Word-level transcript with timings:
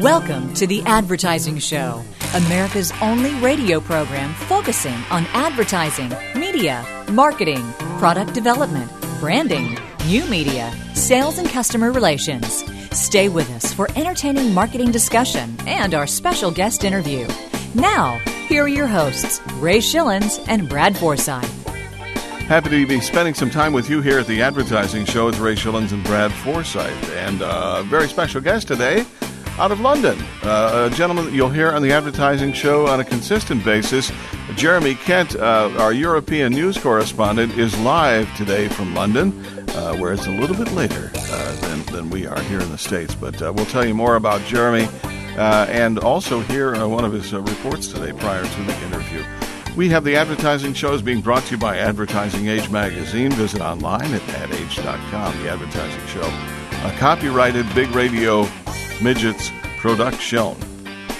Welcome 0.00 0.52
to 0.54 0.66
The 0.66 0.82
Advertising 0.82 1.56
Show, 1.56 2.04
America's 2.34 2.92
only 3.00 3.32
radio 3.36 3.80
program 3.80 4.34
focusing 4.34 4.92
on 5.10 5.24
advertising, 5.32 6.12
media, 6.34 6.84
marketing, 7.10 7.64
product 7.98 8.34
development, 8.34 8.92
branding, 9.20 9.78
new 10.06 10.26
media, 10.26 10.70
sales, 10.92 11.38
and 11.38 11.48
customer 11.48 11.92
relations. 11.92 12.62
Stay 12.94 13.30
with 13.30 13.50
us 13.52 13.72
for 13.72 13.88
entertaining 13.96 14.52
marketing 14.52 14.90
discussion 14.90 15.56
and 15.66 15.94
our 15.94 16.06
special 16.06 16.50
guest 16.50 16.84
interview. 16.84 17.26
Now, 17.74 18.18
here 18.48 18.64
are 18.64 18.68
your 18.68 18.88
hosts, 18.88 19.40
Ray 19.54 19.78
Schilens 19.78 20.44
and 20.46 20.68
Brad 20.68 20.94
Forsythe. 20.98 21.44
Happy 22.48 22.68
to 22.68 22.86
be 22.86 23.00
spending 23.00 23.32
some 23.32 23.48
time 23.48 23.72
with 23.72 23.88
you 23.88 24.02
here 24.02 24.18
at 24.18 24.26
the 24.26 24.42
Advertising 24.42 25.06
Show 25.06 25.24
with 25.24 25.38
Ray 25.38 25.54
Schilens 25.54 25.92
and 25.92 26.04
Brad 26.04 26.32
Forsythe, 26.32 27.10
And 27.16 27.40
uh, 27.40 27.76
a 27.78 27.82
very 27.84 28.08
special 28.08 28.42
guest 28.42 28.68
today 28.68 29.06
out 29.58 29.72
of 29.72 29.80
London. 29.80 30.18
Uh, 30.42 30.88
a 30.90 30.94
gentleman 30.94 31.24
that 31.24 31.32
you'll 31.32 31.48
hear 31.48 31.70
on 31.70 31.82
the 31.82 31.92
Advertising 31.92 32.52
Show 32.52 32.86
on 32.86 33.00
a 33.00 33.04
consistent 33.04 33.64
basis. 33.64 34.12
Jeremy 34.54 34.94
Kent, 34.94 35.34
uh, 35.36 35.72
our 35.78 35.92
European 35.92 36.52
news 36.52 36.76
correspondent, 36.76 37.58
is 37.58 37.76
live 37.80 38.34
today 38.36 38.68
from 38.68 38.94
London, 38.94 39.32
uh, 39.70 39.96
where 39.96 40.12
it's 40.12 40.26
a 40.26 40.30
little 40.30 40.56
bit 40.56 40.72
later 40.72 41.10
uh, 41.14 41.56
than, 41.60 41.82
than 41.86 42.10
we 42.10 42.26
are 42.26 42.40
here 42.42 42.60
in 42.60 42.70
the 42.70 42.78
States. 42.78 43.14
But 43.14 43.40
uh, 43.40 43.52
we'll 43.54 43.66
tell 43.66 43.84
you 43.84 43.94
more 43.94 44.16
about 44.16 44.42
Jeremy 44.42 44.88
and 45.36 45.98
also 45.98 46.40
hear 46.40 46.86
one 46.86 47.04
of 47.04 47.12
his 47.12 47.32
reports 47.32 47.88
today 47.88 48.12
prior 48.12 48.42
to 48.42 48.62
the 48.62 48.76
interview. 48.86 49.22
We 49.76 49.90
have 49.90 50.04
the 50.04 50.16
advertising 50.16 50.72
shows 50.72 51.02
being 51.02 51.20
brought 51.20 51.44
to 51.44 51.50
you 51.52 51.58
by 51.58 51.76
Advertising 51.76 52.48
Age 52.48 52.70
magazine. 52.70 53.30
Visit 53.32 53.60
online 53.60 54.14
at 54.14 54.26
adage.com. 54.30 55.42
The 55.42 55.50
advertising 55.50 56.06
show, 56.06 56.26
a 56.86 56.96
copyrighted 56.98 57.66
Big 57.74 57.90
Radio 57.90 58.48
Midgets 59.02 59.50
production. 59.78 60.56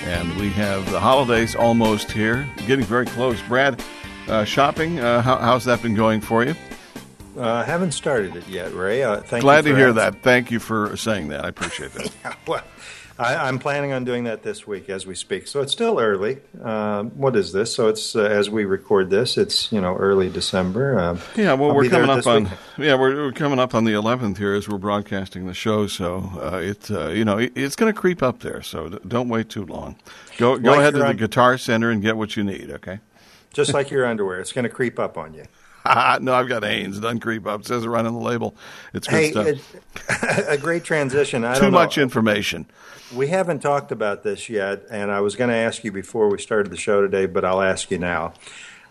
And 0.04 0.36
we 0.36 0.50
have 0.50 0.90
the 0.90 1.00
holidays 1.00 1.54
almost 1.54 2.10
here, 2.10 2.48
getting 2.66 2.84
very 2.84 3.06
close. 3.06 3.40
Brad, 3.42 3.82
uh, 4.28 4.44
shopping, 4.44 5.00
uh, 5.00 5.20
how, 5.20 5.36
how's 5.36 5.64
that 5.64 5.82
been 5.82 5.94
going 5.94 6.20
for 6.20 6.44
you? 6.44 6.54
I 7.36 7.40
uh, 7.40 7.64
haven't 7.64 7.92
started 7.92 8.34
it 8.36 8.48
yet, 8.48 8.72
Ray. 8.72 9.02
Uh, 9.02 9.20
Glad 9.40 9.64
to 9.64 9.74
hear 9.74 9.92
that. 9.92 10.22
Thank 10.22 10.50
you 10.50 10.58
for 10.58 10.96
saying 10.96 11.28
that. 11.28 11.44
I 11.44 11.48
appreciate 11.48 11.92
that. 11.92 12.10
yeah, 12.24 12.34
well, 12.46 12.62
I, 13.18 13.48
am 13.48 13.58
planning 13.58 13.92
on 13.92 14.04
doing 14.04 14.24
that 14.24 14.42
this 14.42 14.66
week 14.66 14.90
as 14.90 15.06
we 15.06 15.14
speak. 15.14 15.46
So 15.46 15.60
it's 15.62 15.72
still 15.72 15.98
early. 15.98 16.38
Uh, 16.62 17.04
what 17.04 17.34
is 17.34 17.52
this? 17.52 17.74
So 17.74 17.88
it's 17.88 18.14
uh, 18.14 18.24
as 18.24 18.50
we 18.50 18.64
record 18.64 19.10
this, 19.10 19.38
it's 19.38 19.72
you 19.72 19.80
know 19.80 19.96
early 19.96 20.28
December. 20.28 20.98
Uh, 20.98 21.18
yeah, 21.34 21.54
well, 21.54 21.70
I'll 21.70 21.76
we're 21.76 21.88
coming 21.88 22.10
up 22.10 22.26
on 22.26 22.50
yeah 22.76 22.94
we're, 22.94 23.16
we're, 23.16 23.32
coming 23.32 23.58
up 23.58 23.74
on 23.74 23.84
the 23.84 23.92
11th 23.92 24.36
here 24.36 24.54
as 24.54 24.68
we're 24.68 24.78
broadcasting 24.78 25.46
the 25.46 25.54
show. 25.54 25.86
So 25.86 26.30
uh, 26.42 26.58
it 26.58 26.90
uh, 26.90 27.08
you 27.08 27.24
know 27.24 27.38
it, 27.38 27.52
it's 27.54 27.76
going 27.76 27.92
to 27.92 27.98
creep 27.98 28.22
up 28.22 28.40
there. 28.40 28.62
So 28.62 28.88
don't 28.88 29.28
wait 29.28 29.48
too 29.48 29.64
long. 29.64 29.96
Go 30.36 30.58
go 30.58 30.72
like 30.72 30.80
ahead 30.80 30.94
to 30.94 31.00
the 31.00 31.08
un- 31.08 31.16
Guitar 31.16 31.56
Center 31.56 31.90
and 31.90 32.02
get 32.02 32.16
what 32.16 32.36
you 32.36 32.44
need. 32.44 32.70
Okay. 32.70 33.00
Just 33.52 33.72
like 33.72 33.90
your 33.90 34.04
underwear, 34.04 34.38
it's 34.40 34.52
going 34.52 34.64
to 34.64 34.68
creep 34.68 34.98
up 34.98 35.16
on 35.16 35.32
you. 35.32 35.44
no, 36.20 36.34
I've 36.34 36.48
got 36.48 36.62
Hanes. 36.62 36.98
It 36.98 37.00
doesn't 37.00 37.20
creep 37.20 37.46
up. 37.46 37.60
It 37.60 37.66
says 37.66 37.84
it 37.84 37.88
right 37.88 38.04
on 38.04 38.14
the 38.14 38.20
label. 38.20 38.54
It's 38.94 39.06
good 39.06 39.34
hey, 39.34 39.58
stuff. 39.58 40.48
a 40.48 40.58
great 40.58 40.84
transition. 40.84 41.44
I 41.44 41.58
Too 41.58 41.70
much 41.70 41.98
information. 41.98 42.66
We 43.14 43.28
haven't 43.28 43.60
talked 43.60 43.92
about 43.92 44.24
this 44.24 44.48
yet, 44.48 44.84
and 44.90 45.10
I 45.12 45.20
was 45.20 45.36
going 45.36 45.50
to 45.50 45.56
ask 45.56 45.84
you 45.84 45.92
before 45.92 46.28
we 46.28 46.38
started 46.38 46.72
the 46.72 46.76
show 46.76 47.00
today, 47.00 47.26
but 47.26 47.44
I'll 47.44 47.62
ask 47.62 47.90
you 47.90 47.98
now. 47.98 48.34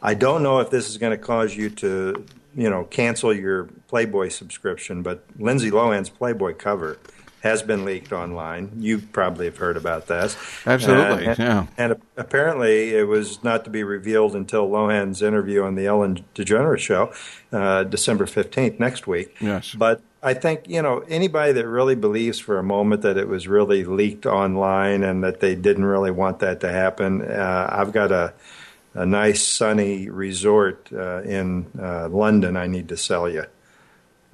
I 0.02 0.14
don't 0.14 0.44
know 0.44 0.60
if 0.60 0.70
this 0.70 0.90
is 0.90 0.98
going 0.98 1.12
to 1.12 1.18
cause 1.18 1.56
you 1.56 1.70
to, 1.72 2.26
you 2.56 2.70
know, 2.70 2.86
cancel 2.86 3.34
your 3.34 3.66
Playboy 3.88 4.30
subscription, 4.30 5.02
but 5.02 5.24
Lindsay 5.38 5.72
Lohan's 5.72 6.09
Playboy 6.09 6.54
cover 6.54 6.98
has 7.46 7.62
been 7.62 7.86
leaked 7.86 8.12
online. 8.12 8.72
You 8.80 8.98
probably 8.98 9.46
have 9.46 9.58
heard 9.58 9.78
about 9.78 10.08
that. 10.08 10.36
Absolutely, 10.66 11.28
and, 11.28 11.40
yeah. 11.40 11.68
And 11.78 11.96
apparently, 12.18 12.96
it 12.96 13.08
was 13.08 13.44
not 13.44 13.64
to 13.66 13.69
be 13.69 13.84
revealed 13.84 14.36
until 14.36 14.68
Lohan's 14.68 15.22
interview 15.22 15.64
on 15.64 15.75
the 15.75 15.86
Ellen 15.86 16.25
DeGeneres 16.34 16.80
show, 16.80 17.14
uh, 17.52 17.84
December 17.84 18.25
fifteenth, 18.25 18.80
next 18.80 19.08
week. 19.08 19.36
Yes. 19.40 19.75
But 19.78 20.02
I 20.24 20.34
think 20.34 20.68
you 20.68 20.81
know 20.81 21.03
anybody 21.08 21.53
that 21.53 21.68
really 21.68 21.96
believes 21.96 22.40
for 22.40 22.58
a 22.58 22.64
moment 22.64 23.03
that 23.03 23.16
it 23.16 23.28
was 23.28 23.48
really 23.48 23.86
leaked 23.86 24.25
online 24.25 25.03
and 25.03 25.24
that 25.24 25.40
they 25.40 25.53
didn't 25.56 25.86
really 25.86 26.12
want 26.12 26.40
that 26.40 26.59
to 26.62 26.69
happen. 26.69 27.22
Uh, 27.22 27.69
I've 27.72 27.94
got 27.94 28.12
a 28.12 28.34
a 28.96 29.06
nice 29.06 29.44
sunny 29.44 30.09
resort 30.09 30.90
uh, 30.92 31.22
in 31.22 31.68
uh, 31.80 32.09
London. 32.09 32.58
I 32.58 32.68
need 32.68 32.90
to 32.90 32.98
sell 32.98 33.30
you. 33.30 33.46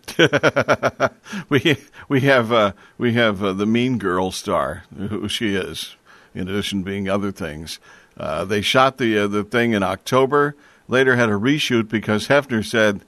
we 1.49 1.77
we 2.07 2.21
have 2.21 2.51
uh, 2.51 2.73
we 2.97 3.13
have 3.13 3.43
uh, 3.43 3.53
the 3.53 3.65
Mean 3.65 3.97
Girl 3.97 4.31
star, 4.31 4.83
who 4.95 5.27
she 5.27 5.55
is, 5.55 5.95
in 6.33 6.47
addition 6.47 6.79
to 6.79 6.85
being 6.85 7.09
other 7.09 7.31
things. 7.31 7.79
Uh, 8.17 8.45
they 8.45 8.61
shot 8.61 8.97
the 8.97 9.17
uh, 9.17 9.27
the 9.27 9.43
thing 9.43 9.73
in 9.73 9.83
October. 9.83 10.55
Later 10.87 11.15
had 11.15 11.29
a 11.29 11.33
reshoot 11.33 11.87
because 11.89 12.27
Hefner 12.27 12.65
said, 12.65 13.01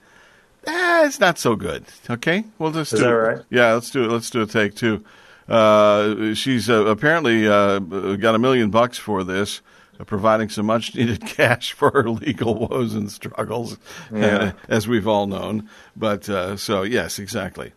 eh, 0.66 1.06
"It's 1.06 1.20
not 1.20 1.38
so 1.38 1.56
good." 1.56 1.86
Okay, 2.10 2.46
well 2.58 2.72
let's 2.72 2.94
is 2.94 3.00
do 3.00 3.06
that 3.06 3.12
it. 3.12 3.16
right? 3.16 3.46
Yeah, 3.50 3.74
let's 3.74 3.92
do 3.92 4.04
it. 4.06 4.12
Let's 4.12 4.30
do 4.30 4.42
a 4.42 4.46
take 4.46 4.76
two. 4.76 5.04
Uh, 5.48 6.34
she's 6.34 6.70
uh, 6.70 6.86
apparently 6.86 7.44
got 7.46 8.36
a 8.36 8.40
million 8.40 8.70
bucks 8.70 8.98
for 8.98 9.24
this 9.24 9.62
providing 10.06 10.50
some 10.50 10.66
much 10.66 10.96
needed 10.96 11.22
cash 11.26 11.74
for 11.74 11.92
her 11.92 12.10
legal 12.10 12.68
woes 12.68 12.94
and 12.94 13.12
struggles, 13.12 13.78
yeah. 14.12 14.26
uh, 14.26 14.52
as 14.68 14.88
we've 14.88 15.08
all 15.08 15.28
known. 15.28 15.70
But 15.96 16.30
uh, 16.30 16.58
so, 16.58 16.84
yes, 16.84 17.20
exactly. 17.20 17.74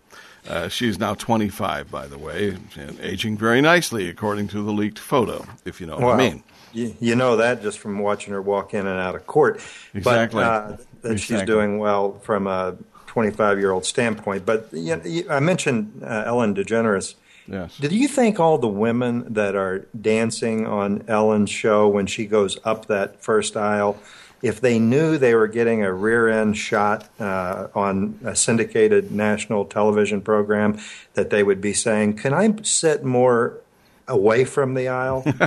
Uh, 0.48 0.69
she's 0.69 0.98
now 0.98 1.14
25, 1.14 1.91
by 1.91 2.06
the 2.06 2.19
way, 2.19 2.56
and 2.76 3.00
aging 3.00 3.37
very 3.37 3.60
nicely, 3.60 4.09
according 4.09 4.48
to 4.48 4.62
the 4.62 4.72
leaked 4.72 4.98
photo, 4.98 5.44
if 5.64 5.81
you 5.81 5.87
know 5.87 5.97
well, 5.97 6.09
what 6.09 6.20
I 6.20 6.31
mean. 6.31 6.42
You, 6.72 6.97
you, 7.00 7.16
know 7.16 7.37
that 7.37 7.62
just 7.62 7.78
from 7.78 7.98
watching 7.98 8.32
her 8.32 8.43
walk 8.43 8.75
in 8.75 8.87
and 8.87 9.00
out 9.00 9.14
of 9.16 9.26
court. 9.26 9.60
Exactly. 9.94 10.43
But, 10.43 10.44
uh, 10.44 10.69
that 11.03 11.12
exactly. 11.12 11.19
she's 11.19 11.43
doing 11.43 11.78
well 11.78 12.19
from 12.20 12.47
a 12.47 12.76
25 13.16 13.58
year 13.58 13.70
old 13.70 13.84
standpoint. 13.84 14.44
But 14.44 14.69
you 14.72 14.97
know, 14.97 15.34
I 15.34 15.41
mentioned 15.41 16.03
uh, 16.04 16.25
Ellen 16.26 16.54
DeGeneres 16.54 17.14
Yes. 17.49 17.77
Did 17.79 17.93
you 17.93 18.09
think 18.09 18.41
all 18.41 18.59
the 18.59 18.69
women 18.69 19.33
that 19.34 19.55
are 19.55 19.87
dancing 19.99 20.67
on 20.67 21.05
Ellen's 21.09 21.51
show 21.51 21.89
when 21.89 22.07
she 22.07 22.27
goes 22.27 22.59
up 22.65 22.87
that 22.87 23.23
first 23.23 23.57
aisle, 23.57 23.99
if 24.43 24.61
they 24.61 24.79
knew 24.79 25.17
they 25.17 25.34
were 25.34 25.47
getting 25.47 25.83
a 25.83 25.93
rear 25.93 26.29
end 26.29 26.56
shot 26.56 27.09
uh, 27.21 27.69
on 27.75 28.19
a 28.25 28.35
syndicated 28.37 29.12
national 29.12 29.65
television 29.65 30.21
program, 30.21 30.79
that 31.15 31.31
they 31.31 31.43
would 31.43 31.61
be 31.61 31.73
saying, 31.73 32.17
Can 32.17 32.35
I 32.35 32.55
sit 32.62 33.05
more 33.05 33.61
away 34.09 34.45
from 34.45 34.75
the 34.75 34.89
aisle? 34.89 35.25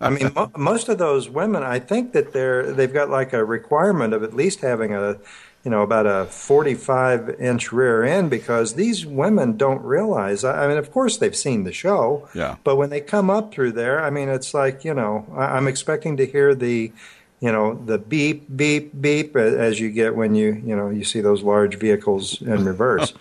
I 0.00 0.10
mean, 0.10 0.32
mo- 0.34 0.50
most 0.56 0.88
of 0.88 0.98
those 0.98 1.28
women, 1.28 1.62
I 1.62 1.78
think 1.78 2.12
that 2.12 2.32
they're 2.32 2.72
they've 2.72 2.92
got 2.92 3.10
like 3.10 3.32
a 3.32 3.44
requirement 3.44 4.14
of 4.14 4.22
at 4.22 4.34
least 4.34 4.60
having 4.60 4.94
a 4.94 5.18
you 5.64 5.70
know, 5.70 5.82
about 5.82 6.06
a 6.06 6.26
45 6.26 7.40
inch 7.40 7.72
rear 7.72 8.04
end 8.04 8.28
because 8.28 8.74
these 8.74 9.06
women 9.06 9.56
don't 9.56 9.82
realize. 9.82 10.44
I 10.44 10.68
mean, 10.68 10.76
of 10.76 10.92
course, 10.92 11.16
they've 11.16 11.34
seen 11.34 11.64
the 11.64 11.72
show. 11.72 12.28
Yeah. 12.34 12.56
But 12.64 12.76
when 12.76 12.90
they 12.90 13.00
come 13.00 13.30
up 13.30 13.52
through 13.52 13.72
there, 13.72 14.04
I 14.04 14.10
mean, 14.10 14.28
it's 14.28 14.52
like, 14.52 14.84
you 14.84 14.92
know, 14.92 15.26
I'm 15.34 15.66
expecting 15.66 16.18
to 16.18 16.26
hear 16.26 16.54
the, 16.54 16.92
you 17.40 17.50
know, 17.50 17.74
the 17.74 17.96
beep, 17.96 18.54
beep, 18.54 19.00
beep 19.00 19.36
as 19.36 19.80
you 19.80 19.90
get 19.90 20.14
when 20.14 20.34
you, 20.34 20.62
you 20.66 20.76
know, 20.76 20.90
you 20.90 21.02
see 21.02 21.22
those 21.22 21.42
large 21.42 21.76
vehicles 21.76 22.42
in 22.42 22.52
oh, 22.58 22.62
reverse. 22.62 23.14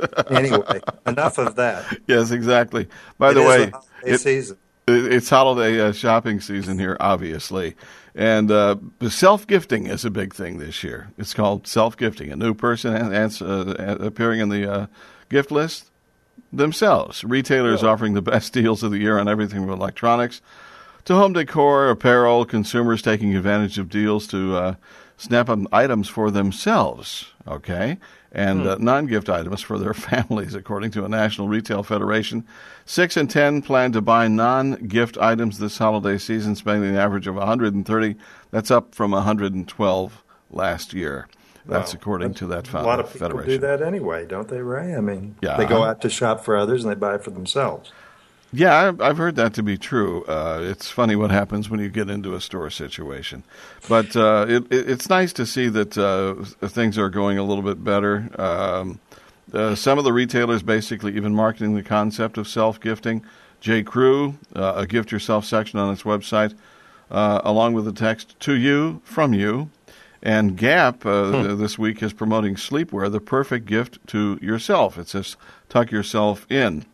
oh, 0.00 0.22
anyway, 0.34 0.80
enough 1.06 1.38
of 1.38 1.54
that. 1.54 1.84
Yes, 2.08 2.30
exactly. 2.30 2.88
By 3.18 3.30
it 3.30 3.34
the 3.34 3.42
way, 3.42 3.72
it, 4.04 4.18
season. 4.18 4.58
It's 4.88 5.28
holiday 5.28 5.80
uh, 5.80 5.92
shopping 5.92 6.40
season 6.40 6.78
here, 6.78 6.96
obviously. 7.00 7.74
And 8.14 8.50
uh, 8.50 8.76
self 9.08 9.46
gifting 9.46 9.86
is 9.86 10.04
a 10.04 10.10
big 10.10 10.34
thing 10.34 10.58
this 10.58 10.82
year. 10.84 11.10
It's 11.18 11.34
called 11.34 11.66
self 11.66 11.96
gifting. 11.96 12.30
A 12.30 12.36
new 12.36 12.54
person 12.54 12.94
ans- 12.94 13.42
uh, 13.42 13.96
appearing 14.00 14.40
in 14.40 14.48
the 14.48 14.72
uh, 14.72 14.86
gift 15.28 15.50
list 15.50 15.90
themselves. 16.52 17.24
Retailers 17.24 17.82
offering 17.82 18.14
the 18.14 18.22
best 18.22 18.52
deals 18.52 18.82
of 18.82 18.92
the 18.92 18.98
year 18.98 19.18
on 19.18 19.28
everything 19.28 19.60
from 19.60 19.70
electronics 19.70 20.40
to 21.04 21.14
home 21.14 21.32
decor, 21.32 21.88
apparel, 21.88 22.44
consumers 22.44 23.02
taking 23.02 23.36
advantage 23.36 23.78
of 23.78 23.88
deals 23.88 24.26
to 24.28 24.56
uh, 24.56 24.74
snap 25.16 25.48
up 25.48 25.60
items 25.72 26.08
for 26.08 26.30
themselves. 26.30 27.32
Okay? 27.46 27.98
And 28.36 28.60
hmm. 28.62 28.68
uh, 28.68 28.76
non 28.78 29.06
gift 29.06 29.28
items 29.28 29.62
for 29.62 29.78
their 29.78 29.94
families, 30.08 30.54
according 30.54 30.92
to 30.92 31.04
a 31.04 31.08
National 31.08 31.48
Retail 31.48 31.82
Federation. 31.82 32.46
Six 32.84 33.16
in 33.16 33.26
ten 33.26 33.62
plan 33.62 33.90
to 33.92 34.00
buy 34.00 34.28
non 34.28 34.74
gift 34.86 35.18
items 35.18 35.58
this 35.58 35.78
holiday 35.78 36.18
season, 36.18 36.54
spending 36.54 36.90
an 36.90 36.96
average 36.96 37.26
of 37.26 37.34
130. 37.34 38.14
That's 38.52 38.70
up 38.70 38.94
from 38.94 39.10
112 39.10 40.22
last 40.50 40.92
year. 40.92 41.26
That's 41.64 41.92
wow. 41.92 41.98
according 42.00 42.28
That's, 42.28 42.38
to 42.40 42.46
that 42.48 42.66
federation. 42.68 42.84
A 42.84 42.88
lot 42.88 43.00
of 43.00 43.12
people 43.12 43.28
Federation. 43.28 43.50
do 43.50 43.58
that 43.66 43.82
anyway, 43.82 44.24
don't 44.24 44.46
they, 44.46 44.60
Ray? 44.60 44.94
I 44.94 45.00
mean, 45.00 45.34
yeah. 45.42 45.56
they 45.56 45.64
go 45.64 45.82
out 45.82 46.00
to 46.02 46.08
shop 46.08 46.44
for 46.44 46.56
others 46.56 46.84
and 46.84 46.90
they 46.92 46.94
buy 46.94 47.18
for 47.18 47.30
themselves. 47.30 47.90
Yeah, 48.52 48.92
I've 49.00 49.18
heard 49.18 49.36
that 49.36 49.54
to 49.54 49.62
be 49.62 49.76
true. 49.76 50.24
Uh, 50.24 50.60
it's 50.62 50.88
funny 50.88 51.16
what 51.16 51.30
happens 51.30 51.68
when 51.68 51.80
you 51.80 51.88
get 51.88 52.08
into 52.08 52.34
a 52.34 52.40
store 52.40 52.70
situation, 52.70 53.42
but 53.88 54.16
uh, 54.16 54.46
it, 54.48 54.72
it, 54.72 54.88
it's 54.88 55.08
nice 55.08 55.32
to 55.34 55.44
see 55.44 55.68
that 55.68 55.98
uh, 55.98 56.34
things 56.68 56.96
are 56.96 57.10
going 57.10 57.38
a 57.38 57.42
little 57.42 57.64
bit 57.64 57.82
better. 57.82 58.30
Um, 58.38 59.00
uh, 59.52 59.74
some 59.74 59.98
of 59.98 60.04
the 60.04 60.12
retailers 60.12 60.62
basically 60.62 61.16
even 61.16 61.34
marketing 61.34 61.74
the 61.74 61.82
concept 61.82 62.38
of 62.38 62.48
self 62.48 62.80
gifting. 62.80 63.24
J. 63.60 63.82
Crew, 63.82 64.36
uh, 64.54 64.74
a 64.76 64.86
gift 64.86 65.10
yourself 65.10 65.44
section 65.44 65.78
on 65.78 65.92
its 65.92 66.02
website, 66.02 66.54
uh, 67.10 67.40
along 67.42 67.72
with 67.72 67.84
the 67.84 67.92
text 67.92 68.38
to 68.40 68.54
you 68.54 69.00
from 69.04 69.32
you. 69.32 69.70
And 70.22 70.56
Gap 70.56 71.06
uh, 71.06 71.30
hmm. 71.30 71.60
this 71.60 71.78
week 71.78 72.02
is 72.02 72.12
promoting 72.12 72.56
sleepwear, 72.56 73.10
the 73.10 73.20
perfect 73.20 73.66
gift 73.66 73.98
to 74.08 74.38
yourself. 74.42 74.98
It 74.98 75.08
says 75.08 75.36
tuck 75.68 75.90
yourself 75.90 76.50
in. 76.50 76.84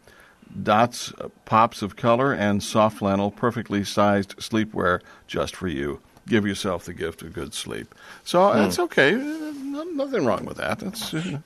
Dots, 0.61 1.13
uh, 1.19 1.29
pops 1.45 1.83
of 1.83 1.97
color, 1.97 2.33
and 2.33 2.63
soft 2.63 2.99
flannel, 2.99 3.31
perfectly 3.31 3.85
sized 3.85 4.37
sleepwear 4.37 5.01
just 5.27 5.57
for 5.57 5.69
you. 5.69 6.01
Give 6.29 6.47
yourself 6.47 6.85
the 6.85 6.95
gift 6.95 7.23
of 7.23 7.33
good 7.33 7.55
sleep. 7.55 7.95
So 8.25 8.51
hmm. 8.51 8.59
that's 8.59 8.79
okay. 8.79 9.13
Nothing 9.13 10.27
wrong 10.27 10.45
with 10.45 10.59
that. 10.59 10.79
That's. 10.81 11.15
Uh, 11.15 11.39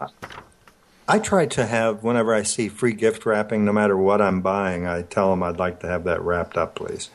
I 1.09 1.21
try 1.21 1.47
to 1.47 1.65
have, 1.65 2.03
whenever 2.03 2.35
I 2.35 2.43
see 2.43 2.69
free 2.69 2.93
gift 2.93 3.27
wrapping, 3.27 3.65
no 3.65 3.73
matter 3.73 3.97
what 3.97 4.21
I'm 4.21 4.41
buying, 4.41 4.89
I 4.89 5.03
tell 5.03 5.31
them 5.31 5.43
I'd 5.43 5.59
like 5.59 5.81
to 5.81 5.87
have 5.87 6.03
that 6.05 6.21
wrapped 6.21 6.57
up, 6.57 6.75
please. 6.75 7.11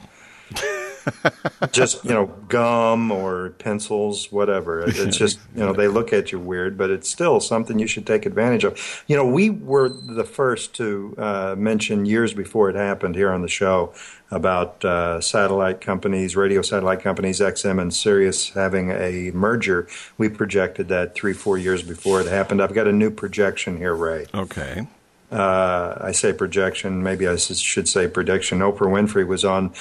just 1.71 2.03
you 2.03 2.11
know 2.11 2.27
gum 2.47 3.11
or 3.11 3.51
pencils 3.51 4.31
whatever. 4.31 4.81
It's 4.81 5.17
just 5.17 5.39
you 5.55 5.61
know 5.61 5.73
they 5.73 5.87
look 5.87 6.13
at 6.13 6.31
you 6.31 6.39
weird 6.39 6.77
but 6.77 6.89
it's 6.89 7.09
still 7.09 7.39
something 7.39 7.79
you 7.79 7.87
should 7.87 8.05
take 8.05 8.25
advantage 8.25 8.63
of. 8.63 9.03
You 9.07 9.15
know 9.15 9.25
we 9.25 9.49
were 9.49 9.89
the 9.89 10.23
first 10.23 10.73
to 10.75 11.15
uh, 11.17 11.55
mention 11.57 12.05
years 12.05 12.33
before 12.33 12.69
it 12.69 12.75
happened 12.75 13.15
here 13.15 13.31
on 13.31 13.41
the 13.41 13.47
show 13.47 13.93
about 14.29 14.83
uh, 14.85 15.19
satellite 15.19 15.81
companies 15.81 16.35
radio 16.35 16.61
satellite 16.61 17.01
companies 17.01 17.39
xm 17.39 17.81
and 17.81 17.93
sirius 17.93 18.49
having 18.49 18.91
a 18.91 19.31
merger. 19.31 19.87
We 20.17 20.29
projected 20.29 20.87
that 20.89 21.15
three 21.15 21.33
four 21.33 21.57
years 21.57 21.83
before 21.83 22.21
it 22.21 22.27
happened. 22.27 22.61
I've 22.61 22.73
got 22.73 22.87
a 22.87 22.93
new 22.93 23.11
projection 23.11 23.77
here 23.77 23.95
ray. 23.95 24.27
Okay. 24.33 24.87
Uh, 25.31 25.97
I 26.01 26.11
say 26.11 26.33
projection, 26.33 27.03
maybe 27.03 27.25
I 27.25 27.37
should 27.37 27.87
say 27.87 28.07
prediction. 28.09 28.59
Oprah 28.59 28.91
Winfrey 28.91 29.25
was 29.25 29.45
on 29.45 29.73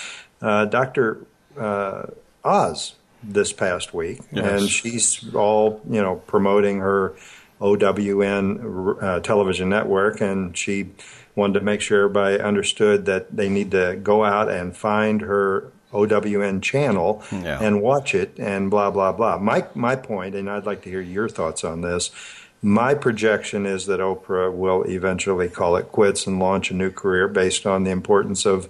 uh, 0.43 0.65
Dr. 0.67 1.27
Uh, 1.57 2.07
Oz 2.45 2.95
this 3.23 3.53
past 3.53 3.93
week, 3.93 4.21
yes. 4.33 4.61
and 4.61 4.69
she's 4.69 5.35
all 5.35 5.81
you 5.89 6.01
know 6.01 6.17
promoting 6.27 6.79
her 6.79 7.15
OWN 7.61 8.97
uh, 9.01 9.21
television 9.21 9.69
network, 9.69 10.21
and 10.21 10.57
she 10.57 10.91
wanted 11.35 11.59
to 11.59 11.65
make 11.65 11.81
sure 11.81 12.05
everybody 12.05 12.41
understood 12.41 13.07
that 13.07 13.35
they 13.37 13.49
need 13.49 13.71
to 13.73 13.99
go 14.03 14.25
out 14.25 14.51
and 14.51 14.77
find 14.77 15.21
her 15.21 15.71
OWN 15.93 16.61
channel 16.61 17.23
yeah. 17.31 17.59
and 17.61 17.83
watch 17.83 18.15
it, 18.15 18.39
and 18.39 18.71
blah 18.71 18.91
blah 18.91 19.13
blah. 19.13 19.39
My 19.39 19.67
my 19.75 19.97
point, 19.97 20.35
and 20.35 20.49
I'd 20.49 20.67
like 20.67 20.83
to 20.83 20.91
hear 20.91 21.03
your 21.03 21.29
thoughts 21.29 21.65
on 21.65 21.83
this. 21.83 22.11
My 22.63 22.95
projection 22.95 23.65
is 23.65 23.87
that 23.87 24.01
Oprah 24.01 24.53
will 24.53 24.83
eventually 24.83 25.49
call 25.49 25.77
it 25.77 25.93
quits 25.93 26.27
and 26.27 26.39
launch 26.39 26.71
a 26.71 26.75
new 26.75 26.91
career 26.91 27.27
based 27.27 27.65
on 27.65 27.85
the 27.85 27.91
importance 27.91 28.45
of 28.45 28.69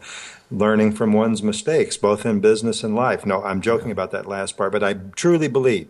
learning 0.50 0.92
from 0.92 1.12
one's 1.12 1.42
mistakes, 1.42 1.96
both 1.96 2.26
in 2.26 2.40
business 2.40 2.82
and 2.82 2.94
life. 2.94 3.24
No, 3.24 3.42
I'm 3.42 3.60
joking 3.60 3.90
about 3.90 4.10
that 4.10 4.26
last 4.26 4.56
part, 4.56 4.72
but 4.72 4.82
I 4.82 4.94
truly 4.94 5.48
believe 5.48 5.88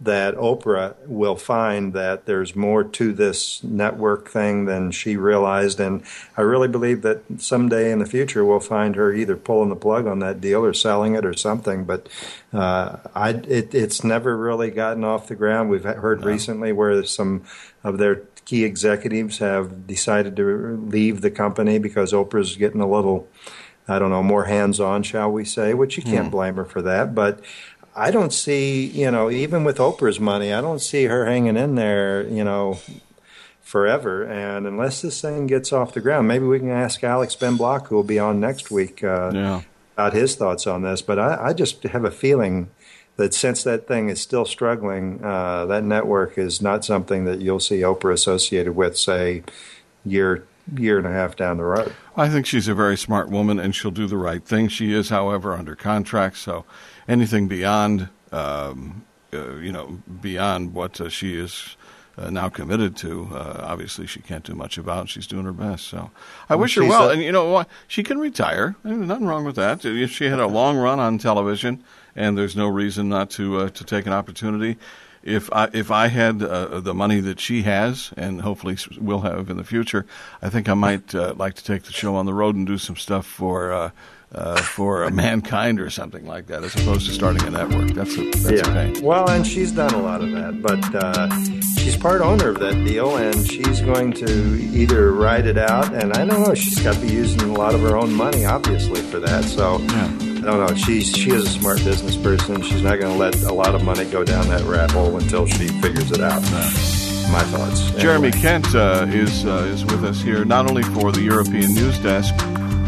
that 0.00 0.36
Oprah 0.36 0.94
will 1.06 1.34
find 1.34 1.92
that 1.92 2.24
there's 2.26 2.54
more 2.54 2.84
to 2.84 3.12
this 3.12 3.62
network 3.64 4.28
thing 4.28 4.66
than 4.66 4.92
she 4.92 5.16
realized. 5.16 5.80
And 5.80 6.04
I 6.36 6.42
really 6.42 6.68
believe 6.68 7.02
that 7.02 7.22
someday 7.38 7.90
in 7.90 7.98
the 7.98 8.06
future 8.06 8.44
we'll 8.44 8.60
find 8.60 8.94
her 8.94 9.12
either 9.12 9.36
pulling 9.36 9.70
the 9.70 9.76
plug 9.76 10.06
on 10.06 10.20
that 10.20 10.40
deal 10.40 10.64
or 10.64 10.72
selling 10.72 11.16
it 11.16 11.26
or 11.26 11.34
something. 11.34 11.84
But 11.84 12.08
uh, 12.52 12.98
I, 13.14 13.30
it, 13.30 13.74
it's 13.74 14.04
never 14.04 14.36
really 14.36 14.70
gotten 14.70 15.02
off 15.02 15.26
the 15.26 15.34
ground. 15.34 15.68
We've 15.68 15.82
heard 15.82 16.20
no. 16.20 16.26
recently 16.28 16.70
where 16.70 17.02
some 17.04 17.42
of 17.82 17.98
their 17.98 18.22
key 18.44 18.64
executives 18.64 19.38
have 19.38 19.86
decided 19.86 20.36
to 20.36 20.76
leave 20.88 21.22
the 21.22 21.30
company 21.30 21.78
because 21.78 22.12
Oprah's 22.12 22.56
getting 22.56 22.80
a 22.80 22.88
little 22.88 23.28
I 23.88 23.98
don't 23.98 24.10
know, 24.10 24.22
more 24.22 24.44
hands 24.44 24.80
on, 24.80 25.02
shall 25.02 25.32
we 25.32 25.44
say, 25.44 25.72
which 25.74 25.96
you 25.96 26.02
can't 26.02 26.28
mm. 26.28 26.32
blame 26.32 26.56
her 26.56 26.64
for 26.64 26.82
that. 26.82 27.14
But 27.14 27.40
I 27.96 28.10
don't 28.10 28.32
see, 28.32 28.86
you 28.86 29.10
know, 29.10 29.30
even 29.30 29.64
with 29.64 29.78
Oprah's 29.78 30.20
money, 30.20 30.52
I 30.52 30.60
don't 30.60 30.80
see 30.80 31.04
her 31.04 31.26
hanging 31.26 31.56
in 31.56 31.74
there, 31.74 32.22
you 32.28 32.44
know, 32.44 32.78
forever. 33.60 34.24
And 34.24 34.66
unless 34.66 35.02
this 35.02 35.20
thing 35.20 35.46
gets 35.46 35.72
off 35.72 35.94
the 35.94 36.00
ground, 36.00 36.28
maybe 36.28 36.44
we 36.44 36.58
can 36.58 36.70
ask 36.70 37.02
Alex 37.02 37.34
Ben 37.34 37.56
Block, 37.56 37.88
who 37.88 37.96
will 37.96 38.04
be 38.04 38.18
on 38.18 38.40
next 38.40 38.70
week, 38.70 39.02
uh, 39.02 39.30
yeah. 39.34 39.62
about 39.94 40.12
his 40.12 40.36
thoughts 40.36 40.66
on 40.66 40.82
this. 40.82 41.02
But 41.02 41.18
I, 41.18 41.48
I, 41.48 41.52
just 41.52 41.82
have 41.82 42.04
a 42.04 42.10
feeling 42.10 42.70
that 43.16 43.34
since 43.34 43.64
that 43.64 43.88
thing 43.88 44.10
is 44.10 44.20
still 44.20 44.44
struggling, 44.44 45.24
uh, 45.24 45.66
that 45.66 45.82
network 45.82 46.38
is 46.38 46.62
not 46.62 46.84
something 46.84 47.24
that 47.24 47.40
you'll 47.40 47.58
see 47.58 47.80
Oprah 47.80 48.12
associated 48.12 48.76
with, 48.76 48.96
say, 48.96 49.42
year 50.04 50.46
year 50.76 50.98
and 50.98 51.06
a 51.06 51.12
half 51.12 51.36
down 51.36 51.56
the 51.56 51.64
road. 51.64 51.94
I 52.18 52.28
think 52.28 52.46
she's 52.46 52.66
a 52.66 52.74
very 52.74 52.96
smart 52.96 53.30
woman 53.30 53.60
and 53.60 53.72
she'll 53.72 53.92
do 53.92 54.08
the 54.08 54.16
right 54.16 54.44
thing. 54.44 54.66
She 54.66 54.92
is, 54.92 55.08
however, 55.08 55.54
under 55.54 55.76
contract, 55.76 56.36
so 56.38 56.64
anything 57.06 57.46
beyond, 57.46 58.08
um, 58.32 59.04
uh, 59.32 59.54
you 59.56 59.70
know, 59.70 60.02
beyond 60.20 60.74
what 60.74 61.00
uh, 61.00 61.08
she 61.08 61.38
is 61.38 61.76
uh, 62.18 62.30
now 62.30 62.48
committed 62.48 62.96
to, 62.96 63.28
uh, 63.32 63.60
obviously 63.62 64.04
she 64.04 64.20
can't 64.20 64.42
do 64.42 64.56
much 64.56 64.78
about. 64.78 65.08
She's 65.08 65.28
doing 65.28 65.44
her 65.44 65.52
best. 65.52 65.86
So 65.86 66.10
I 66.48 66.56
well, 66.56 66.62
wish 66.62 66.74
her 66.74 66.84
well. 66.84 67.08
A- 67.08 67.12
and 67.12 67.22
you 67.22 67.30
know, 67.30 67.64
she 67.86 68.02
can 68.02 68.18
retire. 68.18 68.74
There's 68.82 68.98
nothing 68.98 69.26
wrong 69.26 69.44
with 69.44 69.54
that. 69.54 69.84
If 69.84 70.10
she 70.10 70.24
had 70.24 70.40
a 70.40 70.48
long 70.48 70.76
run 70.76 70.98
on 70.98 71.18
television, 71.18 71.84
and 72.16 72.36
there's 72.36 72.56
no 72.56 72.66
reason 72.66 73.08
not 73.08 73.30
to 73.30 73.58
uh, 73.58 73.68
to 73.68 73.84
take 73.84 74.06
an 74.06 74.12
opportunity 74.12 74.76
if 75.22 75.52
I 75.52 75.68
if 75.72 75.90
I 75.90 76.08
had 76.08 76.42
uh, 76.42 76.80
the 76.80 76.94
money 76.94 77.20
that 77.20 77.40
she 77.40 77.62
has, 77.62 78.12
and 78.16 78.40
hopefully 78.40 78.76
will 79.00 79.20
have 79.20 79.50
in 79.50 79.56
the 79.56 79.64
future, 79.64 80.06
I 80.42 80.48
think 80.48 80.68
I 80.68 80.74
might 80.74 81.14
uh, 81.14 81.34
like 81.36 81.54
to 81.54 81.64
take 81.64 81.84
the 81.84 81.92
show 81.92 82.14
on 82.16 82.26
the 82.26 82.34
road 82.34 82.56
and 82.56 82.66
do 82.66 82.78
some 82.78 82.96
stuff 82.96 83.26
for. 83.26 83.72
Uh, 83.72 83.90
uh, 84.30 84.60
for 84.60 85.08
mankind 85.10 85.80
or 85.80 85.88
something 85.88 86.26
like 86.26 86.48
that, 86.48 86.62
as 86.62 86.74
opposed 86.74 87.06
to 87.06 87.14
starting 87.14 87.42
a 87.46 87.50
network. 87.50 87.88
That's 87.92 88.14
a 88.18 88.30
that's 88.30 88.50
yeah. 88.50 88.70
a 88.70 88.92
pain. 88.92 89.02
Well, 89.02 89.26
and 89.30 89.46
she's 89.46 89.72
done 89.72 89.94
a 89.94 90.02
lot 90.02 90.20
of 90.20 90.32
that, 90.32 90.60
but 90.60 90.94
uh, 90.94 91.30
she's 91.80 91.96
part 91.96 92.20
owner 92.20 92.50
of 92.50 92.58
that 92.58 92.74
deal, 92.84 93.16
and 93.16 93.50
she's 93.50 93.80
going 93.80 94.12
to 94.12 94.60
either 94.74 95.12
ride 95.12 95.46
it 95.46 95.56
out, 95.56 95.94
and 95.94 96.12
I 96.12 96.26
don't 96.26 96.42
know. 96.42 96.54
She's 96.54 96.78
got 96.82 96.96
to 96.96 97.00
be 97.00 97.08
using 97.08 97.40
a 97.40 97.54
lot 97.54 97.74
of 97.74 97.80
her 97.80 97.96
own 97.96 98.12
money, 98.12 98.44
obviously, 98.44 99.00
for 99.00 99.18
that. 99.18 99.44
So. 99.44 99.78
Yeah 99.78 100.27
I 100.48 100.56
don't. 100.56 100.76
She's 100.76 101.14
she 101.14 101.30
is 101.30 101.44
a 101.44 101.50
smart 101.60 101.78
business 101.84 102.16
person. 102.16 102.62
She's 102.62 102.82
not 102.82 102.98
going 102.98 103.12
to 103.12 103.18
let 103.18 103.42
a 103.42 103.52
lot 103.52 103.74
of 103.74 103.84
money 103.84 104.04
go 104.06 104.24
down 104.24 104.48
that 104.48 104.62
rat 104.62 104.90
hole 104.90 105.16
until 105.18 105.46
she 105.46 105.68
figures 105.68 106.10
it 106.10 106.20
out. 106.20 106.42
My 107.30 107.42
thoughts. 107.42 107.80
Anyway. 107.88 108.00
Jeremy 108.00 108.30
Kent 108.30 108.74
uh, 108.74 109.06
is 109.08 109.44
uh, 109.44 109.68
is 109.70 109.84
with 109.84 110.04
us 110.04 110.22
here 110.22 110.46
not 110.46 110.66
only 110.66 110.82
for 110.82 111.12
the 111.12 111.20
European 111.20 111.74
News 111.74 111.98
Desk, 111.98 112.34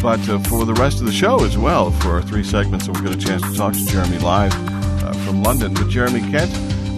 but 0.01 0.27
uh, 0.31 0.39
for 0.41 0.65
the 0.65 0.73
rest 0.75 1.01
of 1.01 1.07
the 1.07 1.13
show 1.13 1.45
as 1.45 1.59
well. 1.59 1.91
For 1.91 2.13
our 2.13 2.23
three 2.23 2.45
segments, 2.45 2.87
and 2.87 2.97
we'll 2.97 3.05
get 3.05 3.23
a 3.23 3.27
chance 3.27 3.43
to 3.43 3.55
talk 3.55 3.75
to 3.75 3.87
Jeremy 3.87 4.19
live 4.19 4.55
uh, 5.05 5.13
from 5.25 5.43
London. 5.43 5.75
But 5.75 5.89
Jeremy 5.89 6.21
Kent, 6.31 6.51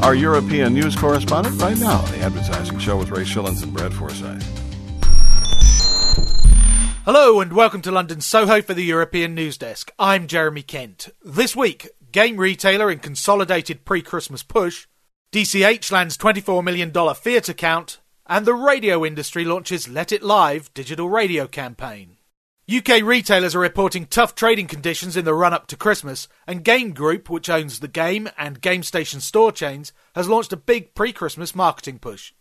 our 0.04 0.14
European 0.14 0.74
news 0.74 0.94
correspondent, 0.94 1.60
right 1.60 1.78
now 1.78 2.00
on 2.00 2.10
the 2.12 2.18
Advertising 2.18 2.78
Show 2.78 2.96
with 2.96 3.10
Ray 3.10 3.24
Schilens 3.24 3.64
and 3.64 3.72
Brad 3.72 3.92
Forsythe. 3.92 4.61
Hello 7.04 7.40
and 7.40 7.52
welcome 7.52 7.82
to 7.82 7.90
London 7.90 8.20
Soho 8.20 8.62
for 8.62 8.74
the 8.74 8.84
European 8.84 9.34
News 9.34 9.58
Desk. 9.58 9.90
I'm 9.98 10.28
Jeremy 10.28 10.62
Kent. 10.62 11.08
This 11.20 11.56
week, 11.56 11.88
game 12.12 12.36
retailer 12.36 12.92
in 12.92 13.00
consolidated 13.00 13.84
pre-Christmas 13.84 14.44
push, 14.44 14.86
DCH 15.32 15.90
lands 15.90 16.16
$24 16.16 16.62
million 16.62 16.92
theatre 17.16 17.54
count, 17.54 17.98
and 18.28 18.46
the 18.46 18.54
radio 18.54 19.04
industry 19.04 19.44
launches 19.44 19.88
Let 19.88 20.12
It 20.12 20.22
Live 20.22 20.72
digital 20.74 21.08
radio 21.08 21.48
campaign. 21.48 22.18
UK 22.72 23.02
retailers 23.02 23.56
are 23.56 23.58
reporting 23.58 24.06
tough 24.06 24.36
trading 24.36 24.68
conditions 24.68 25.16
in 25.16 25.24
the 25.24 25.34
run 25.34 25.52
up 25.52 25.66
to 25.66 25.76
Christmas, 25.76 26.28
and 26.46 26.62
Game 26.62 26.92
Group, 26.92 27.28
which 27.28 27.50
owns 27.50 27.80
the 27.80 27.88
Game 27.88 28.30
and 28.38 28.60
Game 28.60 28.84
Station 28.84 29.18
store 29.18 29.50
chains, 29.50 29.92
has 30.14 30.28
launched 30.28 30.52
a 30.52 30.56
big 30.56 30.94
pre 30.94 31.12
Christmas 31.12 31.52
marketing 31.52 31.98
push. 31.98 32.32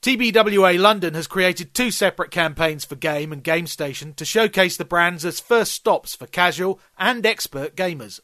TBWA 0.00 0.78
London 0.78 1.14
has 1.14 1.26
created 1.26 1.74
two 1.74 1.90
separate 1.90 2.30
campaigns 2.30 2.84
for 2.84 2.94
Game 2.94 3.32
and 3.32 3.42
GameStation 3.42 4.14
to 4.14 4.24
showcase 4.24 4.76
the 4.76 4.84
brands 4.84 5.24
as 5.24 5.40
first 5.40 5.72
stops 5.72 6.14
for 6.14 6.28
casual 6.28 6.78
and 6.96 7.26
expert 7.26 7.74
gamers. 7.74 8.20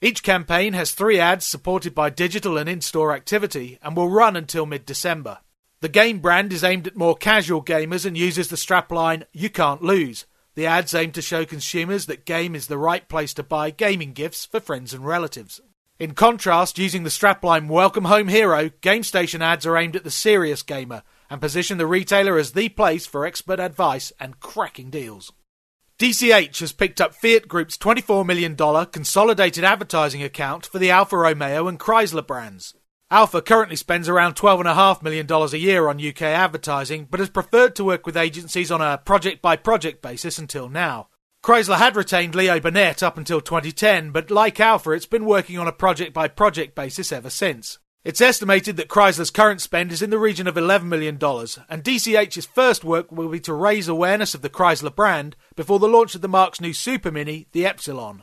Each 0.00 0.22
campaign 0.22 0.72
has 0.72 0.92
three 0.92 1.20
ads 1.20 1.44
supported 1.44 1.94
by 1.94 2.08
digital 2.08 2.56
and 2.56 2.66
in 2.66 2.80
store 2.80 3.12
activity 3.12 3.78
and 3.82 3.94
will 3.94 4.08
run 4.08 4.36
until 4.36 4.64
mid 4.64 4.86
December. 4.86 5.40
The 5.80 5.90
Game 5.90 6.20
brand 6.20 6.50
is 6.50 6.64
aimed 6.64 6.86
at 6.86 6.96
more 6.96 7.14
casual 7.14 7.62
gamers 7.62 8.06
and 8.06 8.16
uses 8.16 8.48
the 8.48 8.56
strapline 8.56 9.24
You 9.32 9.50
Can't 9.50 9.82
Lose. 9.82 10.24
The 10.54 10.64
ads 10.64 10.94
aim 10.94 11.12
to 11.12 11.20
show 11.20 11.44
consumers 11.44 12.06
that 12.06 12.24
Game 12.24 12.54
is 12.54 12.68
the 12.68 12.78
right 12.78 13.06
place 13.06 13.34
to 13.34 13.42
buy 13.42 13.70
gaming 13.70 14.14
gifts 14.14 14.46
for 14.46 14.60
friends 14.60 14.94
and 14.94 15.04
relatives. 15.04 15.60
In 15.98 16.14
contrast, 16.14 16.78
using 16.78 17.02
the 17.02 17.10
strapline 17.10 17.68
Welcome 17.68 18.06
Home 18.06 18.28
Hero, 18.28 18.70
GameStation 18.70 19.40
ads 19.40 19.66
are 19.66 19.76
aimed 19.76 19.94
at 19.94 20.04
the 20.04 20.10
serious 20.10 20.62
gamer 20.62 21.02
and 21.30 21.40
position 21.40 21.78
the 21.78 21.86
retailer 21.86 22.38
as 22.38 22.52
the 22.52 22.68
place 22.68 23.06
for 23.06 23.26
expert 23.26 23.60
advice 23.60 24.12
and 24.18 24.40
cracking 24.40 24.90
deals. 24.90 25.32
DCH 25.98 26.60
has 26.60 26.72
picked 26.72 27.00
up 27.00 27.14
Fiat 27.14 27.48
Group's 27.48 27.76
$24 27.76 28.24
million 28.24 28.56
consolidated 28.86 29.64
advertising 29.64 30.22
account 30.22 30.64
for 30.64 30.78
the 30.78 30.90
Alfa 30.90 31.16
Romeo 31.16 31.66
and 31.66 31.80
Chrysler 31.80 32.24
brands. 32.24 32.74
Alfa 33.10 33.42
currently 33.42 33.74
spends 33.74 34.08
around 34.08 34.36
$12.5 34.36 35.02
million 35.02 35.26
a 35.30 35.56
year 35.56 35.88
on 35.88 36.06
UK 36.06 36.22
advertising, 36.22 37.08
but 37.10 37.20
has 37.20 37.30
preferred 37.30 37.74
to 37.74 37.84
work 37.84 38.06
with 38.06 38.16
agencies 38.16 38.70
on 38.70 38.80
a 38.80 38.98
project 38.98 39.42
by 39.42 39.56
project 39.56 40.02
basis 40.02 40.38
until 40.38 40.68
now. 40.68 41.08
Chrysler 41.42 41.78
had 41.78 41.96
retained 41.96 42.34
Leo 42.34 42.60
Burnett 42.60 43.02
up 43.02 43.16
until 43.16 43.40
2010, 43.40 44.10
but 44.10 44.30
like 44.30 44.60
Alfa, 44.60 44.90
it's 44.90 45.06
been 45.06 45.24
working 45.24 45.58
on 45.58 45.66
a 45.66 45.72
project 45.72 46.12
by 46.12 46.28
project 46.28 46.74
basis 46.74 47.10
ever 47.10 47.30
since. 47.30 47.78
It's 48.08 48.22
estimated 48.22 48.78
that 48.78 48.88
Chrysler's 48.88 49.30
current 49.30 49.60
spend 49.60 49.92
is 49.92 50.00
in 50.00 50.08
the 50.08 50.18
region 50.18 50.46
of 50.46 50.54
$11 50.54 50.84
million, 50.84 51.16
and 51.16 51.84
DCH's 51.84 52.46
first 52.46 52.82
work 52.82 53.12
will 53.12 53.28
be 53.28 53.38
to 53.40 53.52
raise 53.52 53.86
awareness 53.86 54.34
of 54.34 54.40
the 54.40 54.48
Chrysler 54.48 54.96
brand 54.96 55.36
before 55.56 55.78
the 55.78 55.88
launch 55.88 56.14
of 56.14 56.22
the 56.22 56.26
mark's 56.26 56.58
new 56.58 56.72
Super 56.72 57.10
Mini, 57.10 57.48
the 57.52 57.64
Ypsilon. 57.64 58.22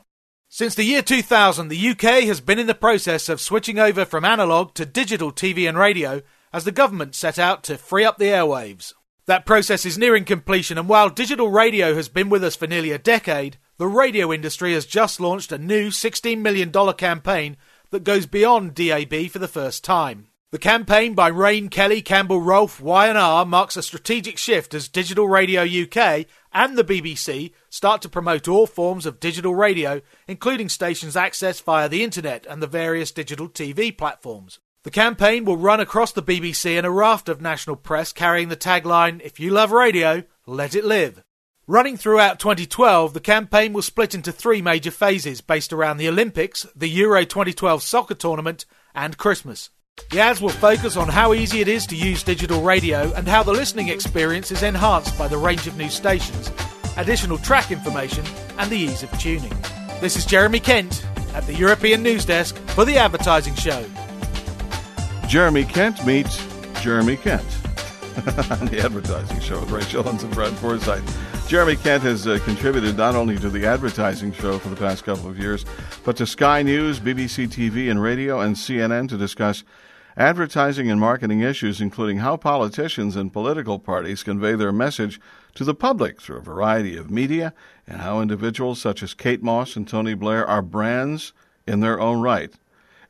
Since 0.50 0.74
the 0.74 0.86
year 0.86 1.04
2000, 1.04 1.68
the 1.68 1.90
UK 1.90 2.24
has 2.24 2.42
been 2.42 2.58
in 2.58 2.66
the 2.66 2.74
process 2.74 3.30
of 3.30 3.40
switching 3.40 3.78
over 3.78 4.06
from 4.06 4.26
analogue 4.26 4.74
to 4.74 4.88
digital 4.88 5.32
TV 5.32 5.70
and 5.70 5.78
radio 5.78 6.24
as 6.52 6.64
the 6.64 6.72
government 6.72 7.14
set 7.14 7.38
out 7.38 7.64
to 7.66 7.78
free 7.78 8.04
up 8.04 8.18
the 8.18 8.26
airwaves. 8.26 8.92
That 9.28 9.46
process 9.46 9.86
is 9.86 10.00
nearing 10.00 10.26
completion, 10.26 10.80
and 10.80 10.90
while 10.90 11.12
digital 11.12 11.52
radio 11.52 11.94
has 11.94 12.10
been 12.10 12.30
with 12.30 12.44
us 12.44 12.56
for 12.56 12.66
nearly 12.66 12.92
a 12.92 12.98
decade, 12.98 13.58
the 13.78 13.86
radio 13.86 14.34
industry 14.34 14.74
has 14.74 14.88
just 14.88 15.20
launched 15.20 15.52
a 15.52 15.60
new 15.60 15.90
$16 15.90 16.40
million 16.40 16.72
campaign 16.94 17.58
that 17.92 18.04
goes 18.04 18.26
beyond 18.26 18.76
DAB 18.76 19.30
for 19.30 19.40
the 19.40 19.48
first 19.48 19.84
time. 19.84 20.28
The 20.52 20.60
campaign 20.60 21.16
by 21.16 21.28
Rainey 21.28 21.68
Kelly, 21.68 22.02
Campbell 22.02 22.40
Roalfe, 22.40 22.80
Y&R 22.80 23.46
marks 23.46 23.76
a 23.76 23.84
strategic 23.84 24.38
shift 24.38 24.74
as 24.74 24.88
Digital 24.88 25.28
Radio 25.28 25.64
UK 25.64 26.28
and 26.54 26.78
the 26.78 26.84
BBC 26.84 27.52
start 27.70 28.02
to 28.04 28.10
promote 28.10 28.48
all 28.48 28.66
forms 28.66 29.06
of 29.06 29.20
digital 29.20 29.54
radio, 29.54 30.02
including 30.28 30.70
stations 30.70 31.16
accessed 31.16 31.64
via 31.64 31.90
the 31.90 32.04
internet 32.04 32.46
and 32.46 32.64
the 32.64 32.68
various 32.68 33.12
digital 33.12 33.50
TV 33.50 33.96
platforms. 33.98 34.60
The 34.84 34.92
campaign 34.92 35.44
will 35.44 35.58
run 35.58 35.80
across 35.80 36.12
the 36.12 36.24
BBC 36.24 36.78
in 36.78 36.86
a 36.86 36.92
raft 36.92 37.28
of 37.28 37.42
national 37.42 37.76
press 37.76 38.14
carrying 38.14 38.50
the 38.50 38.56
tagline, 38.56 39.20
If 39.26 39.40
you 39.40 39.50
love 39.50 39.72
radio, 39.72 40.24
let 40.46 40.76
it 40.76 40.86
live. 40.86 41.24
Running 41.68 41.98
throughout 41.98 42.38
2012, 42.38 43.16
the 43.16 43.20
campaign 43.20 43.74
will 43.74 43.82
split 43.82 44.14
into 44.14 44.32
three 44.32 44.62
major 44.62 44.92
phases 44.92 45.42
based 45.42 45.74
around 45.74 45.98
the 45.98 46.08
Olympics, 46.08 46.68
the 46.76 46.88
Euro 46.90 47.26
2012 47.26 47.82
soccer 47.82 48.14
tournament, 48.14 48.66
and 48.94 49.18
Christmas. 49.18 49.72
The 50.12 50.20
ads 50.20 50.40
will 50.40 50.50
focus 50.50 50.96
on 50.96 51.08
how 51.08 51.34
easy 51.34 51.62
it 51.62 51.68
is 51.68 51.88
to 51.88 51.96
use 51.96 52.22
digital 52.22 52.62
radio 52.62 53.12
and 53.14 53.28
how 53.28 53.42
the 53.42 53.52
listening 53.52 53.88
experience 53.88 54.52
is 54.52 54.62
enhanced 54.62 55.18
by 55.18 55.28
the 55.28 55.40
range 55.40 55.66
of 55.66 55.76
new 55.76 55.90
stations, 55.90 56.52
additional 56.98 57.40
track 57.40 57.72
information, 57.72 58.24
and 58.60 58.70
the 58.70 58.78
ease 58.78 59.02
of 59.02 59.10
tuning. 59.18 59.54
This 60.02 60.18
is 60.18 60.26
Jeremy 60.28 60.60
Kent 60.60 61.04
at 61.34 61.48
the 61.48 61.56
European 61.56 62.04
News 62.04 62.26
Desk 62.26 62.56
for 62.76 62.86
the 62.86 62.98
Advertising 62.98 63.56
Show. 63.56 63.84
Jeremy 65.28 65.64
Kent 65.64 66.06
meets 66.06 66.46
Jeremy 66.84 67.18
Kent 67.18 67.42
on 68.18 68.22
the 68.68 68.82
advertising 68.86 69.40
show 69.40 69.60
with 69.60 69.72
Rachel 69.72 70.08
and 70.08 70.32
Brad 70.32 70.54
Forsythe. 70.60 71.35
Jeremy 71.48 71.76
Kent 71.76 72.02
has 72.02 72.26
uh, 72.26 72.40
contributed 72.44 72.98
not 72.98 73.14
only 73.14 73.38
to 73.38 73.52
the 73.52 73.68
advertising 73.68 74.34
show 74.34 74.58
for 74.58 74.70
the 74.70 74.76
past 74.76 75.04
couple 75.04 75.30
of 75.30 75.38
years, 75.38 75.64
but 76.04 76.18
to 76.18 76.26
Sky 76.26 76.64
News, 76.64 77.00
BBC 77.00 77.48
TV 77.48 77.90
and 77.92 78.02
radio, 78.02 78.40
and 78.40 78.56
CNN 78.56 79.08
to 79.10 79.18
discuss 79.18 79.64
advertising 80.18 80.90
and 80.90 81.00
marketing 81.00 81.42
issues, 81.42 81.82
including 81.82 82.18
how 82.18 82.36
politicians 82.36 83.16
and 83.16 83.32
political 83.32 83.78
parties 83.78 84.24
convey 84.24 84.56
their 84.56 84.72
message 84.72 85.20
to 85.54 85.64
the 85.64 85.76
public 85.76 86.20
through 86.20 86.38
a 86.38 86.42
variety 86.42 86.98
of 86.98 87.12
media, 87.12 87.54
and 87.86 88.02
how 88.02 88.22
individuals 88.22 88.82
such 88.82 89.04
as 89.04 89.14
Kate 89.14 89.44
Moss 89.44 89.76
and 89.76 89.88
Tony 89.88 90.16
Blair 90.16 90.48
are 90.48 90.64
brands 90.64 91.32
in 91.68 91.80
their 91.80 92.00
own 92.00 92.22
right. 92.22 92.56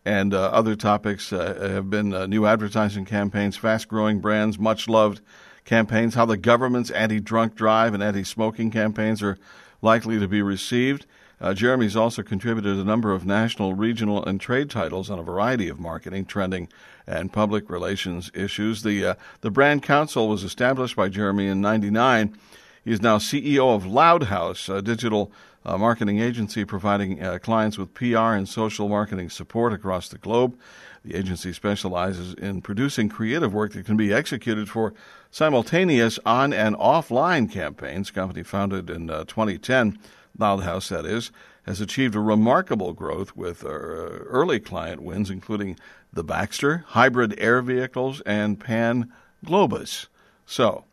And 0.04 0.34
uh, 0.34 0.48
other 0.48 0.76
topics 0.76 1.32
uh, 1.32 1.70
have 1.72 1.90
been 1.90 2.14
uh, 2.14 2.26
new 2.26 2.46
advertising 2.46 3.06
campaigns, 3.06 3.56
fast 3.56 3.88
growing 3.88 4.20
brands, 4.20 4.60
much 4.60 4.90
loved 4.90 5.22
campaigns, 5.66 6.14
how 6.14 6.26
the 6.26 6.38
government's 6.38 6.92
anti 6.92 7.20
drunk 7.20 7.56
drive 7.56 7.94
and 7.94 8.02
anti 8.02 8.24
smoking 8.24 8.72
campaigns 8.72 9.22
are 9.22 9.38
likely 9.82 10.20
to 10.20 10.28
be 10.28 10.42
received. 10.42 11.06
Uh, 11.42 11.54
Jeremy's 11.54 11.98
also 11.98 12.24
contributed 12.24 12.78
a 12.78 12.84
number 12.84 13.12
of 13.12 13.26
national, 13.26 13.74
regional, 13.74 14.24
and 14.24 14.40
trade 14.40 14.70
titles 14.70 15.10
on 15.10 15.20
a 15.20 15.24
variety 15.24 15.68
of 15.68 15.80
marketing, 15.80 16.26
trending, 16.26 16.70
and 17.06 17.34
public 17.34 17.70
relations 17.70 18.32
issues. 18.34 18.84
The, 18.84 19.06
uh, 19.06 19.16
the 19.42 19.52
Brand 19.52 19.84
Counsel 19.84 20.30
was 20.30 20.44
established 20.44 20.96
by 20.96 21.10
Jeremy 21.10 21.48
in 21.48 21.60
99. 21.60 22.38
He 22.86 22.92
is 22.92 23.02
now 23.02 23.18
CEO 23.18 23.76
of 23.76 23.84
Loudhouse, 23.84 24.74
a 24.74 24.82
digital 24.82 25.32
a 25.66 25.80
marketing 25.80 26.20
agency 26.20 26.64
providing 26.64 27.22
uh, 27.24 27.40
clients 27.40 27.78
with 27.78 27.94
PR 27.96 28.34
and 28.34 28.48
social 28.48 28.88
marketing 28.88 29.32
support 29.32 29.74
across 29.74 30.08
the 30.08 30.18
globe. 30.20 30.56
The 31.04 31.16
agency 31.16 31.54
specializes 31.54 32.36
in 32.36 32.62
producing 32.62 33.10
creative 33.10 33.54
work 33.54 33.74
that 33.74 33.86
can 33.86 33.98
be 33.98 34.14
executed 34.14 34.70
for 34.70 34.94
simultaneous 35.36 36.18
on 36.26 36.54
and 36.54 36.78
offline 36.78 37.52
campaigns. 37.52 38.10
Company 38.10 38.42
founded 38.42 38.90
in 38.90 39.10
uh, 39.10 39.26
2010, 39.26 40.00
Loudhouse 40.40 40.88
that 40.88 41.06
is, 41.06 41.30
has 41.66 41.82
achieved 41.82 42.16
a 42.16 42.22
remarkable 42.22 42.94
growth 42.94 43.36
with 43.36 43.66
uh, 43.66 43.68
early 43.68 44.62
client 44.62 45.04
wins, 45.04 45.30
including 45.30 45.78
the 46.14 46.24
Baxter, 46.24 46.86
hybrid 46.88 47.38
air 47.38 47.62
vehicles, 47.62 48.22
and 48.22 48.62
Pan 48.62 49.12
Globus. 49.46 50.08
So, 50.46 50.86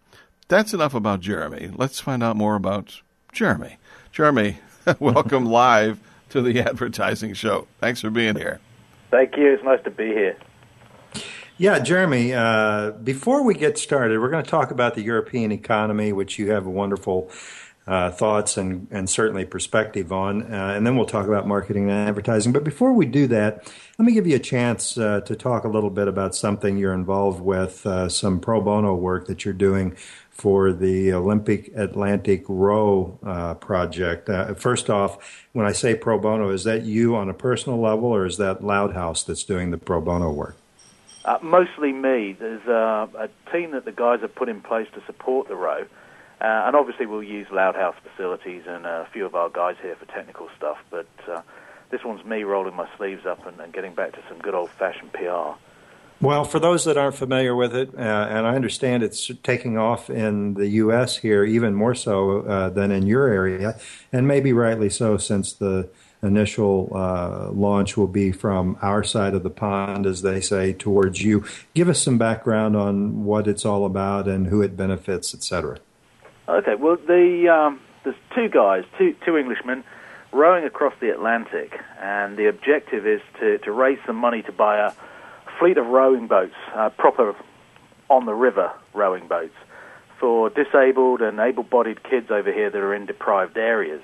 that's 0.49 0.75
enough 0.75 0.95
about 0.95 1.21
Jeremy. 1.21 1.71
Let's 1.73 2.01
find 2.01 2.21
out 2.21 2.35
more 2.35 2.57
about 2.57 3.01
Jeremy. 3.33 3.77
Jeremy, 4.11 4.59
welcome 4.99 5.47
live 5.63 6.01
to 6.31 6.43
the 6.43 6.59
advertising 6.61 7.35
show. 7.35 7.69
Thanks 7.79 8.01
for 8.01 8.11
being 8.11 8.35
here. 8.35 8.59
Thank 9.09 9.37
you. 9.37 9.53
It's 9.53 9.63
nice 9.63 9.85
to 9.85 9.91
be 9.93 10.07
here. 10.07 10.37
Yeah, 11.59 11.79
Jeremy, 11.79 12.33
uh, 12.33 12.93
before 12.93 13.45
we 13.45 13.55
get 13.55 13.79
started, 13.79 14.19
we're 14.21 14.31
going 14.31 14.43
to 14.43 14.51
talk 14.51 14.71
about 14.71 14.95
the 14.95 15.03
European 15.03 15.53
economy, 15.53 16.13
which 16.13 16.39
you 16.39 16.51
have 16.51 16.67
wonderful 16.67 17.31
uh, 17.87 18.11
thoughts 18.11 18.57
and, 18.57 18.89
and 18.91 19.09
certainly 19.09 19.45
perspective 19.45 20.13
on. 20.13 20.43
Uh, 20.43 20.73
and 20.75 20.87
then 20.87 20.97
we'll 20.97 21.07
talk 21.07 21.27
about 21.27 21.47
marketing 21.47 21.91
and 21.91 22.09
advertising. 22.09 22.53
But 22.53 22.65
before 22.65 22.93
we 22.93 23.07
do 23.07 23.27
that, 23.29 23.71
let 23.99 24.07
me 24.07 24.13
give 24.13 24.27
you 24.27 24.37
a 24.37 24.41
chance 24.41 24.97
uh, 24.97 25.21
to 25.21 25.37
talk 25.37 25.65
a 25.65 25.69
little 25.69 25.91
bit 25.91 26.09
about 26.09 26.35
something 26.35 26.79
you're 26.79 26.95
involved 26.95 27.41
with, 27.41 27.85
uh, 27.87 28.09
some 28.09 28.41
pro 28.41 28.61
bono 28.61 28.95
work 28.95 29.27
that 29.27 29.45
you're 29.45 29.55
doing 29.55 29.97
for 30.31 30.73
the 30.73 31.13
Olympic 31.13 31.71
Atlantic 31.77 32.45
Row 32.49 33.19
uh, 33.23 33.55
project. 33.55 34.31
Uh, 34.31 34.55
first 34.55 34.89
off, 34.89 35.47
when 35.53 35.67
I 35.67 35.73
say 35.73 35.95
pro 35.95 36.19
bono, 36.19 36.51
is 36.51 36.65
that 36.65 36.83
you 36.83 37.15
on 37.15 37.29
a 37.29 37.35
personal 37.35 37.79
level, 37.79 38.07
or 38.07 38.25
is 38.25 38.39
that 38.39 38.65
Loud 38.65 38.95
House 38.95 39.23
that's 39.23 39.45
doing 39.45 39.71
the 39.71 39.79
pro 39.79 40.01
bono 40.01 40.33
work? 40.33 40.57
Uh, 41.25 41.39
mostly 41.43 41.93
me. 41.93 42.37
There's 42.39 42.67
uh, 42.67 43.07
a 43.17 43.29
team 43.53 43.73
that 43.73 43.85
the 43.85 43.93
guys 43.93 44.21
have 44.21 44.35
put 44.35 44.49
in 44.49 44.61
place 44.61 44.89
to 44.95 45.03
support 45.07 45.49
the 45.49 45.55
row, 45.55 45.83
uh, 46.41 46.45
and 46.45 46.75
obviously 46.75 47.07
we'll 47.07 47.23
use 47.23 47.47
Loud 47.53 47.77
House 47.77 47.95
facilities 48.03 48.65
and 48.67 48.87
a 48.87 49.07
few 49.13 49.25
of 49.25 49.35
our 49.35 49.49
guys 49.49 49.77
here 49.81 49.95
for 49.95 50.07
technical 50.07 50.49
stuff. 50.57 50.79
But 50.91 51.07
uh, 51.29 51.43
this 51.91 52.03
one's 52.05 52.25
me 52.25 52.43
rolling 52.43 52.75
my 52.75 52.89
sleeves 52.97 53.25
up 53.25 53.47
and, 53.47 53.61
and 53.61 53.73
getting 53.73 53.95
back 53.95 54.13
to 54.13 54.19
some 54.29 54.39
good 54.39 54.55
old-fashioned 54.55 55.13
PR. 55.13 55.53
Well, 56.21 56.45
for 56.45 56.61
those 56.61 56.85
that 56.85 56.97
aren't 56.97 57.17
familiar 57.17 57.55
with 57.55 57.75
it, 57.75 57.95
uh, 57.97 57.99
and 57.99 58.47
I 58.47 58.55
understand 58.55 59.03
it's 59.03 59.31
taking 59.43 59.77
off 59.77 60.09
in 60.09 60.55
the 60.55 60.69
U.S. 60.69 61.17
here 61.17 61.45
even 61.45 61.75
more 61.75 61.97
so 61.97 62.43
uh, 62.43 62.69
than 62.69 62.93
in 62.93 63.07
your 63.07 63.27
area, 63.27 63.77
and 64.13 64.29
maybe 64.29 64.53
rightly 64.53 64.89
so, 64.89 65.17
since 65.17 65.53
the 65.53 65.89
initial 66.23 66.91
uh, 66.95 67.51
launch 67.51 67.97
will 67.97 68.07
be 68.07 68.33
from 68.33 68.77
our 68.81 69.03
side 69.03 69.35
of 69.35 69.43
the 69.43 69.51
pond, 69.51 70.07
as 70.07 70.23
they 70.23 70.41
say, 70.41 70.73
towards 70.73 71.23
you. 71.23 71.45
Give 71.75 71.89
us 71.89 72.01
some 72.01 72.19
background 72.19 72.77
on 72.77 73.25
what 73.25 73.49
it's 73.49 73.65
all 73.65 73.85
about 73.85 74.29
and 74.29 74.47
who 74.47 74.63
it 74.63 74.77
benefits, 74.77 75.35
etc. 75.35 75.79
Okay, 76.49 76.75
well, 76.75 76.97
the 76.97 77.49
um, 77.49 77.81
there's 78.05 78.17
two 78.35 78.49
guys, 78.49 78.85
two 78.99 79.15
two 79.25 79.37
Englishmen, 79.37 79.85
rowing 80.33 80.65
across 80.65 80.95
the 81.01 81.11
Atlantic, 81.11 81.79
and 82.01 82.37
the 82.37 82.47
objective 82.49 83.07
is 83.07 83.21
to 83.41 83.59
to 83.59 83.73
raise 83.73 83.99
some 84.07 84.17
money 84.17 84.43
to 84.43 84.53
buy 84.53 84.79
a 84.79 84.93
fleet 85.59 85.77
of 85.77 85.87
rowing 85.87 86.27
boats, 86.27 86.55
uh, 86.75 86.91
proper 86.91 87.35
on 88.09 88.27
the 88.27 88.35
river 88.35 88.71
rowing 88.95 89.27
boats, 89.27 89.55
for 90.21 90.51
disabled 90.51 91.21
and 91.21 91.41
able 91.41 91.63
bodied 91.63 92.03
kids 92.03 92.31
over 92.31 92.53
here 92.53 92.71
that 92.71 92.79
are 92.79 92.95
in 92.95 93.07
deprived 93.07 93.57
areas. 93.57 94.03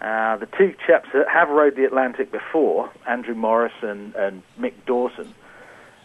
Uh, 0.00 0.36
the 0.36 0.46
two 0.46 0.74
chaps 0.86 1.08
that 1.12 1.28
have 1.28 1.50
rowed 1.50 1.76
the 1.76 1.84
Atlantic 1.84 2.32
before, 2.32 2.90
Andrew 3.06 3.34
Morris 3.34 3.72
and, 3.82 4.14
and 4.14 4.42
Mick 4.58 4.72
Dawson. 4.86 5.34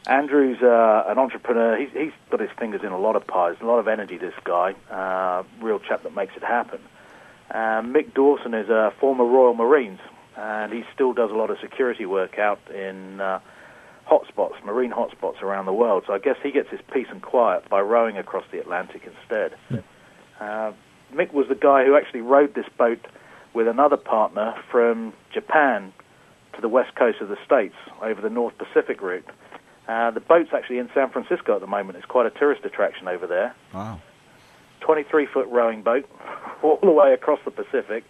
Andrew's 0.08 0.62
uh, 0.62 1.06
an 1.08 1.18
entrepreneur. 1.18 1.78
He's, 1.78 1.90
he's 1.94 2.12
got 2.30 2.40
his 2.40 2.50
fingers 2.60 2.82
in 2.84 2.92
a 2.92 3.00
lot 3.00 3.16
of 3.16 3.26
pies, 3.26 3.56
a 3.62 3.66
lot 3.66 3.80
of 3.80 3.88
energy, 3.88 4.18
this 4.18 4.34
guy. 4.44 4.76
Uh, 4.92 5.44
real 5.62 5.80
chap 5.80 6.04
that 6.04 6.14
makes 6.14 6.36
it 6.36 6.44
happen. 6.44 6.80
Uh, 7.50 7.82
Mick 7.82 8.14
Dawson 8.14 8.54
is 8.54 8.70
a 8.70 8.94
former 9.00 9.24
Royal 9.24 9.54
Marines, 9.54 10.00
and 10.36 10.74
he 10.74 10.84
still 10.94 11.14
does 11.14 11.32
a 11.32 11.36
lot 11.36 11.50
of 11.50 11.58
security 11.60 12.06
work 12.06 12.38
out 12.38 12.60
in 12.70 13.22
uh, 13.22 13.40
hotspots, 14.10 14.64
marine 14.66 14.92
hotspots 14.92 15.42
around 15.42 15.66
the 15.66 15.74
world. 15.74 16.04
So 16.06 16.14
I 16.14 16.20
guess 16.20 16.36
he 16.44 16.52
gets 16.52 16.70
his 16.70 16.82
peace 16.94 17.08
and 17.10 17.22
quiet 17.22 17.70
by 17.70 17.82
rowing 17.82 18.18
across 18.18 18.44
the 18.52 18.60
Atlantic 18.60 19.04
instead. 19.06 19.54
Hmm. 19.70 19.78
Uh, 20.40 20.72
Mick 21.14 21.34
was 21.34 21.48
the 21.48 21.56
guy 21.56 21.86
who 21.86 21.96
actually 21.96 22.22
rowed 22.22 22.54
this 22.56 22.68
boat 22.78 23.00
with 23.56 23.68
another 23.68 23.98
partner 23.98 24.54
from 24.70 25.14
Japan 25.34 25.94
to 26.54 26.62
the 26.62 26.68
west 26.68 26.94
coast 26.96 27.22
of 27.22 27.30
the 27.30 27.38
States 27.46 27.76
over 28.02 28.22
the 28.22 28.30
North 28.30 28.54
Pacific 28.58 29.02
route. 29.02 29.26
Uh, 29.88 30.12
the 30.12 30.20
boat's 30.20 30.50
actually 30.54 30.78
in 30.78 30.90
San 30.94 31.10
Francisco 31.10 31.56
at 31.56 31.62
the 31.62 31.68
moment. 31.68 31.98
It's 31.98 32.06
quite 32.06 32.26
a 32.26 32.32
tourist 32.32 32.66
attraction 32.66 33.08
over 33.08 33.26
there. 33.26 33.56
Wow. 33.74 34.02
23 34.82 35.26
foot 35.28 35.48
rowing 35.48 35.82
boat 35.82 36.10
all 36.64 36.80
the 36.82 36.92
way 36.92 37.14
across 37.14 37.40
the 37.46 37.52
Pacific. 37.52 38.04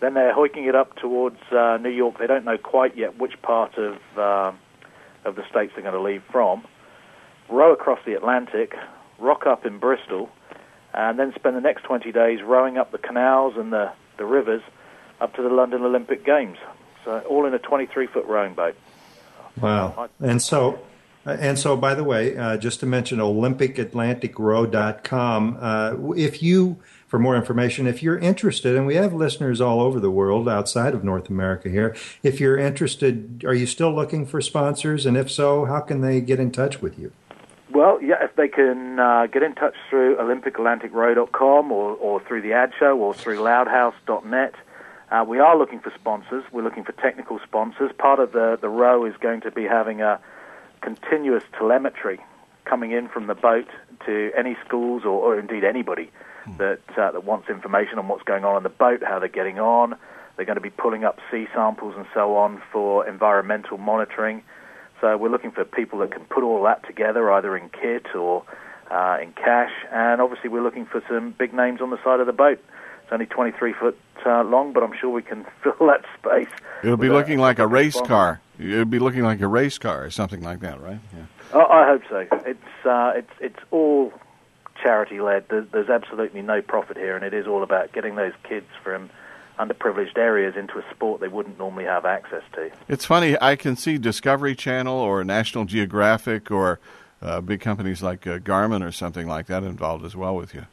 Then 0.00 0.14
they're 0.14 0.34
hoiking 0.34 0.66
it 0.66 0.74
up 0.74 0.96
towards 0.96 1.40
uh, 1.52 1.78
New 1.80 1.90
York. 1.90 2.18
They 2.18 2.26
don't 2.26 2.44
know 2.44 2.58
quite 2.58 2.96
yet 2.96 3.18
which 3.18 3.40
part 3.40 3.78
of 3.78 3.96
uh, 4.16 4.52
of 5.24 5.36
the 5.36 5.48
states 5.48 5.72
they're 5.74 5.82
going 5.82 5.94
to 5.94 6.00
leave 6.02 6.22
from. 6.30 6.64
Row 7.48 7.72
across 7.72 8.00
the 8.04 8.14
Atlantic, 8.14 8.74
rock 9.18 9.46
up 9.46 9.64
in 9.64 9.78
Bristol, 9.78 10.28
and 10.92 11.18
then 11.18 11.32
spend 11.36 11.56
the 11.56 11.60
next 11.60 11.82
20 11.84 12.10
days 12.10 12.40
rowing 12.42 12.76
up 12.76 12.90
the 12.90 12.98
canals 12.98 13.54
and 13.56 13.72
the, 13.72 13.92
the 14.18 14.24
rivers 14.24 14.62
up 15.22 15.34
to 15.36 15.42
the 15.42 15.48
London 15.48 15.82
Olympic 15.82 16.24
Games. 16.24 16.58
So 17.04 17.20
all 17.28 17.46
in 17.46 17.54
a 17.54 17.58
23 17.58 18.06
foot 18.08 18.26
rowing 18.26 18.54
boat. 18.54 18.76
Wow! 19.60 20.08
And 20.20 20.40
so 20.40 20.80
and 21.24 21.58
so, 21.58 21.76
by 21.76 21.94
the 21.94 22.02
way, 22.02 22.36
uh, 22.36 22.56
just 22.56 22.80
to 22.80 22.86
mention 22.86 23.18
OlympicAtlanticRow.com, 23.18 25.58
uh, 25.60 25.94
if 26.16 26.42
you, 26.42 26.78
for 27.06 27.20
more 27.20 27.36
information, 27.36 27.86
if 27.86 28.02
you're 28.02 28.18
interested, 28.18 28.74
and 28.74 28.88
we 28.88 28.96
have 28.96 29.14
listeners 29.14 29.60
all 29.60 29.80
over 29.80 30.00
the 30.00 30.10
world 30.10 30.48
outside 30.48 30.94
of 30.94 31.04
North 31.04 31.30
America 31.30 31.68
here, 31.68 31.94
if 32.24 32.40
you're 32.40 32.58
interested, 32.58 33.44
are 33.46 33.54
you 33.54 33.66
still 33.66 33.94
looking 33.94 34.26
for 34.26 34.40
sponsors? 34.40 35.06
And 35.06 35.16
if 35.16 35.30
so, 35.30 35.64
how 35.64 35.78
can 35.78 36.00
they 36.00 36.20
get 36.20 36.40
in 36.40 36.50
touch 36.50 36.82
with 36.82 36.98
you? 36.98 37.12
Well, 37.70 38.02
yeah, 38.02 38.24
if 38.24 38.34
they 38.34 38.48
can 38.48 38.98
uh, 38.98 39.26
get 39.26 39.44
in 39.44 39.54
touch 39.54 39.76
through 39.88 40.16
OlympicAtlanticRow.com 40.16 41.70
or, 41.70 41.94
or 41.94 42.20
through 42.20 42.42
the 42.42 42.52
ad 42.52 42.72
show 42.78 42.98
or 42.98 43.14
through 43.14 43.38
loudhouse.net. 43.38 44.54
Uh, 45.12 45.22
we 45.22 45.38
are 45.38 45.58
looking 45.58 45.78
for 45.78 45.92
sponsors. 45.94 46.42
We're 46.52 46.62
looking 46.62 46.84
for 46.84 46.92
technical 46.92 47.38
sponsors. 47.46 47.92
Part 47.98 48.18
of 48.18 48.32
the, 48.32 48.56
the 48.58 48.70
row 48.70 49.04
is 49.04 49.14
going 49.20 49.42
to 49.42 49.50
be 49.50 49.64
having 49.64 50.00
a 50.00 50.18
continuous 50.80 51.44
telemetry 51.58 52.18
coming 52.64 52.92
in 52.92 53.08
from 53.08 53.26
the 53.26 53.34
boat 53.34 53.68
to 54.06 54.30
any 54.34 54.56
schools 54.66 55.02
or, 55.04 55.10
or 55.10 55.38
indeed 55.38 55.64
anybody 55.64 56.10
hmm. 56.44 56.56
that 56.56 56.80
uh, 56.96 57.10
that 57.10 57.24
wants 57.24 57.50
information 57.50 57.98
on 57.98 58.08
what's 58.08 58.22
going 58.22 58.46
on 58.46 58.56
on 58.56 58.62
the 58.62 58.70
boat, 58.70 59.02
how 59.06 59.18
they're 59.18 59.28
getting 59.28 59.58
on. 59.58 59.96
They're 60.36 60.46
going 60.46 60.56
to 60.56 60.62
be 60.62 60.70
pulling 60.70 61.04
up 61.04 61.18
sea 61.30 61.46
samples 61.54 61.94
and 61.94 62.06
so 62.14 62.36
on 62.36 62.62
for 62.72 63.06
environmental 63.06 63.76
monitoring. 63.76 64.42
So 65.02 65.14
we're 65.18 65.28
looking 65.28 65.50
for 65.50 65.66
people 65.66 65.98
that 65.98 66.12
can 66.12 66.24
put 66.24 66.42
all 66.42 66.62
that 66.62 66.86
together, 66.86 67.30
either 67.32 67.54
in 67.54 67.68
kit 67.68 68.14
or 68.14 68.44
uh, 68.90 69.18
in 69.20 69.32
cash. 69.32 69.72
And 69.92 70.22
obviously, 70.22 70.48
we're 70.48 70.62
looking 70.62 70.86
for 70.86 71.02
some 71.06 71.34
big 71.38 71.52
names 71.52 71.82
on 71.82 71.90
the 71.90 72.02
side 72.02 72.20
of 72.20 72.26
the 72.26 72.32
boat. 72.32 72.64
It's 73.12 73.20
only 73.20 73.26
23 73.26 73.74
foot 73.74 73.98
uh, 74.24 74.42
long, 74.42 74.72
but 74.72 74.82
I'm 74.82 74.94
sure 74.98 75.10
we 75.10 75.20
can 75.20 75.44
fill 75.62 75.74
that 75.80 76.02
space. 76.18 76.48
It'll 76.82 76.96
be 76.96 77.10
looking 77.10 77.38
like 77.38 77.58
a 77.58 77.66
race 77.66 78.00
car. 78.00 78.40
It'll 78.58 78.86
be 78.86 78.98
looking 78.98 79.22
like 79.22 79.42
a 79.42 79.46
race 79.46 79.76
car 79.76 80.02
or 80.02 80.10
something 80.10 80.40
like 80.40 80.60
that, 80.60 80.80
right? 80.80 80.98
Yeah. 81.14 81.24
Oh, 81.52 81.66
I 81.66 81.86
hope 81.86 82.02
so. 82.08 82.26
It's 82.46 82.86
uh, 82.86 83.12
it's 83.14 83.32
it's 83.38 83.58
all 83.70 84.14
charity 84.82 85.20
led. 85.20 85.46
There's, 85.50 85.68
there's 85.72 85.90
absolutely 85.90 86.40
no 86.40 86.62
profit 86.62 86.96
here, 86.96 87.14
and 87.14 87.22
it 87.22 87.34
is 87.34 87.46
all 87.46 87.62
about 87.62 87.92
getting 87.92 88.14
those 88.14 88.32
kids 88.44 88.66
from 88.82 89.10
underprivileged 89.58 90.16
areas 90.16 90.56
into 90.56 90.78
a 90.78 90.84
sport 90.90 91.20
they 91.20 91.28
wouldn't 91.28 91.58
normally 91.58 91.84
have 91.84 92.06
access 92.06 92.42
to. 92.54 92.70
It's 92.88 93.04
funny. 93.04 93.36
I 93.42 93.56
can 93.56 93.76
see 93.76 93.98
Discovery 93.98 94.54
Channel 94.54 94.96
or 94.96 95.22
National 95.22 95.66
Geographic 95.66 96.50
or 96.50 96.80
uh, 97.20 97.42
big 97.42 97.60
companies 97.60 98.02
like 98.02 98.26
uh, 98.26 98.38
Garmin 98.38 98.82
or 98.82 98.90
something 98.90 99.26
like 99.26 99.48
that 99.48 99.64
involved 99.64 100.06
as 100.06 100.16
well 100.16 100.34
with 100.34 100.54
you. 100.54 100.64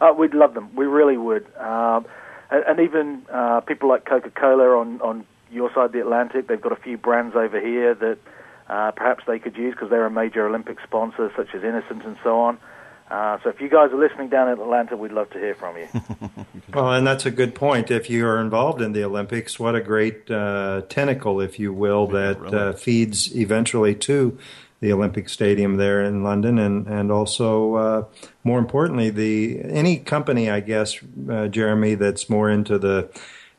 Uh, 0.00 0.12
we'd 0.16 0.34
love 0.34 0.54
them. 0.54 0.74
We 0.74 0.86
really 0.86 1.16
would. 1.16 1.46
Um, 1.56 2.06
and, 2.50 2.64
and, 2.66 2.80
even 2.80 3.22
uh, 3.30 3.60
people 3.60 3.88
like 3.88 4.04
Coca-Cola 4.04 4.78
on 4.78 5.00
on 5.02 5.26
your 5.50 5.72
side 5.74 5.86
of 5.86 5.92
the 5.92 6.00
Atlantic. 6.00 6.46
They've 6.46 6.60
got 6.60 6.72
a 6.72 6.76
few 6.76 6.96
brands 6.96 7.36
over 7.36 7.60
here 7.60 7.94
that 7.94 8.18
uh, 8.68 8.92
perhaps 8.92 9.24
they 9.26 9.38
could 9.38 9.56
use 9.56 9.74
because 9.74 9.90
they're 9.90 10.06
a 10.06 10.10
major 10.10 10.46
Olympic 10.46 10.78
sponsor, 10.82 11.30
such 11.36 11.54
as 11.54 11.62
Innocent 11.62 12.04
and 12.04 12.16
so 12.22 12.40
on. 12.40 12.58
Uh, 13.10 13.38
so 13.42 13.50
if 13.50 13.60
you 13.60 13.68
guys 13.68 13.90
are 13.90 13.98
listening 13.98 14.28
down 14.28 14.48
in 14.48 14.60
Atlanta, 14.60 14.96
we'd 14.96 15.10
love 15.10 15.28
to 15.30 15.38
hear 15.38 15.56
from 15.56 15.76
you. 15.76 15.88
well, 16.72 16.92
and 16.92 17.04
that's 17.04 17.26
a 17.26 17.30
good 17.32 17.56
point. 17.56 17.90
If 17.90 18.08
you 18.08 18.24
are 18.24 18.40
involved 18.40 18.80
in 18.80 18.92
the 18.92 19.02
Olympics, 19.02 19.58
what 19.58 19.74
a 19.74 19.80
great 19.80 20.30
uh, 20.30 20.82
tentacle, 20.88 21.40
if 21.40 21.58
you 21.58 21.72
will, 21.72 22.06
that 22.08 22.40
uh, 22.40 22.72
feeds 22.72 23.34
eventually 23.34 23.96
to 23.96 24.38
the 24.80 24.92
Olympic 24.92 25.28
Stadium 25.28 25.76
there 25.76 26.02
in 26.02 26.24
London, 26.24 26.58
and 26.58 26.86
and 26.86 27.12
also 27.12 27.74
uh, 27.74 28.04
more 28.44 28.58
importantly, 28.58 29.10
the 29.10 29.60
any 29.64 29.98
company, 29.98 30.50
I 30.50 30.60
guess, 30.60 30.98
uh, 31.30 31.48
Jeremy, 31.48 31.94
that's 31.94 32.30
more 32.30 32.50
into 32.50 32.78
the 32.78 33.10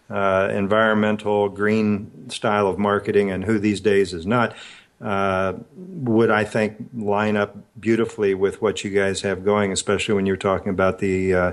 uh, 0.09 0.49
environmental, 0.51 1.47
green 1.47 2.29
style 2.29 2.67
of 2.67 2.77
marketing, 2.77 3.31
and 3.31 3.45
who 3.45 3.59
these 3.59 3.79
days 3.79 4.13
is 4.13 4.25
not, 4.25 4.55
uh, 4.99 5.53
would 5.75 6.31
I 6.31 6.43
think 6.43 6.89
line 6.93 7.37
up 7.37 7.55
beautifully 7.79 8.33
with 8.33 8.61
what 8.61 8.83
you 8.83 8.89
guys 8.89 9.21
have 9.21 9.45
going, 9.45 9.71
especially 9.71 10.15
when 10.15 10.25
you're 10.25 10.37
talking 10.37 10.69
about 10.69 10.99
the 10.99 11.33
uh, 11.33 11.51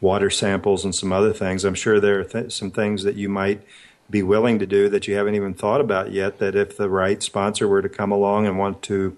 water 0.00 0.30
samples 0.30 0.84
and 0.84 0.94
some 0.94 1.12
other 1.12 1.32
things. 1.32 1.64
I'm 1.64 1.74
sure 1.74 2.00
there 2.00 2.20
are 2.20 2.24
th- 2.24 2.52
some 2.52 2.70
things 2.70 3.04
that 3.04 3.16
you 3.16 3.28
might 3.28 3.62
be 4.10 4.22
willing 4.22 4.58
to 4.58 4.66
do 4.66 4.88
that 4.88 5.06
you 5.06 5.14
haven't 5.14 5.34
even 5.34 5.54
thought 5.54 5.80
about 5.80 6.12
yet. 6.12 6.38
That 6.38 6.54
if 6.56 6.76
the 6.76 6.88
right 6.88 7.22
sponsor 7.22 7.68
were 7.68 7.82
to 7.82 7.88
come 7.88 8.12
along 8.12 8.46
and 8.46 8.58
want 8.58 8.82
to 8.82 9.16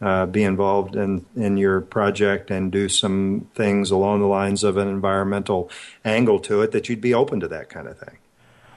uh, 0.00 0.26
be 0.26 0.42
involved 0.42 0.96
in, 0.96 1.24
in 1.34 1.56
your 1.56 1.80
project 1.80 2.50
and 2.50 2.70
do 2.70 2.88
some 2.88 3.48
things 3.54 3.90
along 3.90 4.20
the 4.20 4.26
lines 4.26 4.62
of 4.62 4.76
an 4.76 4.88
environmental 4.88 5.70
angle 6.04 6.38
to 6.40 6.62
it, 6.62 6.72
that 6.72 6.88
you'd 6.88 7.00
be 7.00 7.14
open 7.14 7.40
to 7.40 7.48
that 7.48 7.68
kind 7.68 7.88
of 7.88 7.98
thing. 7.98 8.18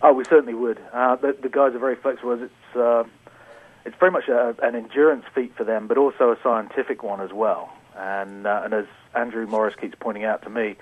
Oh, 0.01 0.13
we 0.13 0.23
certainly 0.25 0.53
would. 0.53 0.79
Uh, 0.93 1.15
the, 1.15 1.35
the, 1.41 1.49
guys 1.49 1.73
are 1.73 1.79
very 1.79 1.95
flexible. 1.95 2.41
It's 2.43 2.75
uh, 2.75 3.03
it's 3.83 3.95
very 3.99 4.11
much 4.11 4.27
a, 4.27 4.55
an 4.61 4.75
endurance 4.75 5.25
feat 5.33 5.55
for 5.55 5.63
them, 5.63 5.87
but 5.87 5.97
also 5.97 6.31
a 6.31 6.37
scientific 6.43 7.03
one 7.03 7.19
as 7.19 7.33
well. 7.33 7.73
And 7.95 8.45
uh, 8.45 8.61
and 8.63 8.73
as 8.73 8.85
Andrew 9.15 9.47
Morris 9.47 9.75
keeps 9.75 9.95
pointing 9.99 10.23
out 10.23 10.43
to 10.43 10.49
me, 10.49 10.75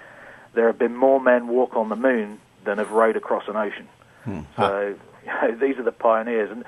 there 0.54 0.67
have 0.67 0.78
been 0.78 0.95
more 0.95 1.21
men 1.21 1.48
walk 1.48 1.76
on 1.76 1.89
the 1.89 1.95
moon 1.95 2.39
than 2.65 2.78
have 2.78 2.91
rowed 2.91 3.15
across 3.15 3.48
an 3.48 3.56
ocean. 3.56 3.88
Hmm. 4.25 4.41
So 4.57 4.95
you 5.23 5.27
know, 5.27 5.55
these 5.59 5.77
are 5.77 5.83
the 5.83 5.91
pioneers, 5.91 6.51
and 6.51 6.65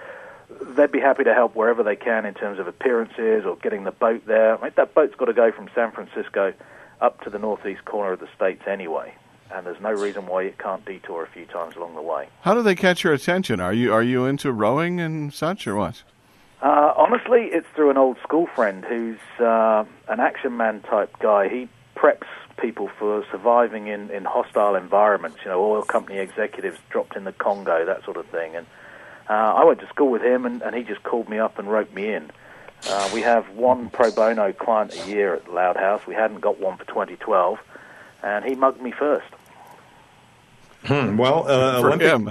they'd 0.76 0.92
be 0.92 1.02
happy 1.02 1.24
to 1.26 1.34
help 1.34 1.56
wherever 1.56 1.84
they 1.84 1.96
can 1.96 2.26
in 2.26 2.34
terms 2.34 2.60
of 2.60 2.68
appearances 2.68 3.46
or 3.46 3.58
getting 3.58 3.84
the 3.84 3.92
boat 3.92 4.26
there. 4.26 4.58
I 4.58 4.62
mean, 4.62 4.72
that 4.78 4.94
boat's 4.94 5.16
got 5.16 5.26
to 5.26 5.34
go 5.34 5.52
from 5.52 5.70
San 5.76 5.92
Francisco 5.92 6.54
up 7.02 7.22
to 7.22 7.30
the 7.30 7.38
northeast 7.40 7.86
corner 7.86 8.14
of 8.14 8.20
the 8.20 8.30
states 8.36 8.64
anyway 8.66 9.14
and 9.52 9.66
there's 9.66 9.82
no 9.82 9.92
reason 9.92 10.26
why 10.28 10.44
it 10.44 10.58
can't 10.58 10.84
detour 10.86 11.24
a 11.24 11.28
few 11.28 11.46
times 11.46 11.76
along 11.76 11.96
the 11.96 12.02
way. 12.02 12.28
How 12.42 12.54
do 12.54 12.62
they 12.62 12.76
catch 12.76 13.04
your 13.04 13.14
attention? 13.14 13.60
Are 13.60 13.74
you 13.74 13.94
are 13.94 14.04
you 14.04 14.26
into 14.26 14.52
rowing 14.52 15.00
and 15.00 15.34
such, 15.34 15.68
or 15.68 15.76
what? 15.76 16.04
Uh, 16.62 16.94
honestly, 16.98 17.46
it's 17.52 17.68
through 17.76 17.92
an 17.92 17.98
old 17.98 18.18
school 18.24 18.48
friend 18.48 18.84
who's 18.84 19.20
uh, 19.40 19.86
an 20.08 20.20
action 20.20 20.58
man 20.58 20.82
type 20.82 21.18
guy. 21.20 21.48
He 21.50 21.70
preps 21.96 22.28
people 22.58 22.90
for 23.00 23.24
surviving 23.32 23.88
in, 23.88 24.10
in 24.10 24.26
hostile 24.26 24.76
environments. 24.76 25.38
You 25.44 25.52
know, 25.52 25.64
oil 25.64 25.84
company 25.84 26.20
executives 26.20 26.78
dropped 26.90 27.16
in 27.16 27.24
the 27.24 27.32
Congo, 27.32 27.86
that 27.86 28.04
sort 28.04 28.18
of 28.18 28.26
thing. 28.28 28.56
And 28.56 28.66
uh, 29.30 29.34
I 29.34 29.66
went 29.66 29.80
to 29.80 29.88
school 29.88 30.10
with 30.10 30.22
him, 30.22 30.46
and, 30.46 30.62
and 30.62 30.76
he 30.76 30.84
just 30.84 31.04
called 31.04 31.30
me 31.30 31.40
up 31.40 31.60
and 31.60 31.70
roped 31.70 31.94
me 31.94 32.14
in. 32.14 32.32
Uh, 32.88 33.10
we 33.14 33.22
have 33.22 33.50
one 33.56 33.90
pro 33.90 34.12
bono 34.12 34.54
client 34.54 34.94
a 34.94 35.10
year 35.10 35.34
at 35.36 35.52
Loud 35.52 35.78
House. 35.78 36.06
We 36.08 36.14
hadn't 36.14 36.42
got 36.42 36.60
one 36.60 36.78
for 36.78 36.86
2012, 36.86 37.58
and 38.24 38.46
he 38.46 38.54
mugged 38.56 38.82
me 38.82 38.92
first. 38.92 39.28
Hmm, 40.84 41.18
well, 41.18 41.48
uh, 41.48 41.82
for 41.82 41.92
Olympic, 41.92 42.08
him. 42.08 42.30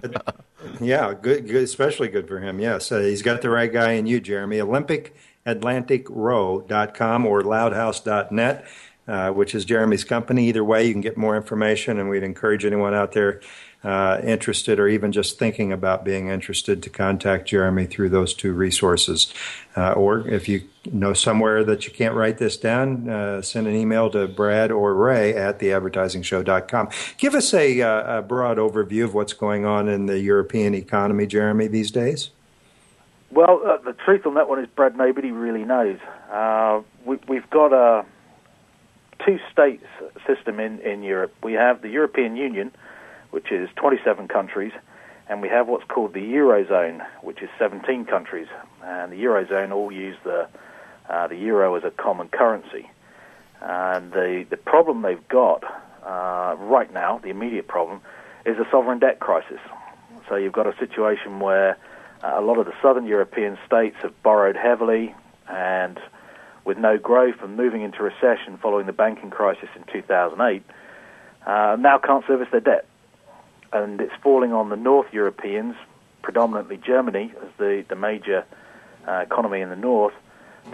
yeah, 0.81 1.13
good, 1.21 1.49
good, 1.49 1.65
especially 1.65 2.07
good 2.09 2.29
for 2.29 2.39
him. 2.41 2.61
Yes, 2.61 2.93
uh, 2.93 3.01
he's 3.01 3.23
got 3.23 3.43
the 3.43 3.51
right 3.51 3.73
guy 3.73 3.93
in 3.93 4.07
you, 4.07 4.21
Jeremy. 4.21 4.59
OlympicAtlanticRow.com 4.59 7.27
or 7.27 7.43
loudhouse.net, 7.43 8.65
uh, 9.09 9.31
which 9.31 9.55
is 9.55 9.65
Jeremy's 9.65 10.05
company. 10.05 10.49
Either 10.49 10.65
way, 10.65 10.85
you 10.87 10.93
can 10.93 11.01
get 11.01 11.17
more 11.17 11.37
information, 11.37 11.99
and 11.99 12.09
we'd 12.09 12.23
encourage 12.23 12.65
anyone 12.65 12.95
out 12.95 13.13
there 13.13 13.41
uh, 13.87 14.21
interested 14.25 14.81
or 14.81 14.89
even 14.89 15.13
just 15.13 15.39
thinking 15.39 15.73
about 15.73 16.05
being 16.05 16.29
interested 16.29 16.83
to 16.83 16.91
contact 16.91 17.47
Jeremy 17.47 17.87
through 17.87 18.09
those 18.09 18.35
two 18.35 18.53
resources. 18.53 19.33
Uh, 19.77 19.93
or 19.93 20.27
if 20.27 20.49
you 20.49 20.69
know 20.91 21.13
somewhere 21.13 21.63
that 21.63 21.87
you 21.87 21.93
can't 21.93 22.15
write 22.15 22.39
this 22.39 22.57
down, 22.57 23.09
uh, 23.09 23.41
send 23.41 23.69
an 23.69 23.77
email 23.77 24.11
to 24.11 24.27
Brad 24.27 24.73
or 24.73 24.93
Ray 24.95 25.35
at 25.35 25.61
theadvertisingshow.com. 25.61 26.89
Give 27.17 27.37
us 27.37 27.55
a, 27.55 27.81
uh, 27.81 28.19
a 28.19 28.23
broad 28.23 28.59
overview 28.59 29.05
of 29.05 29.15
what's 29.15 29.35
going 29.35 29.65
on 29.65 29.89
in 29.89 30.07
the 30.07 30.19
European 30.19 30.75
economy, 30.75 31.27
Jeremy, 31.27 31.69
these 31.69 31.93
days. 31.93 32.31
Well, 33.31 33.61
uh, 33.65 33.77
the 33.79 33.93
truth 33.93 34.27
on 34.27 34.35
that 34.35 34.49
one 34.49 34.59
is, 34.59 34.69
Brad, 34.75 34.97
nobody 34.97 35.31
really 35.31 35.65
knows. 35.65 35.99
We, 37.05 37.37
have 37.37 37.51
got 37.51 37.73
a 37.73 38.05
two 39.25 39.39
state 39.53 39.81
system 40.27 40.61
in, 40.61 40.81
in 40.81 41.03
Europe. 41.03 41.35
We 41.43 41.55
have 41.55 41.83
the 41.83 41.89
European 41.89 42.37
Union, 42.37 42.73
which 43.31 43.51
is 43.51 43.69
27 43.77 44.29
countries, 44.29 44.73
and 45.29 45.43
we 45.43 45.49
have 45.49 45.69
what's 45.69 45.85
called 45.85 46.15
the 46.15 46.21
Eurozone, 46.21 47.05
which 47.23 47.43
is 47.43 47.49
17 47.59 48.05
countries. 48.07 48.49
And 48.83 49.13
the 49.13 49.17
Eurozone 49.17 49.73
all 49.73 49.91
use 49.91 50.17
the, 50.25 50.49
uh, 51.09 51.27
the 51.29 51.37
euro 51.37 51.75
as 51.75 51.85
a 51.85 51.91
common 51.91 52.29
currency. 52.29 52.89
And 53.61 54.13
the, 54.13 54.47
the 54.49 54.57
problem 54.57 55.03
they've 55.03 55.29
got 55.29 55.65
uh, 56.05 56.57
right 56.59 56.93
now, 56.93 57.19
the 57.19 57.31
immediate 57.31 57.67
problem, 57.67 58.01
is 58.45 58.57
a 58.59 58.67
sovereign 58.71 59.01
debt 59.01 59.19
crisis. 59.19 59.59
So 60.29 60.37
you've 60.37 60.53
got 60.53 60.67
a 60.67 60.77
situation 60.79 61.41
where 61.41 61.77
uh, 62.23 62.35
a 62.37 62.43
lot 62.43 62.59
of 62.59 62.67
the 62.67 62.75
southern 62.81 63.07
European 63.07 63.59
states 63.67 63.97
have 64.03 64.23
borrowed 64.23 64.57
heavily 64.57 65.15
and 65.49 65.99
with 66.67 66.77
no 66.77 66.99
growth 66.99 67.37
and 67.43 67.57
moving 67.57 67.81
into 67.81 68.03
recession 68.03 68.59
following 68.61 68.85
the 68.85 68.93
banking 68.93 69.31
crisis 69.31 69.69
in 69.75 69.85
2008, 69.91 70.63
uh, 71.47 71.77
now 71.79 71.97
can't 71.97 72.27
service 72.27 72.49
their 72.51 72.61
debt 72.61 72.87
and 73.73 74.01
it's 74.01 74.15
falling 74.23 74.53
on 74.53 74.69
the 74.69 74.77
North 74.77 75.13
Europeans, 75.13 75.75
predominantly 76.23 76.77
Germany 76.77 77.33
as 77.43 77.49
the, 77.59 77.85
the 77.89 77.97
major 77.97 78.45
uh, 79.07 79.25
economy 79.25 79.61
in 79.61 79.71
the 79.71 79.77
North, 79.77 80.15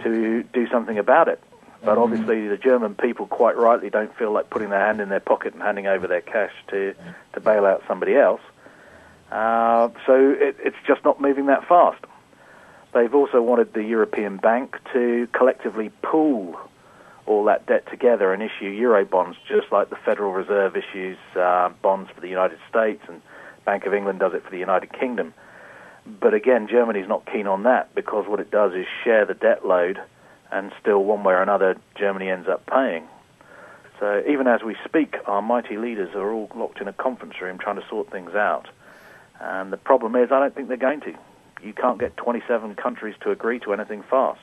to 0.01 0.43
do 0.53 0.67
something 0.69 0.97
about 0.97 1.27
it. 1.27 1.41
But 1.85 1.97
obviously, 1.97 2.47
the 2.47 2.55
German 2.55 2.95
people 2.95 3.27
quite 3.27 3.57
rightly 3.57 3.89
don't 3.89 4.15
feel 4.15 4.31
like 4.31 4.49
putting 4.49 4.69
their 4.69 4.79
hand 4.79 5.01
in 5.01 5.09
their 5.09 5.19
pocket 5.19 5.53
and 5.53 5.61
handing 5.61 5.85
over 5.85 6.07
their 6.07 6.21
cash 6.21 6.53
to, 6.69 6.95
to 7.33 7.39
bail 7.41 7.65
out 7.65 7.83
somebody 7.89 8.15
else. 8.15 8.39
Uh, 9.29 9.89
so 10.05 10.31
it, 10.39 10.55
it's 10.63 10.77
just 10.87 11.03
not 11.03 11.19
moving 11.19 11.47
that 11.47 11.67
fast. 11.67 11.99
They've 12.93 13.13
also 13.13 13.41
wanted 13.41 13.73
the 13.73 13.83
European 13.83 14.37
Bank 14.37 14.77
to 14.93 15.27
collectively 15.33 15.89
pool 16.01 16.59
all 17.25 17.45
that 17.45 17.65
debt 17.65 17.89
together 17.89 18.33
and 18.33 18.43
issue 18.43 18.67
euro 18.67 19.05
bonds, 19.05 19.37
just 19.47 19.71
like 19.71 19.89
the 19.89 19.95
Federal 19.95 20.33
Reserve 20.33 20.75
issues 20.75 21.17
uh, 21.35 21.69
bonds 21.81 22.11
for 22.13 22.21
the 22.21 22.27
United 22.27 22.59
States 22.69 23.01
and 23.07 23.21
Bank 23.65 23.85
of 23.85 23.93
England 23.93 24.19
does 24.19 24.33
it 24.33 24.43
for 24.43 24.51
the 24.51 24.57
United 24.57 24.91
Kingdom. 24.91 25.33
But 26.05 26.33
again, 26.33 26.67
Germany's 26.67 27.07
not 27.07 27.25
keen 27.25 27.47
on 27.47 27.63
that 27.63 27.95
because 27.95 28.27
what 28.27 28.39
it 28.41 28.51
does 28.51 28.73
is 28.73 28.85
share 29.03 29.25
the 29.25 29.33
debt 29.33 29.65
load, 29.65 30.01
and 30.51 30.71
still, 30.81 31.03
one 31.03 31.23
way 31.23 31.33
or 31.33 31.41
another, 31.41 31.77
Germany 31.95 32.29
ends 32.29 32.49
up 32.49 32.65
paying. 32.65 33.07
So 33.99 34.21
even 34.27 34.47
as 34.47 34.61
we 34.61 34.75
speak, 34.83 35.15
our 35.25 35.41
mighty 35.41 35.77
leaders 35.77 36.13
are 36.13 36.31
all 36.31 36.51
locked 36.55 36.81
in 36.81 36.89
a 36.89 36.93
conference 36.93 37.39
room 37.41 37.57
trying 37.57 37.77
to 37.77 37.87
sort 37.87 38.11
things 38.11 38.35
out. 38.35 38.67
And 39.39 39.71
the 39.71 39.77
problem 39.77 40.15
is, 40.17 40.29
I 40.31 40.39
don't 40.41 40.53
think 40.53 40.67
they're 40.67 40.77
going 40.77 41.01
to. 41.01 41.15
You 41.63 41.73
can't 41.73 41.99
get 41.99 42.17
27 42.17 42.75
countries 42.75 43.15
to 43.21 43.31
agree 43.31 43.59
to 43.59 43.73
anything 43.73 44.03
fast. 44.09 44.41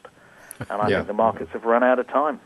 And 0.58 0.82
I 0.82 0.88
Yeah. 0.88 0.96
think 0.98 1.08
the 1.08 1.12
markets 1.14 1.50
have 1.52 1.64
run 1.64 1.82
out 1.82 1.98
of 1.98 2.08
time. 2.08 2.40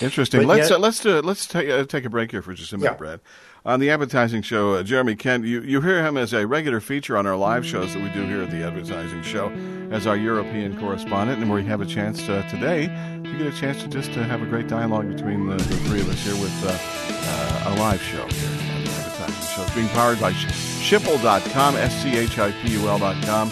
Interesting. 0.00 0.40
But 0.42 0.46
let's 0.46 0.70
yet- 0.70 0.76
uh, 0.78 0.80
let's 0.82 1.00
do, 1.00 1.20
let's 1.20 1.46
take 1.46 1.68
uh, 1.68 1.84
take 1.84 2.04
a 2.04 2.10
break 2.10 2.30
here 2.30 2.42
for 2.42 2.54
just 2.54 2.72
a 2.72 2.78
minute, 2.78 2.92
Yeah. 2.92 2.96
Brad. 2.96 3.20
On 3.66 3.78
the 3.80 3.90
advertising 3.90 4.40
show, 4.42 4.74
uh, 4.74 4.82
Jeremy 4.82 5.16
Kent, 5.16 5.44
you, 5.44 5.60
you 5.60 5.80
hear 5.82 6.02
him 6.02 6.16
as 6.16 6.32
a 6.32 6.46
regular 6.46 6.80
feature 6.80 7.16
on 7.16 7.26
our 7.26 7.36
live 7.36 7.66
shows 7.66 7.92
that 7.92 8.02
we 8.02 8.08
do 8.10 8.24
here 8.24 8.42
at 8.42 8.50
the 8.50 8.62
advertising 8.64 9.20
show 9.22 9.52
as 9.90 10.06
our 10.06 10.16
European 10.16 10.78
correspondent, 10.78 11.42
and 11.42 11.52
we 11.52 11.62
have 11.64 11.80
a 11.82 11.86
chance 11.86 12.26
uh, 12.28 12.42
today 12.48 12.86
to 12.86 13.36
get 13.36 13.46
a 13.52 13.56
chance 13.60 13.82
to 13.82 13.88
just 13.88 14.12
to 14.14 14.22
have 14.24 14.40
a 14.42 14.46
great 14.46 14.68
dialogue 14.68 15.08
between 15.14 15.46
the, 15.46 15.56
the 15.56 15.76
three 15.88 16.00
of 16.00 16.08
us 16.08 16.20
here 16.24 16.40
with 16.40 16.64
uh, 16.64 17.68
uh, 17.68 17.74
a 17.74 17.80
live 17.80 18.00
show 18.00 18.24
here 18.28 18.48
on 18.48 18.84
the 18.84 18.90
advertising 18.92 19.48
show. 19.56 19.62
It's 19.62 19.74
being 19.74 19.88
powered 19.88 20.20
by 20.20 20.32
Sh- 20.80 20.94
Schipul.com, 20.94 21.76
S-C-H-I-P-U-L.com 21.76 23.50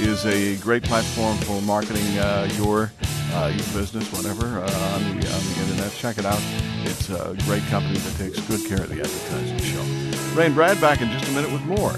is 0.00 0.24
a 0.24 0.56
great 0.56 0.82
platform 0.82 1.36
for 1.38 1.60
marketing 1.62 2.18
uh, 2.18 2.48
your 2.54 2.90
uh, 3.32 3.46
your 3.54 3.66
business, 3.80 4.10
whatever, 4.12 4.58
uh, 4.58 4.94
on 4.94 5.02
the 5.02 5.32
on 5.32 5.42
the 5.44 5.60
internet. 5.62 5.92
Check 5.92 6.18
it 6.18 6.26
out. 6.26 6.40
It's 6.82 7.10
a 7.10 7.36
great 7.44 7.62
company 7.64 7.98
that 7.98 8.16
takes 8.16 8.40
good 8.48 8.66
care 8.66 8.82
of 8.82 8.88
the 8.88 9.00
advertising 9.00 9.58
show. 9.58 10.36
Ray 10.36 10.46
and 10.46 10.54
Brad 10.54 10.80
back 10.80 11.00
in 11.00 11.10
just 11.10 11.28
a 11.28 11.32
minute 11.32 11.52
with 11.52 11.62
more. 11.62 11.94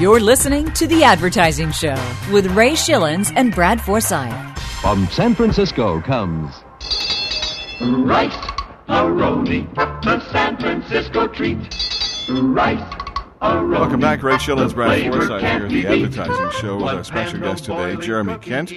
You're 0.00 0.20
listening 0.20 0.72
to 0.74 0.86
The 0.86 1.02
Advertising 1.02 1.72
Show 1.72 1.96
with 2.30 2.46
Ray 2.52 2.74
Schilens 2.74 3.32
and 3.34 3.52
Brad 3.52 3.80
Forsythe. 3.80 4.56
From 4.80 5.08
San 5.08 5.34
Francisco 5.34 6.00
comes 6.00 6.54
Rice 7.80 8.34
Aroni, 8.88 9.72
the 10.02 10.20
San 10.32 10.56
Francisco 10.58 11.28
treat. 11.28 11.58
Rice 12.28 12.82
Welcome 13.40 14.00
back, 14.00 14.20
Ray 14.24 14.34
Schilens, 14.34 14.74
Brad 14.74 15.00
Forsythe 15.00 15.12
here 15.12 15.22
at 15.22 15.28
the 15.28 15.38
can't 15.38 15.68
be 15.68 15.82
beat. 15.82 15.86
advertising 15.86 16.60
show 16.60 16.76
with 16.76 16.92
our 16.92 17.04
special 17.04 17.38
guest 17.38 17.66
today, 17.66 17.94
Jeremy 17.96 18.36
Kent. 18.38 18.72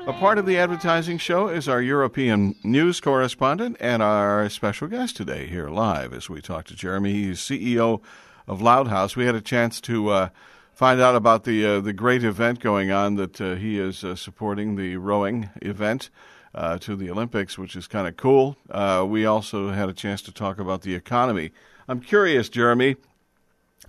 A 0.00 0.12
part 0.12 0.36
of 0.38 0.46
the 0.46 0.58
advertising 0.58 1.16
show 1.16 1.46
is 1.46 1.68
our 1.68 1.80
European 1.80 2.56
news 2.64 3.00
correspondent 3.00 3.76
and 3.78 4.02
our 4.02 4.48
special 4.48 4.88
guest 4.88 5.16
today 5.16 5.46
here 5.46 5.68
live 5.68 6.12
as 6.12 6.28
we 6.28 6.40
talk 6.40 6.64
to 6.66 6.74
Jeremy. 6.74 7.12
He's 7.12 7.38
CEO 7.38 8.02
of 8.48 8.60
Loud 8.60 8.88
House. 8.88 9.14
We 9.14 9.26
had 9.26 9.36
a 9.36 9.40
chance 9.40 9.80
to 9.82 10.08
uh, 10.08 10.28
find 10.72 11.00
out 11.00 11.14
about 11.14 11.44
the 11.44 11.64
uh, 11.64 11.80
the 11.80 11.92
great 11.92 12.24
event 12.24 12.58
going 12.58 12.90
on 12.90 13.14
that 13.14 13.40
uh, 13.40 13.54
he 13.54 13.78
is 13.78 14.02
uh, 14.02 14.16
supporting, 14.16 14.74
the 14.74 14.96
rowing 14.96 15.50
event 15.62 16.10
uh, 16.54 16.78
to 16.78 16.96
the 16.96 17.10
Olympics, 17.10 17.58
which 17.58 17.76
is 17.76 17.86
kind 17.86 18.08
of 18.08 18.16
cool. 18.16 18.56
Uh, 18.70 19.04
we 19.08 19.24
also 19.24 19.70
had 19.70 19.88
a 19.88 19.92
chance 19.92 20.22
to 20.22 20.32
talk 20.32 20.58
about 20.58 20.82
the 20.82 20.94
economy. 20.94 21.52
I'm 21.88 22.00
curious, 22.00 22.48
Jeremy, 22.48 22.96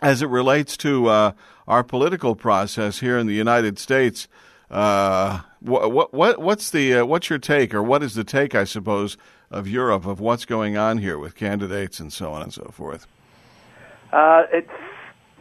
as 0.01 0.21
it 0.21 0.27
relates 0.27 0.77
to 0.77 1.07
uh, 1.07 1.31
our 1.67 1.83
political 1.83 2.35
process 2.35 2.99
here 2.99 3.17
in 3.17 3.27
the 3.27 3.33
United 3.35 3.79
States, 3.79 4.27
uh, 4.69 5.41
what, 5.59 5.91
what, 5.91 6.13
what, 6.13 6.41
what's 6.41 6.69
the 6.69 6.95
uh, 6.95 7.05
what's 7.05 7.29
your 7.29 7.39
take, 7.39 7.73
or 7.73 7.83
what 7.83 8.01
is 8.01 8.15
the 8.15 8.23
take, 8.23 8.55
I 8.55 8.63
suppose, 8.63 9.17
of 9.49 9.67
Europe 9.67 10.05
of 10.05 10.19
what's 10.19 10.45
going 10.45 10.77
on 10.77 10.99
here 10.99 11.19
with 11.19 11.35
candidates 11.35 11.99
and 11.99 12.11
so 12.11 12.31
on 12.31 12.41
and 12.41 12.53
so 12.53 12.71
forth? 12.73 13.05
Uh, 14.13 14.43
it's 14.51 14.69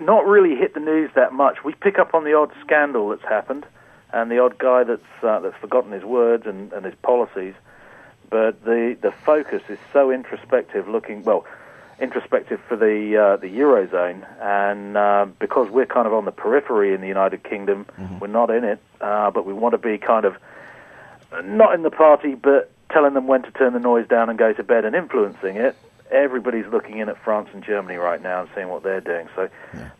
not 0.01 0.27
really 0.27 0.57
hit 0.57 0.75
the 0.75 0.81
news 0.81 1.11
that 1.15 1.33
much. 1.33 1.65
We 1.65 1.75
pick 1.75 1.99
up 1.99 2.15
on 2.15 2.25
the 2.25 2.35
odd 2.35 2.51
scandal 2.65 3.09
that's 3.11 3.23
happened, 3.23 3.67
and 4.13 4.31
the 4.31 4.39
odd 4.39 4.59
guy 4.59 4.85
that's 4.85 5.03
uh, 5.23 5.41
that's 5.41 5.57
forgotten 5.57 5.93
his 5.93 6.05
words 6.05 6.47
and, 6.47 6.73
and 6.73 6.85
his 6.85 6.95
policies. 7.03 7.55
But 8.29 8.65
the 8.65 8.97
the 9.01 9.13
focus 9.13 9.63
is 9.69 9.79
so 9.93 10.11
introspective, 10.11 10.89
looking 10.89 11.25
well, 11.25 11.47
introspective 11.99 12.61
for 12.69 12.77
the 12.77 13.17
uh, 13.17 13.37
the 13.37 13.49
eurozone, 13.49 14.25
and 14.41 14.97
uh, 14.97 15.27
because 15.39 15.71
we're 15.71 15.87
kind 15.87 16.07
of 16.07 16.15
on 16.15 16.25
the 16.25 16.33
periphery 16.33 16.95
in 16.95 17.01
the 17.01 17.09
United 17.09 17.43
Kingdom, 17.43 17.87
we're 18.21 18.29
not 18.29 18.51
in 18.51 18.65
it, 18.65 18.79
uh, 19.01 19.31
but 19.31 19.47
we 19.47 19.53
want 19.53 19.73
to 19.73 19.79
be 19.79 19.99
kind 19.99 20.25
of 20.25 20.37
not 21.45 21.75
in 21.75 21.83
the 21.83 21.91
party, 21.91 22.35
but 22.35 22.71
telling 22.91 23.15
them 23.15 23.27
when 23.27 23.43
to 23.43 23.51
turn 23.53 23.73
the 23.73 23.81
noise 23.81 24.07
down 24.09 24.29
and 24.31 24.39
go 24.39 24.53
to 24.53 24.63
bed 24.63 24.85
and 24.85 24.97
influencing 24.97 25.57
it. 25.57 25.77
Everybody's 26.11 26.67
looking 26.67 26.99
in 26.99 27.09
at 27.09 27.23
France 27.23 27.49
and 27.53 27.63
Germany 27.63 27.97
right 27.97 28.21
now 28.21 28.41
and 28.41 28.51
seeing 28.55 28.69
what 28.69 28.83
they're 28.83 29.01
doing. 29.01 29.29
So 29.37 29.49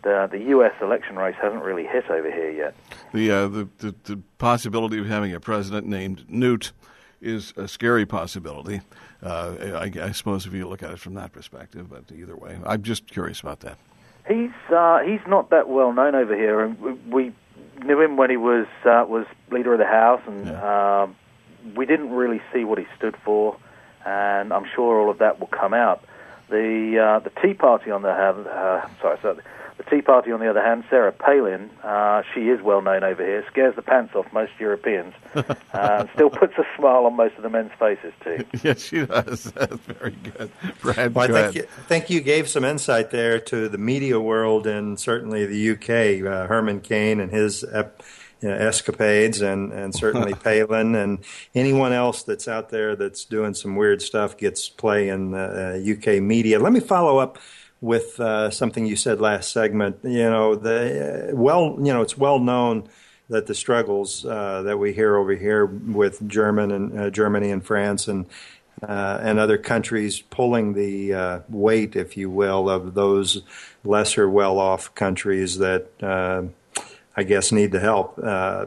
the 0.03 0.29
the 0.31 0.39
U.S. 0.51 0.73
election 0.81 1.17
race 1.17 1.37
hasn't 1.41 1.63
really 1.63 1.87
hit 1.87 2.11
over 2.11 2.31
here 2.31 2.51
yet. 2.51 2.75
The, 3.13 3.31
uh, 3.31 3.49
the, 3.49 3.69
the 3.79 3.95
the 4.05 4.21
possibility 4.39 4.99
of 4.99 5.07
having 5.07 5.33
a 5.35 5.41
president 5.41 5.87
named 5.87 6.25
Newt 6.29 6.73
is 7.21 7.53
a 7.57 7.69
scary 7.69 8.07
possibility. 8.07 8.81
Uh, 9.23 9.55
I, 9.75 9.93
I 10.03 10.13
suppose 10.13 10.47
if 10.47 10.55
you 10.55 10.67
look 10.67 10.83
at 10.83 10.91
it 10.91 10.99
from 10.99 11.15
that 11.15 11.33
perspective, 11.33 11.91
but 11.91 12.05
either 12.15 12.35
way, 12.37 12.59
I'm 12.65 12.83
just 12.83 13.07
curious 13.07 13.41
about 13.41 13.61
that. 13.61 13.77
He's 14.27 14.51
uh, 14.75 15.01
he's 15.01 15.21
not 15.27 15.51
that 15.51 15.69
well 15.69 15.93
known 15.93 16.15
over 16.15 16.35
here, 16.37 16.61
and 16.61 17.11
we- 17.13 17.33
knew 17.85 17.99
him 17.99 18.19
when 18.19 18.29
he 18.29 18.37
was 18.37 18.67
uh, 18.85 19.05
was 19.09 19.25
leader 19.51 19.73
of 19.73 19.79
the 19.79 19.87
House, 19.87 20.21
and 20.27 20.51
um, 20.51 21.17
we 21.75 21.87
didn't 21.87 22.11
really 22.11 22.43
see 22.53 22.63
what 22.65 22.79
he 22.79 22.85
stood 22.97 23.17
for, 23.25 23.57
and 24.05 24.53
I'm 24.53 24.67
sure 24.75 25.01
all 25.01 25.11
of 25.11 25.19
that 25.19 25.41
will 25.41 25.49
come 25.49 25.75
out. 25.75 26.05
The 26.49 26.99
uh, 26.99 27.19
the 27.21 27.31
Tea 27.41 27.55
Party 27.55 27.91
on 27.91 28.03
the 28.03 28.13
hand, 28.13 28.47
uh, 28.47 28.87
sorry, 29.01 29.19
sorry, 29.23 29.39
the 29.83 29.97
Tea 29.97 30.03
Party 30.03 30.31
on 30.31 30.41
the 30.41 30.51
other 30.51 30.63
hand, 30.63 30.85
Sarah 30.91 31.13
Palin, 31.13 31.71
uh, 31.83 32.23
she 32.35 32.49
is 32.51 32.61
well 32.61 32.83
known 32.83 33.03
over 33.03 33.25
here, 33.25 33.43
scares 33.51 33.75
the 33.77 33.83
pants 33.83 34.15
off 34.15 34.31
most 34.31 34.53
Europeans, 34.59 35.15
uh, 35.35 35.43
and 35.73 36.09
still 36.13 36.29
puts 36.29 36.53
a 36.59 36.67
smile 36.77 37.07
on 37.07 37.17
most 37.17 37.37
of 37.37 37.43
the 37.43 37.49
men's 37.49 37.71
faces 37.79 38.13
too. 38.23 38.45
yes, 38.63 38.83
she 38.83 39.07
does. 39.07 39.45
That's 39.55 39.77
very 39.77 40.11
good, 40.23 40.51
Brad. 40.83 41.15
Well, 41.15 41.25
I 41.25 41.27
think 41.29 41.39
ahead. 41.39 41.55
you, 41.55 41.63
I 41.63 41.83
think 41.89 42.11
you 42.11 42.21
gave 42.21 42.49
some 42.49 42.65
insight 42.65 43.11
there 43.11 43.41
to 43.41 43.71
the 43.71 43.79
media 43.79 44.21
world 44.21 44.67
and 44.67 45.01
certainly 45.01 45.47
the 45.47 45.71
UK. 45.71 46.27
Uh, 46.31 46.47
Herman 46.47 46.81
Cain 46.81 47.19
and 47.19 47.31
his 47.31 47.65
ep, 47.73 48.03
you 48.41 48.49
know, 48.49 48.55
escapades, 48.55 49.41
and, 49.43 49.73
and 49.73 49.95
certainly 49.95 50.35
Palin 50.45 50.95
and 50.95 51.19
anyone 51.55 51.93
else 51.93 52.23
that's 52.23 52.49
out 52.49 52.71
there 52.71 52.97
that's 52.97 53.25
doing 53.25 53.55
some 53.55 53.77
weird 53.77 54.03
stuff 54.03 54.37
gets 54.37 54.69
play 54.69 55.09
in 55.09 55.35
uh, 55.35 55.79
UK 55.79 56.23
media. 56.23 56.59
Let 56.59 56.73
me 56.73 56.81
follow 56.81 57.19
up 57.19 57.39
with 57.81 58.21
uh, 58.21 58.51
something 58.51 58.87
you 58.87 58.97
said 58.97 59.21
last 59.21 59.53
segment. 59.53 59.99
You 60.03 60.31
know, 60.31 60.55
the 60.55 61.31
uh, 61.31 61.37
well, 61.37 61.77
you 61.79 61.93
know, 61.93 62.03
it's 62.03 62.17
well 62.17 62.39
known 62.39 62.89
that 63.29 63.47
the 63.47 63.55
struggles 63.55 64.25
uh, 64.25 64.63
that 64.63 64.79
we 64.79 64.93
hear 64.93 65.17
over 65.17 65.35
here 65.35 65.65
with 65.65 66.27
German 66.29 66.71
and 66.73 66.99
uh, 66.99 67.11
Germany 67.11 67.51
and 67.51 67.65
France 67.65 68.09
and 68.09 68.27
uh, 68.83 69.19
and 69.21 69.39
other 69.39 69.59
countries 69.59 70.23
pulling 70.23 70.73
the 70.73 71.13
uh, 71.13 71.41
weight, 71.51 71.97
if 71.97 72.17
you 72.17 72.31
will, 72.31 72.71
of 72.71 72.95
those 72.95 73.43
lesser 73.85 74.29
well-off 74.29 74.95
countries 74.95 75.59
that 75.59 75.91
uh, 76.03 76.43
I 77.17 77.23
guess 77.23 77.53
need 77.53 77.73
the 77.73 77.81
help. 77.81 78.19
Uh, 78.23 78.67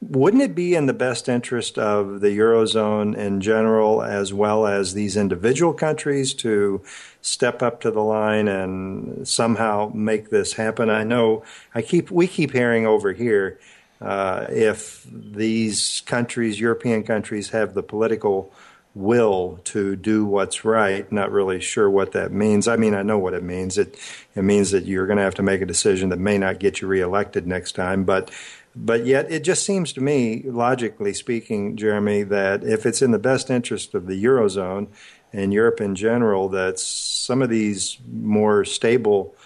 wouldn't 0.00 0.42
it 0.42 0.54
be 0.54 0.74
in 0.74 0.86
the 0.86 0.92
best 0.92 1.28
interest 1.28 1.78
of 1.78 2.20
the 2.20 2.36
eurozone 2.36 3.16
in 3.16 3.40
general, 3.40 4.02
as 4.02 4.34
well 4.34 4.66
as 4.66 4.92
these 4.92 5.16
individual 5.16 5.72
countries, 5.72 6.34
to 6.34 6.82
step 7.22 7.62
up 7.62 7.80
to 7.80 7.90
the 7.90 8.02
line 8.02 8.48
and 8.48 9.26
somehow 9.26 9.90
make 9.94 10.30
this 10.30 10.54
happen? 10.54 10.90
I 10.90 11.04
know 11.04 11.42
I 11.74 11.82
keep 11.82 12.10
we 12.10 12.26
keep 12.26 12.52
hearing 12.52 12.86
over 12.86 13.12
here 13.12 13.58
uh, 14.00 14.46
if 14.50 15.06
these 15.10 16.02
countries, 16.04 16.60
European 16.60 17.04
countries, 17.04 17.50
have 17.50 17.74
the 17.74 17.82
political 17.82 18.52
will 18.94 19.58
to 19.64 19.96
do 19.96 20.24
what's 20.24 20.64
right. 20.64 21.10
Not 21.10 21.32
really 21.32 21.60
sure 21.60 21.90
what 21.90 22.12
that 22.12 22.32
means. 22.32 22.68
I 22.68 22.76
mean, 22.76 22.94
I 22.94 23.02
know 23.02 23.18
what 23.18 23.34
it 23.34 23.42
means. 23.42 23.76
It 23.76 23.98
it 24.34 24.42
means 24.42 24.70
that 24.70 24.84
you're 24.86 25.06
going 25.06 25.18
to 25.18 25.24
have 25.24 25.34
to 25.36 25.42
make 25.42 25.60
a 25.60 25.66
decision 25.66 26.10
that 26.10 26.18
may 26.18 26.38
not 26.38 26.60
get 26.60 26.80
you 26.80 26.88
reelected 26.88 27.46
next 27.46 27.72
time, 27.72 28.04
but 28.04 28.30
But 28.76 29.06
yet, 29.06 29.30
it 29.30 29.44
just 29.44 29.64
seems 29.64 29.92
to 29.92 30.00
me, 30.00 30.42
logically 30.44 31.14
speaking, 31.14 31.76
Jeremy, 31.76 32.24
that 32.24 32.64
if 32.64 32.86
it's 32.86 33.02
in 33.02 33.12
the 33.12 33.20
best 33.20 33.48
interest 33.48 33.94
of 33.94 34.06
the 34.06 34.24
Eurozone 34.24 34.88
and 35.32 35.52
Europe 35.52 35.80
in 35.80 35.94
general, 35.94 36.48
that 36.48 36.80
some 36.80 37.40
of 37.40 37.50
these 37.50 37.98
more 38.12 38.64
stable, 38.64 39.36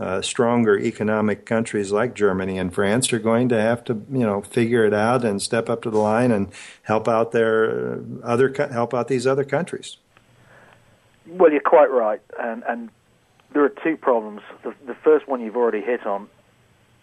uh, 0.00 0.22
stronger 0.22 0.78
economic 0.78 1.44
countries 1.44 1.90
like 1.90 2.14
Germany 2.14 2.58
and 2.58 2.72
France 2.72 3.12
are 3.12 3.18
going 3.18 3.48
to 3.48 3.60
have 3.60 3.82
to, 3.84 3.94
you 4.10 4.24
know, 4.24 4.42
figure 4.42 4.84
it 4.84 4.94
out 4.94 5.24
and 5.24 5.42
step 5.42 5.68
up 5.68 5.82
to 5.82 5.90
the 5.90 5.98
line 5.98 6.30
and 6.30 6.48
help 6.82 7.08
out 7.08 7.32
their 7.32 8.00
other 8.22 8.54
help 8.70 8.94
out 8.94 9.08
these 9.08 9.26
other 9.26 9.44
countries. 9.44 9.96
Well, 11.26 11.50
you're 11.50 11.60
quite 11.60 11.90
right, 11.90 12.20
and 12.38 12.62
and 12.68 12.90
there 13.52 13.64
are 13.64 13.68
two 13.70 13.96
problems. 13.96 14.42
The, 14.62 14.74
the 14.86 14.94
first 14.94 15.26
one 15.26 15.40
you've 15.40 15.56
already 15.56 15.80
hit 15.80 16.06
on. 16.06 16.28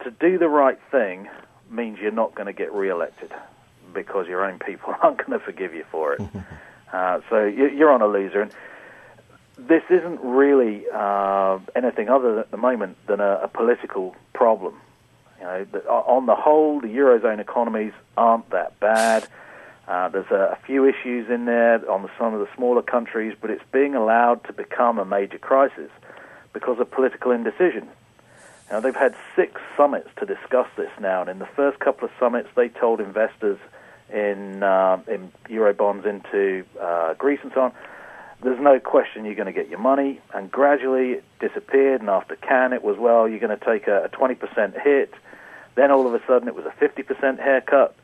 To 0.04 0.12
do 0.12 0.38
the 0.38 0.50
right 0.50 0.80
thing 0.92 1.30
means 1.70 2.00
you're 2.00 2.12
not 2.12 2.36
going 2.36 2.48
to 2.48 2.54
get 2.54 2.72
re-elected 2.74 3.32
because 3.94 4.28
your 4.28 4.46
own 4.46 4.60
people 4.60 4.94
aren't 5.02 5.18
going 5.18 5.38
to 5.38 5.44
forgive 5.44 5.74
you 5.74 5.86
for 5.92 6.14
it. 6.14 6.22
uh, 6.94 7.20
so 7.30 7.44
you're 7.46 7.92
on 7.92 8.02
a 8.02 8.08
loser, 8.08 8.42
and 8.42 8.52
this 9.58 9.84
isn't 9.90 10.20
really 10.22 10.86
uh, 10.94 11.60
anything 11.76 12.10
other 12.10 12.40
at 12.40 12.52
the 12.52 12.58
moment 12.58 12.98
than 13.08 13.20
a, 13.20 13.42
a 13.44 13.48
political 13.48 14.16
problem. 14.34 14.76
You 15.40 15.46
know, 15.46 15.66
the, 15.72 15.80
on 15.88 16.26
the 16.26 16.36
whole, 16.36 16.82
the 16.82 16.88
eurozone 16.88 17.40
economies 17.40 17.94
aren't 18.18 18.50
that 18.52 18.80
bad. 18.80 19.28
Uh, 19.88 20.10
there's 20.10 20.32
a, 20.32 20.58
a, 20.58 20.58
few 20.66 20.86
issues 20.86 21.30
in 21.30 21.46
there 21.46 21.90
on 21.90 22.02
the, 22.02 22.10
some 22.18 22.34
of 22.34 22.40
the 22.40 22.48
smaller 22.56 22.82
countries, 22.82 23.36
but 23.40 23.50
it's 23.50 23.64
being 23.72 23.96
allowed 23.96 24.44
to 24.46 24.54
become 24.54 24.98
a 24.98 25.06
major 25.06 25.38
crisis 25.38 25.92
because 26.54 26.80
of 26.80 26.90
political 26.90 27.32
indecision. 27.32 27.88
Now, 28.72 28.80
they've 28.80 28.96
had 28.96 29.16
six 29.36 29.62
summits 29.78 30.10
to 30.18 30.26
discuss 30.26 30.68
this 30.76 30.90
now, 31.00 31.22
and 31.22 31.30
in 31.30 31.38
the 31.38 31.46
first 31.46 31.80
couple 31.80 32.08
of 32.08 32.12
summits, 32.20 32.50
they 32.56 32.70
told 32.70 33.00
investors 33.00 33.60
in, 34.12 34.64
uh, 34.64 35.00
in 35.08 35.32
euro 35.50 35.74
bonds 35.74 36.06
into 36.06 36.66
uh, 36.82 37.14
Greece 37.14 37.40
and 37.44 37.52
so 37.54 37.62
on, 37.62 37.74
there's 38.46 38.62
no 38.62 38.80
question 38.80 39.26
you're 39.26 39.36
going 39.36 39.48
to 39.48 39.52
get 39.54 39.70
your 39.70 39.80
money, 39.80 40.22
and 40.34 40.52
gradually 40.52 41.14
it 41.14 41.24
disappeared, 41.40 42.02
and 42.02 42.10
after 42.10 42.36
Cannes, 42.36 42.74
it 42.74 42.84
was, 42.84 42.98
well, 42.98 43.28
you're 43.28 43.40
going 43.40 43.58
to 43.58 43.66
take 43.66 43.88
a, 43.88 44.06
a 44.06 44.10
20% 44.10 44.82
hit, 44.82 45.14
then 45.76 45.92
all 45.92 46.08
of 46.08 46.14
a 46.14 46.22
sudden 46.28 46.48
it 46.48 46.56
was 46.56 46.66
a 46.66 46.84
50% 46.84 47.40
haircut, 47.40 47.96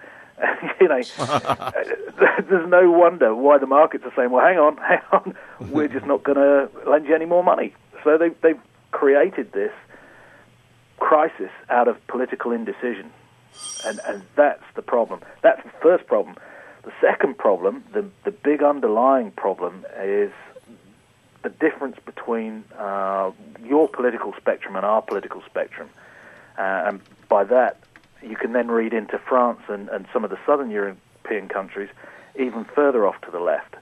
you 0.81 0.87
know, 0.87 1.01
there's 2.49 2.69
no 2.69 2.89
wonder 2.89 3.35
why 3.35 3.57
the 3.59 3.67
markets 3.67 4.03
are 4.05 4.13
saying, 4.15 4.31
"Well, 4.31 4.43
hang 4.43 4.57
on, 4.57 4.77
hang 4.89 5.01
on, 5.11 5.35
we're 5.69 5.87
just 5.87 6.05
not 6.05 6.23
going 6.23 6.37
to 6.37 6.69
lend 6.89 7.05
you 7.07 7.13
any 7.13 7.25
more 7.25 7.43
money." 7.43 7.75
So 8.03 8.17
they 8.17 8.29
they've 8.41 8.59
created 8.89 9.51
this 9.51 9.71
crisis 10.97 11.51
out 11.69 11.87
of 11.87 11.95
political 12.07 12.51
indecision, 12.51 13.11
and 13.85 13.99
and 14.07 14.23
that's 14.35 14.63
the 14.75 14.81
problem. 14.81 15.19
That's 15.43 15.61
the 15.63 15.71
first 15.81 16.07
problem. 16.07 16.35
The 16.83 16.91
second 16.99 17.37
problem, 17.37 17.83
the 17.93 18.05
the 18.23 18.31
big 18.31 18.63
underlying 18.63 19.31
problem, 19.31 19.85
is 19.99 20.31
the 21.43 21.49
difference 21.49 21.97
between 22.05 22.63
uh, 22.77 23.31
your 23.63 23.87
political 23.87 24.33
spectrum 24.37 24.75
and 24.75 24.85
our 24.85 25.01
political 25.01 25.41
spectrum, 25.49 25.89
uh, 26.57 26.61
and 26.87 27.01
by 27.29 27.43
that 27.45 27.77
you 28.21 28.35
can 28.35 28.53
then 28.53 28.69
read 28.69 28.93
into 28.93 29.17
France 29.17 29.61
and, 29.67 29.89
and 29.89 30.05
some 30.13 30.23
of 30.23 30.29
the 30.29 30.37
southern 30.45 30.69
European 30.69 31.47
countries 31.47 31.89
even 32.39 32.65
further 32.65 33.07
off 33.07 33.19
to 33.21 33.31
the 33.31 33.39
left. 33.39 33.75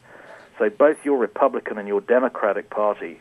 So 0.58 0.70
both 0.70 0.98
your 1.04 1.18
Republican 1.18 1.78
and 1.78 1.88
your 1.88 2.02
Democratic 2.02 2.70
Party 2.70 3.20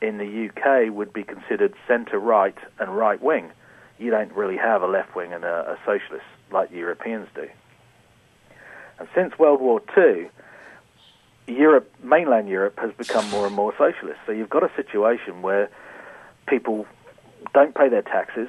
in 0.00 0.18
the 0.18 0.48
UK 0.48 0.92
would 0.94 1.12
be 1.12 1.24
considered 1.24 1.74
centre 1.86 2.18
right 2.18 2.56
and 2.78 2.96
right 2.96 3.20
wing. 3.20 3.50
You 3.98 4.10
don't 4.10 4.32
really 4.32 4.56
have 4.56 4.82
a 4.82 4.86
left 4.86 5.16
wing 5.16 5.32
and 5.32 5.44
a, 5.44 5.72
a 5.72 5.78
socialist 5.84 6.26
like 6.52 6.70
the 6.70 6.76
Europeans 6.76 7.28
do. 7.34 7.48
And 8.98 9.08
since 9.14 9.38
World 9.38 9.60
War 9.60 9.80
II, 9.96 10.28
Europe, 11.46 11.92
mainland 12.02 12.48
Europe, 12.48 12.78
has 12.78 12.92
become 12.92 13.28
more 13.30 13.46
and 13.46 13.54
more 13.54 13.72
socialist. 13.78 14.18
So 14.26 14.32
you've 14.32 14.50
got 14.50 14.62
a 14.62 14.70
situation 14.76 15.42
where 15.42 15.70
people 16.46 16.86
don't 17.54 17.74
pay 17.74 17.88
their 17.88 18.02
taxes, 18.02 18.48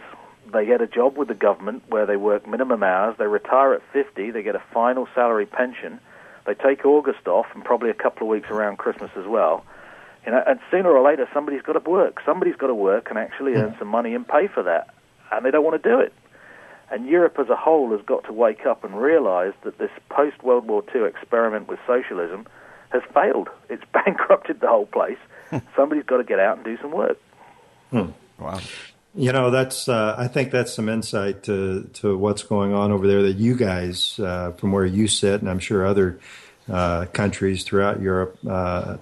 they 0.52 0.66
get 0.66 0.82
a 0.82 0.88
job 0.88 1.18
with 1.18 1.28
the 1.28 1.36
government 1.36 1.84
where 1.90 2.06
they 2.06 2.18
work 2.18 2.48
minimum 2.48 2.84
hours, 2.84 3.16
they 3.18 3.28
retire 3.28 3.74
at 3.74 3.82
50, 3.94 4.32
they 4.32 4.42
get 4.42 4.56
a 4.56 4.64
final 4.74 5.08
salary 5.14 5.46
pension, 5.46 6.00
they 6.46 6.56
take 6.56 6.86
August 6.86 7.28
off 7.28 7.46
and 7.54 7.64
probably 7.64 7.90
a 7.90 7.94
couple 7.94 8.24
of 8.24 8.30
weeks 8.30 8.50
around 8.50 8.78
Christmas 8.78 9.12
as 9.16 9.26
well. 9.28 9.64
You 10.26 10.32
know, 10.32 10.44
and 10.46 10.60
sooner 10.72 10.90
or 10.90 11.04
later 11.08 11.30
somebody's 11.34 11.62
got 11.62 11.74
to 11.74 11.90
work. 11.90 12.20
Somebody's 12.26 12.56
got 12.56 12.68
to 12.68 12.76
work 12.76 13.10
and 13.10 13.18
actually 13.18 13.54
hmm. 13.54 13.60
earn 13.60 13.76
some 13.80 13.88
money 13.88 14.16
and 14.16 14.28
pay 14.28 14.48
for 14.48 14.64
that. 14.64 14.94
And 15.32 15.46
they 15.46 15.52
don't 15.52 15.64
want 15.64 15.82
to 15.82 15.90
do 15.90 16.00
it. 16.00 16.14
And 16.92 17.06
Europe 17.06 17.38
as 17.40 17.50
a 17.50 17.56
whole 17.56 17.92
has 17.92 18.02
got 18.06 18.24
to 18.26 18.34
wake 18.34 18.66
up 18.66 18.84
and 18.84 19.00
realize 19.00 19.54
that 19.64 19.78
this 19.78 19.92
post 20.10 20.44
World 20.44 20.68
War 20.68 20.84
II 20.94 21.04
experiment 21.04 21.68
with 21.68 21.80
socialism 21.86 22.48
has 22.90 23.04
failed. 23.14 23.50
It's 23.70 23.84
bankrupted 23.94 24.60
the 24.60 24.68
whole 24.68 24.88
place. 24.88 25.18
Somebody's 25.76 26.06
got 26.06 26.18
to 26.18 26.24
get 26.24 26.40
out 26.40 26.58
and 26.58 26.66
do 26.66 26.78
some 26.82 26.92
work. 26.92 27.20
Hmm. 27.92 28.12
Wow. 28.40 28.60
You 29.16 29.32
know, 29.32 29.50
that's 29.50 29.90
uh, 29.90 30.16
I 30.18 30.28
think 30.28 30.52
that's 30.52 30.74
some 30.74 30.88
insight 30.88 31.44
to 31.44 31.90
to 31.96 32.16
what's 32.16 32.44
going 32.44 32.74
on 32.74 32.92
over 32.92 33.08
there 33.08 33.24
that 33.24 33.38
you 33.38 33.56
guys, 33.56 34.20
uh, 34.20 34.52
from 34.52 34.72
where 34.72 34.86
you 34.86 35.08
sit, 35.08 35.42
and 35.42 35.50
I'm 35.50 35.58
sure 35.60 35.86
other 35.86 36.20
uh, 36.72 37.06
countries 37.08 37.64
throughout 37.64 38.02
Europe 38.02 38.38
uh, 38.48 38.98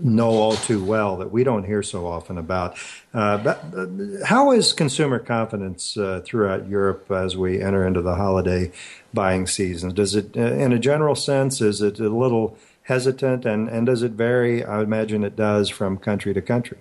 know 0.00 0.30
all 0.30 0.52
too 0.52 0.84
well 0.84 1.16
that 1.18 1.30
we 1.30 1.44
don't 1.44 1.64
hear 1.64 1.82
so 1.82 2.06
often 2.06 2.38
about. 2.38 2.76
Uh, 3.14 3.38
but 3.38 3.64
uh, 3.76 3.86
how 4.24 4.52
is 4.52 4.72
consumer 4.72 5.18
confidence 5.18 5.96
throughout 6.24 6.68
Europe 6.68 7.10
as 7.10 7.36
we 7.36 7.60
enter 7.60 7.86
into 7.86 8.02
the 8.02 8.14
holiday 8.14 8.70
buying 9.12 9.46
season? 9.46 9.94
Does 9.94 10.14
it, 10.14 10.36
in 10.36 10.72
a 10.72 10.78
general 10.78 11.14
sense, 11.14 11.60
is 11.60 11.80
it 11.80 11.98
a 12.00 12.08
little 12.08 12.56
hesitant, 12.82 13.44
and, 13.44 13.68
and 13.68 13.86
does 13.86 14.02
it 14.02 14.12
vary? 14.12 14.64
I 14.64 14.82
imagine 14.82 15.24
it 15.24 15.36
does 15.36 15.68
from 15.68 15.98
country 15.98 16.32
to 16.34 16.42
country. 16.42 16.78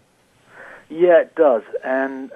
Yeah, 0.90 1.22
it 1.22 1.34
does, 1.36 1.64
and 1.84 2.32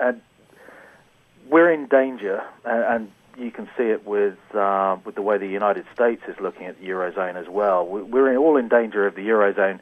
we're 1.49 1.71
in 1.71 1.87
danger, 1.87 2.43
and 2.65 3.11
you 3.37 3.51
can 3.51 3.69
see 3.77 3.83
it 3.83 4.05
with 4.05 4.37
uh, 4.55 4.97
with 5.05 5.15
the 5.15 5.21
way 5.21 5.37
the 5.37 5.47
United 5.47 5.85
States 5.93 6.23
is 6.27 6.35
looking 6.39 6.65
at 6.65 6.79
the 6.79 6.87
eurozone 6.87 7.35
as 7.35 7.47
well. 7.47 7.85
We're 7.85 8.35
all 8.37 8.57
in 8.57 8.67
danger 8.67 9.05
of 9.05 9.15
the 9.15 9.27
eurozone 9.27 9.79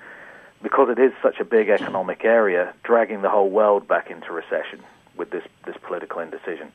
because 0.61 0.89
it 0.89 0.99
is 0.99 1.11
such 1.21 1.39
a 1.39 1.45
big 1.45 1.69
economic 1.69 2.23
area, 2.23 2.73
dragging 2.83 3.21
the 3.21 3.29
whole 3.29 3.49
world 3.49 3.87
back 3.87 4.09
into 4.09 4.31
recession 4.31 4.81
with 5.15 5.29
this 5.31 5.43
this 5.65 5.75
political 5.85 6.19
indecision. 6.19 6.71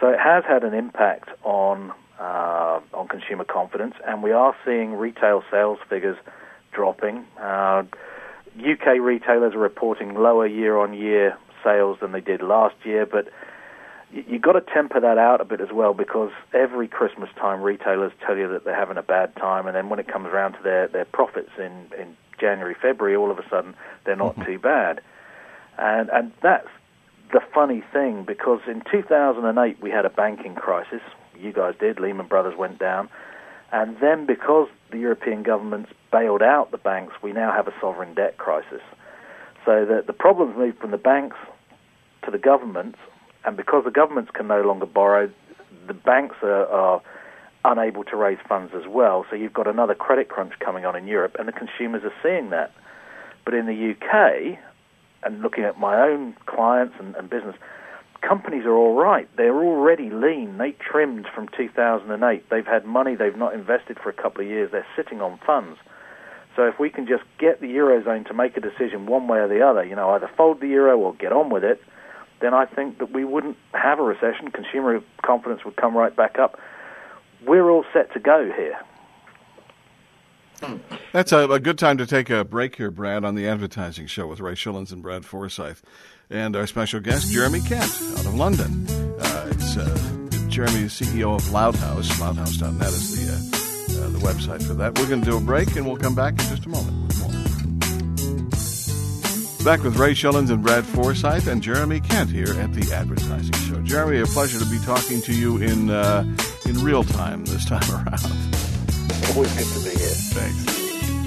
So 0.00 0.08
it 0.08 0.18
has 0.18 0.44
had 0.44 0.64
an 0.64 0.74
impact 0.74 1.28
on 1.42 1.92
uh, 2.18 2.80
on 2.92 3.08
consumer 3.08 3.44
confidence, 3.44 3.94
and 4.06 4.22
we 4.22 4.32
are 4.32 4.54
seeing 4.64 4.94
retail 4.94 5.42
sales 5.50 5.78
figures 5.88 6.16
dropping. 6.72 7.24
Uh, 7.40 7.84
UK 8.58 9.00
retailers 9.00 9.54
are 9.54 9.58
reporting 9.58 10.14
lower 10.14 10.46
year-on-year 10.46 11.36
sales 11.62 11.98
than 12.00 12.12
they 12.12 12.20
did 12.20 12.40
last 12.40 12.76
year, 12.84 13.04
but 13.04 13.28
you've 14.12 14.42
got 14.42 14.52
to 14.52 14.60
temper 14.60 15.00
that 15.00 15.18
out 15.18 15.40
a 15.40 15.44
bit 15.44 15.60
as 15.60 15.72
well 15.72 15.92
because 15.92 16.30
every 16.52 16.86
Christmas 16.86 17.28
time 17.36 17.62
retailers 17.62 18.12
tell 18.24 18.36
you 18.36 18.48
that 18.48 18.64
they're 18.64 18.78
having 18.78 18.96
a 18.96 19.02
bad 19.02 19.34
time, 19.36 19.66
and 19.66 19.74
then 19.74 19.88
when 19.88 19.98
it 19.98 20.06
comes 20.06 20.26
around 20.26 20.52
to 20.52 20.62
their, 20.62 20.86
their 20.86 21.04
profits 21.04 21.50
in, 21.58 21.72
in 21.98 22.16
January, 22.44 22.74
February, 22.80 23.16
all 23.16 23.30
of 23.30 23.38
a 23.38 23.48
sudden 23.48 23.74
they're 24.04 24.16
not 24.16 24.34
mm-hmm. 24.34 24.52
too 24.52 24.58
bad. 24.58 25.00
And, 25.78 26.10
and 26.10 26.32
that's 26.42 26.68
the 27.32 27.40
funny 27.54 27.82
thing 27.92 28.24
because 28.24 28.60
in 28.66 28.82
2008 28.90 29.80
we 29.80 29.90
had 29.90 30.04
a 30.04 30.10
banking 30.10 30.54
crisis. 30.54 31.00
You 31.38 31.52
guys 31.52 31.74
did. 31.80 31.98
Lehman 31.98 32.26
Brothers 32.26 32.56
went 32.56 32.78
down. 32.78 33.08
And 33.72 33.96
then 34.00 34.26
because 34.26 34.68
the 34.90 34.98
European 34.98 35.42
governments 35.42 35.90
bailed 36.12 36.42
out 36.42 36.70
the 36.70 36.78
banks, 36.78 37.14
we 37.22 37.32
now 37.32 37.50
have 37.52 37.66
a 37.66 37.74
sovereign 37.80 38.14
debt 38.14 38.36
crisis. 38.36 38.82
So 39.64 39.84
the, 39.84 40.04
the 40.06 40.12
problems 40.12 40.56
moved 40.56 40.78
from 40.78 40.90
the 40.90 40.98
banks 40.98 41.36
to 42.24 42.30
the 42.30 42.38
governments 42.38 42.98
and 43.44 43.56
because 43.56 43.84
the 43.84 43.90
governments 43.90 44.30
can 44.32 44.46
no 44.46 44.62
longer 44.62 44.86
borrow, 44.86 45.30
the 45.86 45.94
banks 45.94 46.36
are, 46.42 46.66
are 46.66 47.02
unable 47.64 48.04
to 48.04 48.16
raise 48.16 48.38
funds 48.48 48.72
as 48.74 48.86
well. 48.86 49.24
So 49.30 49.36
you've 49.36 49.52
got 49.52 49.66
another 49.66 49.94
credit 49.94 50.28
crunch 50.28 50.52
coming 50.60 50.84
on 50.84 50.96
in 50.96 51.06
Europe, 51.06 51.36
and 51.38 51.48
the 51.48 51.52
consumers 51.52 52.02
are 52.04 52.12
seeing 52.22 52.50
that. 52.50 52.72
But 53.44 53.54
in 53.54 53.66
the 53.66 53.94
UK, 53.94 54.58
and 55.22 55.42
looking 55.42 55.64
at 55.64 55.78
my 55.78 56.00
own 56.00 56.34
clients 56.46 56.94
and, 56.98 57.14
and 57.16 57.28
business, 57.28 57.56
companies 58.20 58.64
are 58.64 58.74
all 58.74 58.94
right. 58.94 59.28
They're 59.36 59.62
already 59.62 60.10
lean. 60.10 60.58
They 60.58 60.72
trimmed 60.72 61.26
from 61.34 61.48
2008. 61.56 62.50
They've 62.50 62.66
had 62.66 62.84
money 62.84 63.14
they've 63.14 63.36
not 63.36 63.54
invested 63.54 63.98
for 64.02 64.08
a 64.08 64.12
couple 64.12 64.42
of 64.42 64.48
years. 64.48 64.70
They're 64.70 64.86
sitting 64.96 65.20
on 65.20 65.38
funds. 65.46 65.78
So 66.56 66.66
if 66.66 66.78
we 66.78 66.88
can 66.88 67.06
just 67.06 67.24
get 67.38 67.60
the 67.60 67.66
eurozone 67.66 68.26
to 68.28 68.34
make 68.34 68.56
a 68.56 68.60
decision 68.60 69.06
one 69.06 69.26
way 69.26 69.38
or 69.38 69.48
the 69.48 69.60
other, 69.60 69.84
you 69.84 69.96
know, 69.96 70.10
either 70.10 70.30
fold 70.36 70.60
the 70.60 70.68
euro 70.68 70.96
or 70.98 71.14
get 71.14 71.32
on 71.32 71.50
with 71.50 71.64
it, 71.64 71.80
then 72.40 72.54
I 72.54 72.66
think 72.66 72.98
that 72.98 73.12
we 73.12 73.24
wouldn't 73.24 73.56
have 73.72 73.98
a 73.98 74.02
recession. 74.02 74.50
Consumer 74.50 75.00
confidence 75.24 75.64
would 75.64 75.76
come 75.76 75.96
right 75.96 76.14
back 76.14 76.38
up. 76.38 76.58
We're 77.46 77.70
all 77.70 77.84
set 77.92 78.12
to 78.14 78.20
go 78.20 78.50
here. 78.56 78.78
That's 81.12 81.32
a, 81.32 81.50
a, 81.50 81.60
good 81.60 81.78
time 81.78 81.98
to 81.98 82.06
take 82.06 82.30
a 82.30 82.44
break 82.44 82.76
here, 82.76 82.90
Brad, 82.90 83.24
on 83.24 83.34
the 83.34 83.46
advertising 83.46 84.06
show 84.06 84.26
with 84.26 84.40
Ray 84.40 84.54
Schilens 84.54 84.92
and 84.92 85.02
Brad 85.02 85.26
Forsythe. 85.26 85.78
And 86.30 86.56
our 86.56 86.66
special 86.66 87.00
guest, 87.00 87.30
Jeremy 87.30 87.60
Kent, 87.60 87.90
out 88.16 88.24
of 88.24 88.34
London. 88.34 88.86
Uh, 88.88 89.48
it's 89.50 89.76
uh, 89.76 90.28
Jeremy 90.48 90.84
CEO 90.84 91.36
of 91.36 91.42
Loudhouse. 91.44 92.08
Loudhouse.net 92.18 92.88
is 92.88 93.26
the, 93.26 93.32
uh, 93.32 94.06
uh, 94.06 94.08
the 94.10 94.18
website 94.18 94.66
for 94.66 94.74
that. 94.74 94.98
We're 94.98 95.08
going 95.08 95.20
to 95.20 95.30
do 95.30 95.36
a 95.36 95.40
break, 95.40 95.76
and 95.76 95.86
we'll 95.86 95.98
come 95.98 96.14
back 96.14 96.32
in 96.32 96.48
just 96.48 96.64
a 96.64 96.68
moment. 96.70 97.04
Back 99.64 99.82
with 99.82 99.96
Ray 99.96 100.12
Schilens 100.12 100.50
and 100.50 100.62
Brad 100.62 100.84
Forsythe 100.84 101.48
and 101.48 101.62
Jeremy 101.62 101.98
Kent 102.00 102.30
here 102.30 102.52
at 102.60 102.72
the 102.74 102.92
Advertising 102.92 103.54
Show. 103.54 103.80
Jeremy, 103.80 104.20
a 104.20 104.26
pleasure 104.26 104.58
to 104.58 104.66
be 104.66 104.78
talking 104.80 105.22
to 105.22 105.32
you 105.32 105.56
in 105.56 105.88
uh, 105.88 106.22
in 106.66 106.82
real 106.82 107.04
time 107.04 107.44
this 107.44 107.64
time 107.64 107.82
around. 107.90 108.24
Always 109.34 109.52
good 109.56 109.66
to 109.66 109.84
be 109.84 109.96
here. 109.98 110.14
Thanks. 110.34 110.74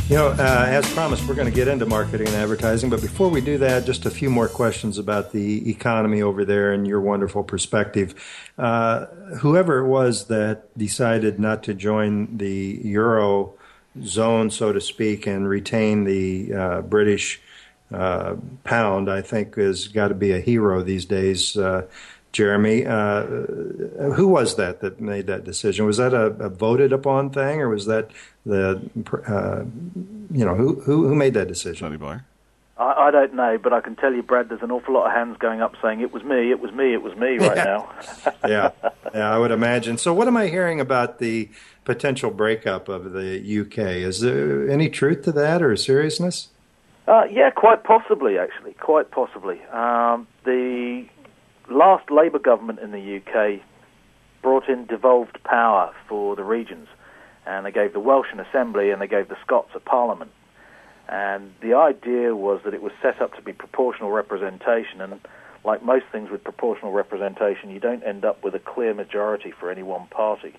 You 0.09 0.15
know, 0.15 0.27
uh, 0.29 0.65
as 0.69 0.89
promised, 0.93 1.27
we're 1.27 1.35
going 1.35 1.49
to 1.49 1.53
get 1.53 1.67
into 1.67 1.85
marketing 1.85 2.27
and 2.27 2.35
advertising. 2.37 2.89
But 2.89 3.01
before 3.01 3.27
we 3.27 3.41
do 3.41 3.57
that, 3.57 3.85
just 3.85 4.05
a 4.05 4.09
few 4.09 4.29
more 4.29 4.47
questions 4.47 4.97
about 4.97 5.33
the 5.33 5.69
economy 5.69 6.21
over 6.21 6.45
there 6.45 6.71
and 6.71 6.87
your 6.87 7.01
wonderful 7.01 7.43
perspective. 7.43 8.15
Uh, 8.57 9.07
whoever 9.39 9.79
it 9.79 9.87
was 9.87 10.27
that 10.27 10.77
decided 10.77 11.41
not 11.41 11.61
to 11.63 11.73
join 11.73 12.37
the 12.37 12.79
euro 12.85 13.53
zone, 14.01 14.49
so 14.49 14.71
to 14.71 14.79
speak, 14.79 15.27
and 15.27 15.49
retain 15.49 16.05
the 16.05 16.53
uh, 16.53 16.81
British 16.83 17.41
uh, 17.91 18.35
pound, 18.63 19.11
I 19.11 19.21
think, 19.21 19.55
has 19.55 19.89
got 19.89 20.07
to 20.07 20.13
be 20.13 20.31
a 20.31 20.39
hero 20.39 20.83
these 20.83 21.03
days. 21.03 21.57
Jeremy, 22.37 22.85
uh, 22.85 23.23
who 24.13 24.27
was 24.27 24.57
that 24.57 24.81
that 24.81 25.01
made 25.01 25.25
that 25.25 25.43
decision? 25.43 25.87
Was 25.87 25.97
that 25.97 26.13
a, 26.13 26.25
a 26.25 26.49
voted 26.49 26.93
upon 26.93 27.31
thing, 27.31 27.59
or 27.59 27.69
was 27.69 27.87
that 27.87 28.11
the 28.45 28.79
uh, 29.27 29.65
you 30.31 30.45
know 30.45 30.53
who, 30.53 30.79
who 30.81 31.07
who 31.07 31.15
made 31.15 31.33
that 31.33 31.47
decision? 31.47 31.87
Tony 31.87 31.97
Blair. 31.97 32.25
I, 32.77 33.07
I 33.07 33.11
don't 33.11 33.33
know, 33.33 33.57
but 33.57 33.73
I 33.73 33.81
can 33.81 33.95
tell 33.95 34.13
you, 34.13 34.21
Brad, 34.21 34.49
there's 34.49 34.61
an 34.61 34.69
awful 34.69 34.93
lot 34.93 35.07
of 35.07 35.13
hands 35.13 35.37
going 35.39 35.63
up 35.63 35.73
saying 35.81 36.01
it 36.01 36.13
was 36.13 36.23
me, 36.23 36.51
it 36.51 36.59
was 36.59 36.71
me, 36.73 36.93
it 36.93 37.01
was 37.01 37.17
me 37.17 37.39
right 37.39 37.57
now. 37.57 37.89
yeah, 38.47 38.69
yeah, 39.15 39.33
I 39.33 39.39
would 39.39 39.49
imagine. 39.49 39.97
So, 39.97 40.13
what 40.13 40.27
am 40.27 40.37
I 40.37 40.45
hearing 40.45 40.79
about 40.79 41.17
the 41.17 41.49
potential 41.85 42.29
breakup 42.29 42.87
of 42.87 43.13
the 43.13 43.61
UK? 43.61 43.79
Is 43.79 44.21
there 44.21 44.69
any 44.69 44.89
truth 44.89 45.23
to 45.23 45.31
that, 45.31 45.63
or 45.63 45.75
seriousness? 45.75 46.49
Uh, 47.07 47.23
yeah, 47.31 47.49
quite 47.49 47.83
possibly, 47.83 48.37
actually, 48.37 48.73
quite 48.73 49.09
possibly. 49.09 49.59
Um, 49.71 50.27
the 50.43 51.05
last 51.69 52.09
Labour 52.11 52.39
government 52.39 52.79
in 52.79 52.91
the 52.91 53.17
UK 53.17 53.61
brought 54.41 54.69
in 54.69 54.85
devolved 54.85 55.43
power 55.43 55.93
for 56.07 56.35
the 56.35 56.43
regions, 56.43 56.87
and 57.45 57.65
they 57.65 57.71
gave 57.71 57.93
the 57.93 57.99
Welsh 57.99 58.27
an 58.31 58.39
assembly 58.39 58.91
and 58.91 59.01
they 59.01 59.07
gave 59.07 59.29
the 59.29 59.37
Scots 59.43 59.71
a 59.75 59.79
parliament. 59.79 60.31
And 61.07 61.53
the 61.61 61.73
idea 61.73 62.35
was 62.35 62.61
that 62.65 62.73
it 62.73 62.81
was 62.81 62.91
set 63.01 63.21
up 63.21 63.35
to 63.35 63.41
be 63.41 63.53
proportional 63.53 64.11
representation, 64.11 65.01
and 65.01 65.19
like 65.63 65.83
most 65.83 66.05
things 66.11 66.29
with 66.29 66.43
proportional 66.43 66.91
representation, 66.91 67.69
you 67.71 67.79
don't 67.79 68.03
end 68.03 68.25
up 68.25 68.43
with 68.43 68.55
a 68.55 68.59
clear 68.59 68.93
majority 68.93 69.51
for 69.51 69.71
any 69.71 69.83
one 69.83 70.07
party. 70.07 70.53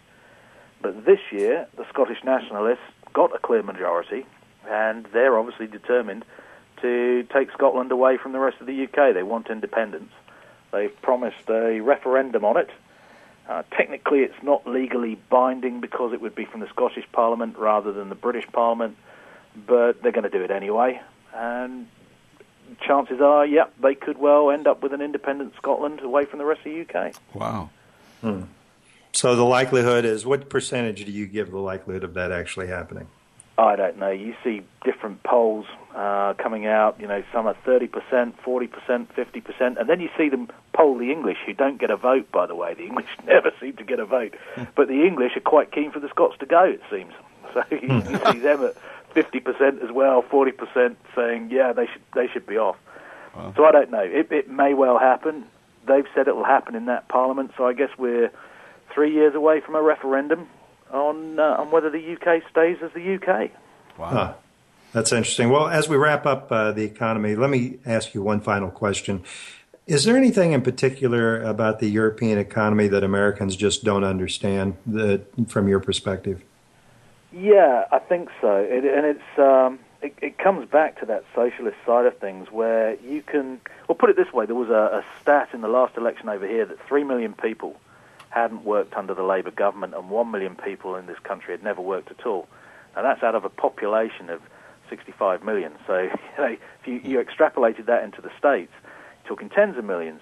But 0.81 1.05
this 1.05 1.21
year, 1.31 1.67
the 1.77 1.85
Scottish 1.89 2.23
Nationalists 2.25 2.79
got 3.13 3.35
a 3.35 3.39
clear 3.39 3.63
majority, 3.63 4.27
and 4.69 5.07
they're 5.13 5.39
obviously 5.39 5.67
determined 5.67 6.25
to 6.83 7.25
take 7.33 7.51
Scotland 7.53 7.91
away 7.91 8.17
from 8.17 8.33
the 8.33 8.39
rest 8.39 8.61
of 8.61 8.67
the 8.67 8.85
UK. 8.85 9.13
They 9.15 9.23
want 9.23 9.51
independence. 9.51 10.13
They've 10.73 10.95
promised 11.03 11.49
a 11.49 11.81
referendum 11.81 12.45
on 12.45 12.57
it. 12.57 12.71
Uh, 13.49 13.63
technically, 13.77 14.21
it's 14.21 14.43
not 14.43 14.67
legally 14.67 15.19
binding 15.31 15.81
because 15.81 16.13
it 16.13 16.21
would 16.21 16.35
be 16.35 16.45
from 16.45 16.61
the 16.61 16.69
Scottish 16.69 17.07
Parliament 17.13 17.57
rather 17.57 17.93
than 17.93 18.11
the 18.11 18.15
British 18.15 18.47
Parliament, 18.53 18.97
but 19.67 20.03
they're 20.03 20.13
going 20.13 20.25
to 20.25 20.31
do 20.31 20.43
it 20.43 20.51
anyway. 20.51 21.01
And 21.35 21.89
chances 22.87 23.21
are, 23.23 23.47
yeah, 23.47 23.65
they 23.83 23.95
could 23.95 24.19
well 24.19 24.51
end 24.51 24.67
up 24.67 24.83
with 24.83 24.93
an 24.93 25.01
independent 25.01 25.55
Scotland 25.57 26.01
away 26.01 26.27
from 26.27 26.39
the 26.39 26.45
rest 26.45 26.61
of 26.67 26.73
the 26.73 26.81
UK. 26.83 27.15
Wow. 27.35 27.71
So, 29.13 29.35
the 29.35 29.45
likelihood 29.45 30.05
is 30.05 30.27
what 30.27 30.51
percentage 30.51 31.05
do 31.05 31.11
you 31.11 31.27
give 31.27 31.51
the 31.51 31.59
likelihood 31.59 32.05
of 32.05 32.15
that 32.15 32.31
actually 32.31 32.67
happening? 32.67 33.09
I 33.59 33.75
don't 33.75 33.99
know. 33.99 34.11
You 34.11 34.37
see 34.45 34.63
different 34.85 35.25
polls 35.25 35.67
uh, 35.95 36.35
coming 36.35 36.67
out. 36.67 37.01
You 37.01 37.09
know, 37.09 37.25
some 37.33 37.49
are 37.49 37.57
thirty 37.65 37.89
percent, 37.89 38.41
forty 38.41 38.69
percent, 38.69 39.13
fifty 39.13 39.41
percent, 39.41 39.79
and 39.79 39.89
then 39.89 39.99
you 39.99 40.09
see 40.17 40.29
them 40.29 40.49
poll 40.73 40.97
the 40.97 41.11
English, 41.11 41.39
who 41.45 41.55
don't 41.55 41.77
get 41.77 41.91
a 41.91 41.97
vote. 41.97 42.31
By 42.31 42.47
the 42.47 42.55
way, 42.55 42.75
the 42.75 42.85
English 42.85 43.09
never 43.27 43.53
seem 43.61 43.75
to 43.77 43.85
get 43.85 43.99
a 43.99 44.07
vote, 44.07 44.35
but 44.77 44.87
the 44.87 45.05
English 45.05 45.37
are 45.37 45.41
quite 45.41 45.73
keen 45.73 45.91
for 45.91 45.99
the 45.99 46.09
Scots 46.09 46.39
to 46.39 46.47
go. 46.47 46.65
It 46.65 46.83
seems. 46.91 47.13
So 47.55 47.65
you, 47.71 47.79
you 47.81 48.19
see 48.31 48.41
them 48.41 48.63
at 48.63 48.77
fifty 49.15 49.41
percent 49.41 49.83
as 49.83 49.91
well, 49.91 50.21
forty 50.21 50.53
percent 50.53 50.99
saying, 51.17 51.49
yeah, 51.51 51.73
they 51.73 51.87
should 51.87 52.03
they 52.15 52.29
should 52.29 52.47
be 52.47 52.59
off. 52.59 52.77
So 53.57 53.65
I 53.65 53.73
don't 53.73 53.91
know. 53.91 54.03
It, 54.03 54.31
it 54.31 54.51
may 54.51 54.75
well 54.75 54.99
happen. 54.99 55.47
They've 55.87 56.07
said 56.15 56.29
it 56.29 56.37
will 56.37 56.45
happen 56.45 56.75
in 56.75 56.85
that 56.87 57.09
Parliament. 57.09 57.53
So 57.57 57.67
I 57.67 57.73
guess 57.73 57.89
we're 57.97 58.31
three 58.93 59.15
years 59.15 59.35
away 59.35 59.61
from 59.61 59.77
a 59.77 59.83
referendum 59.83 60.47
on 60.93 61.39
uh, 61.39 61.57
on 61.59 61.71
whether 61.71 61.91
the 61.91 62.15
UK 62.15 62.43
stays 62.51 62.79
as 62.83 62.93
the 62.93 63.15
UK. 63.15 63.51
Wow. 63.99 64.07
Huh. 64.09 64.35
That's 64.93 65.13
interesting. 65.13 65.51
Well, 65.51 65.69
as 65.69 65.89
we 65.89 65.97
wrap 65.97 66.25
up 66.25 66.51
uh, 66.51 66.73
the 66.73 66.83
economy, 66.83 67.37
let 67.37 67.51
me 67.51 67.79
ask 67.85 68.15
you 68.15 68.23
one 68.23 68.41
final 68.41 68.71
question. 68.71 69.23
Is 69.87 70.05
there 70.05 70.17
anything 70.17 70.53
in 70.53 70.63
particular 70.63 71.43
about 71.43 71.79
the 71.79 71.89
European 71.89 72.39
economy 72.39 72.89
that 72.89 73.05
Americans 73.05 73.57
just 73.57 73.85
don't 73.85 74.05
understand 74.05 74.77
that, 74.87 75.27
from 75.49 75.69
your 75.69 75.81
perspective? 75.81 76.43
Yeah, 77.33 77.85
I 77.93 77.99
think 77.99 78.31
so. 78.41 78.57
It, 78.57 78.85
and 78.85 79.07
it's 79.07 79.39
um, 79.39 79.79
it, 80.03 80.15
it 80.23 80.39
comes 80.39 80.69
back 80.69 81.01
to 81.01 81.07
that 81.07 81.25
socialist 81.35 81.77
side 81.85 82.07
of 82.07 82.17
things, 82.19 82.51
where 82.51 82.99
you 83.01 83.23
can. 83.23 83.61
Well, 83.89 83.97
put 83.97 84.11
it 84.11 84.17
this 84.17 84.33
way: 84.33 84.47
there 84.47 84.55
was 84.55 84.71
a, 84.71 84.99
a 84.99 85.05
stat 85.21 85.51
in 85.53 85.61
the 85.61 85.69
last 85.69 85.97
election 85.97 86.29
over 86.29 86.47
here 86.47 86.65
that 86.65 86.79
three 86.87 87.05
million 87.05 87.35
people 87.35 87.77
hadn't 88.31 88.65
worked 88.65 88.95
under 88.95 89.15
the 89.15 89.23
Labour 89.23 89.51
government, 89.51 89.95
and 89.95 90.11
one 90.11 90.31
million 90.31 90.55
people 90.57 90.97
in 90.97 91.07
this 91.07 91.19
country 91.25 91.53
had 91.55 91.63
never 91.63 91.81
worked 91.81 92.11
at 92.11 92.27
all. 92.27 92.49
Now 92.95 93.03
that's 93.03 93.23
out 93.23 93.35
of 93.35 93.45
a 93.45 93.49
population 93.49 94.31
of 94.31 94.41
65 94.91 95.45
million. 95.45 95.73
So 95.87 95.99
you 96.03 96.11
know, 96.39 96.57
if 96.81 96.87
you, 96.87 97.01
you 97.05 97.25
extrapolated 97.25 97.87
that 97.87 98.05
into 98.05 98.21
the 98.21 98.31
states, 98.39 98.73
you're 99.25 99.29
talking 99.29 99.49
tens 99.49 99.77
of 99.79 99.85
millions. 99.85 100.21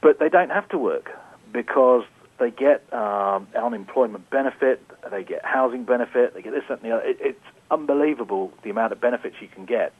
But 0.00 0.18
they 0.20 0.28
don't 0.28 0.50
have 0.50 0.68
to 0.68 0.78
work 0.78 1.10
because 1.52 2.04
they 2.38 2.50
get 2.50 2.90
um, 2.92 3.48
unemployment 3.56 4.30
benefit, 4.30 4.80
they 5.10 5.24
get 5.24 5.44
housing 5.44 5.84
benefit, 5.84 6.34
they 6.34 6.42
get 6.42 6.52
this 6.52 6.62
that, 6.68 6.82
and 6.82 6.90
the 6.90 6.94
other. 6.96 7.04
It, 7.04 7.18
it's 7.20 7.44
unbelievable 7.70 8.52
the 8.62 8.70
amount 8.70 8.92
of 8.92 9.00
benefits 9.00 9.36
you 9.40 9.48
can 9.48 9.64
get, 9.64 9.92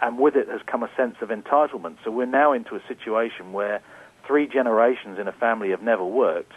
and 0.00 0.18
with 0.18 0.36
it 0.36 0.48
has 0.48 0.60
come 0.66 0.82
a 0.82 0.90
sense 0.96 1.16
of 1.22 1.30
entitlement. 1.30 1.96
So 2.04 2.10
we're 2.10 2.26
now 2.26 2.52
into 2.52 2.76
a 2.76 2.80
situation 2.88 3.52
where 3.52 3.80
three 4.26 4.46
generations 4.46 5.18
in 5.18 5.28
a 5.28 5.32
family 5.32 5.70
have 5.70 5.82
never 5.82 6.04
worked, 6.04 6.52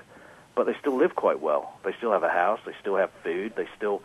but 0.56 0.65
they 0.65 0.75
still 0.80 0.97
live 0.97 1.15
quite 1.15 1.41
well. 1.41 1.73
They 1.84 1.93
still 1.97 2.12
have 2.12 2.23
a 2.23 2.30
house, 2.30 2.60
they 2.65 2.73
still 2.80 2.95
have 2.95 3.12
food, 3.23 3.54
they 3.56 3.67
still 3.75 4.01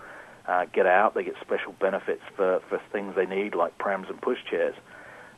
uh, 0.46 0.66
get 0.73 0.87
out, 0.87 1.14
they 1.14 1.25
get 1.25 1.35
special 1.40 1.73
benefits 1.73 2.23
for, 2.37 2.61
for 2.68 2.81
things 2.92 3.14
they 3.14 3.27
need 3.27 3.55
like 3.55 3.79
prams 3.79 4.09
and 4.09 4.20
pushchairs. 4.20 4.75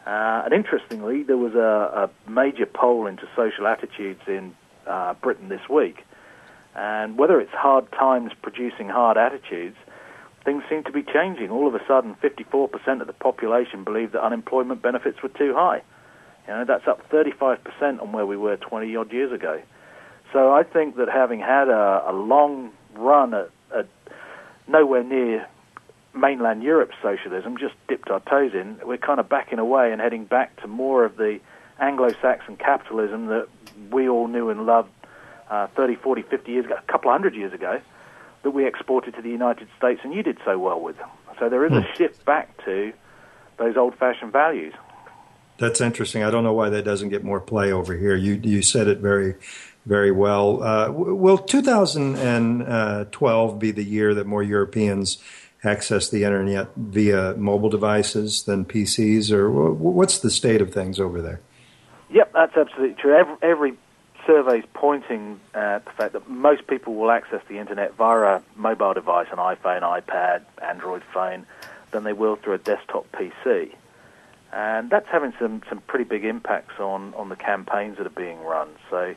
Uh, 0.07 0.43
and 0.45 0.53
interestingly, 0.53 1.23
there 1.23 1.37
was 1.37 1.55
a, 1.55 2.11
a 2.27 2.31
major 2.31 2.67
poll 2.67 3.07
into 3.07 3.29
social 3.37 3.67
attitudes 3.67 4.23
in 4.27 4.55
uh, 4.87 5.15
Britain 5.15 5.49
this 5.49 5.69
week. 5.69 6.05
And 6.75 7.19
whether 7.19 7.41
it's 7.41 7.53
hard 7.53 7.91
times 7.93 8.33
producing 8.41 8.89
hard 8.89 9.17
attitudes, 9.17 9.77
things 10.45 10.65
seem 10.69 10.83
to 10.85 10.93
be 10.93 11.03
changing. 11.03 11.51
All 11.51 11.69
of 11.69 11.75
a 11.75 11.87
sudden, 11.87 12.17
54% 12.23 13.01
of 13.01 13.07
the 13.07 13.13
population 13.13 13.85
believe 13.85 14.13
that 14.13 14.25
unemployment 14.25 14.83
benefits 14.83 15.23
were 15.23 15.29
too 15.29 15.55
high. 15.55 15.83
You 16.47 16.55
know, 16.55 16.65
that's 16.65 16.87
up 16.89 17.09
35% 17.11 18.03
on 18.03 18.13
where 18.13 18.27
we 18.27 18.37
were 18.37 18.57
20 18.57 18.97
odd 18.97 19.13
years 19.13 19.33
ago. 19.33 19.63
So 20.33 20.53
I 20.53 20.63
think 20.63 20.97
that 20.97 21.09
having 21.09 21.41
had 21.41 21.69
a, 21.69 22.05
a 22.09 22.13
long 22.13 22.73
run 22.95 23.35
at, 23.35 23.51
at 23.75 23.87
nowhere 24.67 25.05
near 25.05 25.47
mainland 26.15 26.63
Europe's 26.63 26.97
socialism, 27.03 27.57
just 27.57 27.75
dipped 27.89 28.11
our 28.11 28.21
toes 28.21 28.53
in, 28.55 28.79
we're 28.85 28.99
kind 28.99 29.21
of 29.21 29.29
backing 29.29 29.59
away 29.59 29.93
and 29.93 30.01
heading 30.01 30.25
back 30.25 30.61
to 30.61 30.67
more 30.67 31.05
of 31.05 31.17
the 31.17 31.41
Anglo-Saxon 31.79 32.57
capitalism 32.57 33.27
that 33.27 33.49
we 33.91 34.09
all 34.09 34.29
knew 34.29 34.51
and 34.51 34.67
loved 34.67 34.91
uh, 35.51 35.67
30, 35.69 35.97
40, 35.97 36.23
50 36.23 36.53
years 36.53 36.65
ago, 36.67 36.77
a 36.77 36.93
couple 36.93 37.11
of 37.11 37.15
hundred 37.15 37.35
years 37.35 37.53
ago, 37.53 37.81
that 38.43 38.51
we 38.51 38.67
exported 38.67 39.15
to 39.15 39.23
the 39.23 39.31
United 39.31 39.69
States 39.79 40.01
and 40.05 40.13
you 40.13 40.23
did 40.23 40.39
so 40.45 40.59
well 40.59 40.81
with. 40.81 40.97
So 41.39 41.49
there 41.49 41.65
is 41.65 41.73
a 41.73 41.87
shift 41.97 42.25
back 42.25 42.65
to 42.65 42.93
those 43.57 43.77
old-fashioned 43.77 44.33
values. 44.33 44.75
That's 45.63 45.81
interesting. 45.81 46.25
I 46.25 46.31
don't 46.33 46.43
know 46.43 46.53
why 46.53 46.71
that 46.71 46.85
doesn't 46.85 47.11
get 47.11 47.23
more 47.23 47.39
play 47.39 47.71
over 47.71 47.97
here. 47.97 48.17
You 48.17 48.41
you 48.43 48.63
said 48.63 48.89
it 48.89 48.99
very, 48.99 49.37
very 49.87 50.11
well. 50.11 50.61
Uh, 50.61 50.91
will 50.91 51.39
2012 51.39 53.59
be 53.61 53.71
the 53.71 53.85
year 53.85 54.13
that 54.13 54.27
more 54.27 54.43
Europeans 54.43 55.23
access 55.63 56.09
the 56.09 56.25
internet 56.25 56.75
via 56.75 57.37
mobile 57.37 57.69
devices 57.69 58.43
than 58.43 58.65
PCs, 58.65 59.31
or 59.31 59.49
wh- 59.49 59.81
what's 59.81 60.19
the 60.19 60.33
state 60.33 60.61
of 60.61 60.75
things 60.75 60.99
over 60.99 61.23
there? 61.23 61.41
Yep, 62.11 62.33
that's 62.33 62.57
absolutely 62.57 63.01
true. 63.01 63.15
Every, 63.15 63.37
every 63.43 63.75
survey 64.27 64.59
is 64.59 64.65
pointing 64.75 65.39
at 65.55 65.85
the 65.85 65.93
fact 65.93 66.15
that 66.15 66.29
most 66.29 66.67
people 66.67 66.97
will 66.97 67.13
access 67.13 67.41
the 67.49 67.61
internet 67.61 67.95
via 67.95 68.39
a 68.39 68.43
mobile 68.57 68.95
device, 68.95 69.29
an 69.31 69.39
iPhone, 69.39 69.83
iPad, 69.83 70.43
Android 70.61 71.05
phone, 71.15 71.47
than 71.93 72.03
they 72.03 72.15
will 72.15 72.35
through 72.35 72.55
a 72.55 72.59
desktop 72.59 73.07
PC. 73.13 73.77
And 74.53 74.91
that's 74.91 75.09
having 75.11 75.33
some, 75.41 75.63
some 75.69 75.81
pretty 75.87 76.05
big 76.05 76.25
impacts 76.25 76.79
on, 76.79 77.15
on 77.15 77.29
the 77.31 77.37
campaigns 77.37 77.97
that 77.99 78.07
are 78.07 78.11
being 78.11 78.41
run. 78.41 78.69
So 78.91 79.15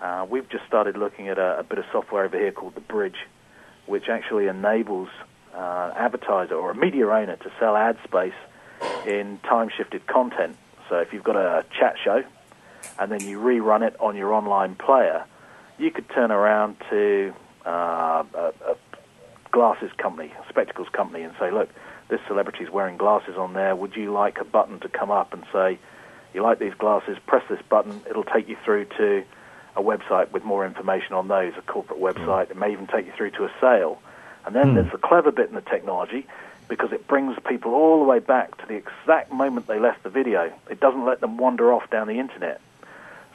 Uh, 0.00 0.26
we've 0.28 0.48
just 0.48 0.64
started 0.66 0.96
looking 0.96 1.28
at 1.28 1.38
a, 1.38 1.58
a, 1.58 1.62
bit 1.62 1.78
of 1.78 1.84
software 1.92 2.24
over 2.24 2.38
here 2.38 2.52
called 2.52 2.74
the 2.74 2.80
Bridge, 2.80 3.26
which 3.86 4.08
actually 4.08 4.46
enables 4.46 5.10
uh, 5.54 5.92
advertiser 5.94 6.54
or 6.54 6.70
a 6.70 6.74
media 6.74 7.06
owner 7.06 7.36
to 7.36 7.52
sell 7.58 7.76
ad 7.76 7.98
space 8.04 8.32
in 9.06 9.38
time-shifted 9.44 10.06
content. 10.06 10.56
So 10.88 10.96
if 10.96 11.12
you've 11.12 11.24
got 11.24 11.36
a 11.36 11.66
chat 11.78 11.96
show 12.02 12.24
and 12.98 13.12
then 13.12 13.22
you 13.22 13.38
rerun 13.38 13.82
it 13.82 13.94
on 14.00 14.16
your 14.16 14.32
online 14.32 14.74
player, 14.74 15.24
you 15.76 15.90
could 15.90 16.08
turn 16.08 16.30
around 16.30 16.76
to 16.88 17.34
uh, 17.66 18.24
a, 18.34 18.52
a 18.72 18.76
glasses 19.52 19.90
company, 19.98 20.32
a 20.32 20.48
spectacles 20.48 20.88
company, 20.88 21.24
and 21.24 21.34
say, 21.38 21.50
look, 21.50 21.68
this 22.10 22.20
celebrity's 22.26 22.70
wearing 22.70 22.96
glasses 22.96 23.36
on 23.36 23.52
there. 23.54 23.74
Would 23.74 23.96
you 23.96 24.12
like 24.12 24.38
a 24.38 24.44
button 24.44 24.80
to 24.80 24.88
come 24.88 25.10
up 25.10 25.32
and 25.32 25.44
say, 25.52 25.78
you 26.34 26.42
like 26.42 26.58
these 26.58 26.74
glasses, 26.74 27.16
press 27.26 27.42
this 27.48 27.60
button. 27.68 28.00
It'll 28.08 28.24
take 28.24 28.48
you 28.48 28.56
through 28.64 28.86
to 28.98 29.24
a 29.76 29.82
website 29.82 30.30
with 30.32 30.44
more 30.44 30.66
information 30.66 31.14
on 31.14 31.28
those, 31.28 31.52
a 31.56 31.62
corporate 31.62 32.00
website. 32.00 32.50
It 32.50 32.56
may 32.56 32.72
even 32.72 32.86
take 32.86 33.06
you 33.06 33.12
through 33.16 33.30
to 33.32 33.44
a 33.44 33.52
sale. 33.60 34.00
And 34.44 34.54
then 34.54 34.68
mm. 34.68 34.74
there's 34.74 34.92
the 34.92 34.98
clever 34.98 35.32
bit 35.32 35.48
in 35.48 35.54
the 35.54 35.60
technology 35.60 36.26
because 36.68 36.92
it 36.92 37.06
brings 37.08 37.36
people 37.48 37.74
all 37.74 37.98
the 37.98 38.04
way 38.04 38.20
back 38.20 38.56
to 38.58 38.66
the 38.66 38.74
exact 38.74 39.32
moment 39.32 39.66
they 39.66 39.80
left 39.80 40.02
the 40.02 40.10
video. 40.10 40.52
It 40.70 40.80
doesn't 40.80 41.04
let 41.04 41.20
them 41.20 41.36
wander 41.36 41.72
off 41.72 41.90
down 41.90 42.06
the 42.06 42.18
internet. 42.18 42.60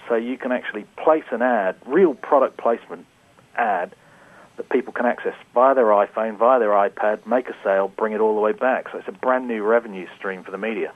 So 0.08 0.16
you 0.16 0.38
can 0.38 0.52
actually 0.52 0.86
place 0.98 1.26
an 1.32 1.42
ad, 1.42 1.76
real 1.86 2.14
product 2.14 2.58
placement 2.58 3.06
ad, 3.56 3.94
that 4.58 4.70
people 4.70 4.94
can 4.94 5.06
access 5.06 5.36
via 5.54 5.76
their 5.76 5.86
iPhone, 5.86 6.38
via 6.38 6.60
their 6.60 6.70
iPad, 6.70 7.26
make 7.26 7.48
a 7.50 7.56
sale, 7.64 7.88
bring 7.88 8.14
it 8.14 8.20
all 8.20 8.36
the 8.36 8.42
way 8.42 8.52
back. 8.52 8.88
So 8.92 8.98
it's 8.98 9.08
a 9.08 9.12
brand 9.12 9.48
new 9.48 9.64
revenue 9.64 10.08
stream 10.18 10.44
for 10.44 10.52
the 10.52 10.58
media. 10.58 10.94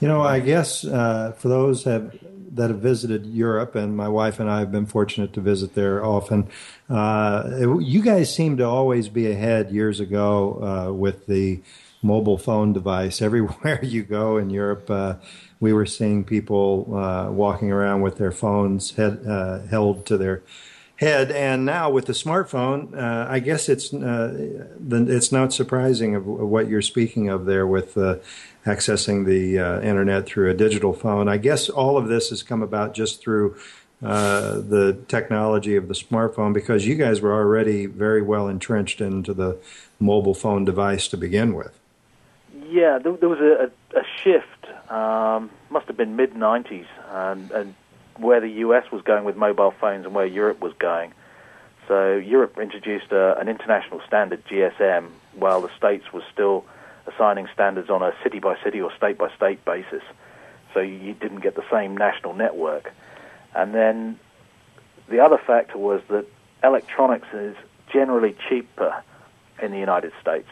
You 0.00 0.06
know, 0.06 0.22
I 0.22 0.38
guess 0.40 0.84
uh, 0.84 1.32
for 1.36 1.48
those 1.48 1.84
have, 1.84 2.16
that 2.52 2.70
have 2.70 2.78
visited 2.78 3.26
Europe, 3.26 3.74
and 3.74 3.96
my 3.96 4.08
wife 4.08 4.38
and 4.38 4.48
I 4.48 4.60
have 4.60 4.70
been 4.70 4.86
fortunate 4.86 5.32
to 5.32 5.40
visit 5.40 5.74
there 5.74 6.04
often, 6.04 6.48
uh, 6.88 7.78
you 7.80 8.00
guys 8.00 8.32
seem 8.32 8.56
to 8.58 8.64
always 8.64 9.08
be 9.08 9.30
ahead 9.30 9.72
years 9.72 9.98
ago 9.98 10.62
uh, 10.62 10.92
with 10.92 11.26
the 11.26 11.60
mobile 12.02 12.38
phone 12.38 12.72
device. 12.72 13.20
Everywhere 13.28 13.80
you 13.82 14.04
go 14.04 14.36
in 14.36 14.50
Europe, 14.50 14.88
uh, 14.88 15.14
we 15.60 15.72
were 15.72 15.86
seeing 15.86 16.24
people 16.24 16.96
uh, 16.96 17.30
walking 17.30 17.72
around 17.72 18.02
with 18.02 18.18
their 18.18 18.32
phones 18.32 18.92
head, 18.92 19.24
uh, 19.26 19.66
held 19.66 20.06
to 20.06 20.16
their 20.16 20.42
head. 20.98 21.30
And 21.30 21.64
now 21.64 21.90
with 21.90 22.06
the 22.06 22.12
smartphone, 22.12 22.94
uh, 22.96 23.30
I 23.30 23.38
guess 23.38 23.68
it's 23.68 23.94
uh, 23.94 24.66
it's 24.90 25.32
not 25.32 25.52
surprising 25.52 26.14
of, 26.14 26.26
what 26.26 26.68
you're 26.68 26.82
speaking 26.82 27.28
of 27.28 27.46
there 27.46 27.66
with 27.66 27.96
uh, 27.96 28.16
accessing 28.66 29.24
the 29.24 29.58
uh, 29.58 29.80
internet 29.80 30.26
through 30.26 30.50
a 30.50 30.54
digital 30.54 30.92
phone. 30.92 31.28
I 31.28 31.36
guess 31.36 31.68
all 31.68 31.96
of 31.96 32.08
this 32.08 32.30
has 32.30 32.42
come 32.42 32.62
about 32.62 32.94
just 32.94 33.22
through. 33.22 33.56
Uh, 34.00 34.60
the 34.60 34.96
technology 35.08 35.74
of 35.74 35.88
the 35.88 35.94
smartphone, 35.94 36.54
because 36.54 36.86
you 36.86 36.94
guys 36.94 37.20
were 37.20 37.32
already 37.32 37.84
very 37.84 38.22
well 38.22 38.46
entrenched 38.46 39.00
into 39.00 39.34
the 39.34 39.58
mobile 39.98 40.34
phone 40.34 40.64
device 40.64 41.08
to 41.08 41.16
begin 41.16 41.52
with. 41.52 41.76
Yeah, 42.70 43.00
there, 43.02 43.14
there 43.14 43.28
was 43.28 43.40
a, 43.40 43.72
a, 43.98 44.04
shift. 44.22 44.68
Um, 44.88 45.50
must 45.68 45.88
have 45.88 45.96
been 45.96 46.14
mid 46.14 46.34
'90s, 46.34 46.86
and, 47.10 47.50
and 47.50 47.74
where 48.18 48.40
the 48.40 48.48
US 48.48 48.90
was 48.90 49.02
going 49.02 49.24
with 49.24 49.36
mobile 49.36 49.72
phones 49.80 50.04
and 50.04 50.14
where 50.14 50.26
Europe 50.26 50.60
was 50.60 50.72
going. 50.78 51.12
So 51.86 52.16
Europe 52.16 52.58
introduced 52.58 53.12
a, 53.12 53.38
an 53.38 53.48
international 53.48 54.00
standard, 54.06 54.44
GSM, 54.46 55.08
while 55.34 55.62
the 55.62 55.70
States 55.76 56.12
was 56.12 56.22
still 56.32 56.64
assigning 57.06 57.48
standards 57.54 57.88
on 57.88 58.02
a 58.02 58.12
city 58.22 58.38
by 58.38 58.56
city 58.62 58.80
or 58.80 58.94
state 58.96 59.16
by 59.16 59.34
state 59.34 59.64
basis. 59.64 60.02
So 60.74 60.80
you 60.80 61.14
didn't 61.14 61.40
get 61.40 61.54
the 61.54 61.64
same 61.70 61.96
national 61.96 62.34
network. 62.34 62.92
And 63.54 63.74
then 63.74 64.18
the 65.08 65.20
other 65.20 65.38
factor 65.38 65.78
was 65.78 66.02
that 66.08 66.26
electronics 66.62 67.28
is 67.32 67.56
generally 67.90 68.36
cheaper 68.48 69.02
in 69.62 69.72
the 69.72 69.78
United 69.78 70.12
States. 70.20 70.48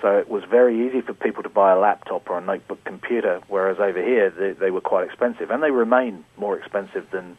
So 0.00 0.16
it 0.16 0.28
was 0.28 0.44
very 0.44 0.86
easy 0.86 1.00
for 1.00 1.12
people 1.12 1.42
to 1.42 1.48
buy 1.48 1.72
a 1.72 1.78
laptop 1.78 2.30
or 2.30 2.38
a 2.38 2.40
notebook 2.40 2.84
computer, 2.84 3.40
whereas 3.48 3.78
over 3.80 4.02
here 4.02 4.30
they, 4.30 4.52
they 4.52 4.70
were 4.70 4.80
quite 4.80 5.04
expensive, 5.06 5.50
and 5.50 5.62
they 5.62 5.72
remain 5.72 6.24
more 6.36 6.56
expensive 6.56 7.10
than, 7.10 7.36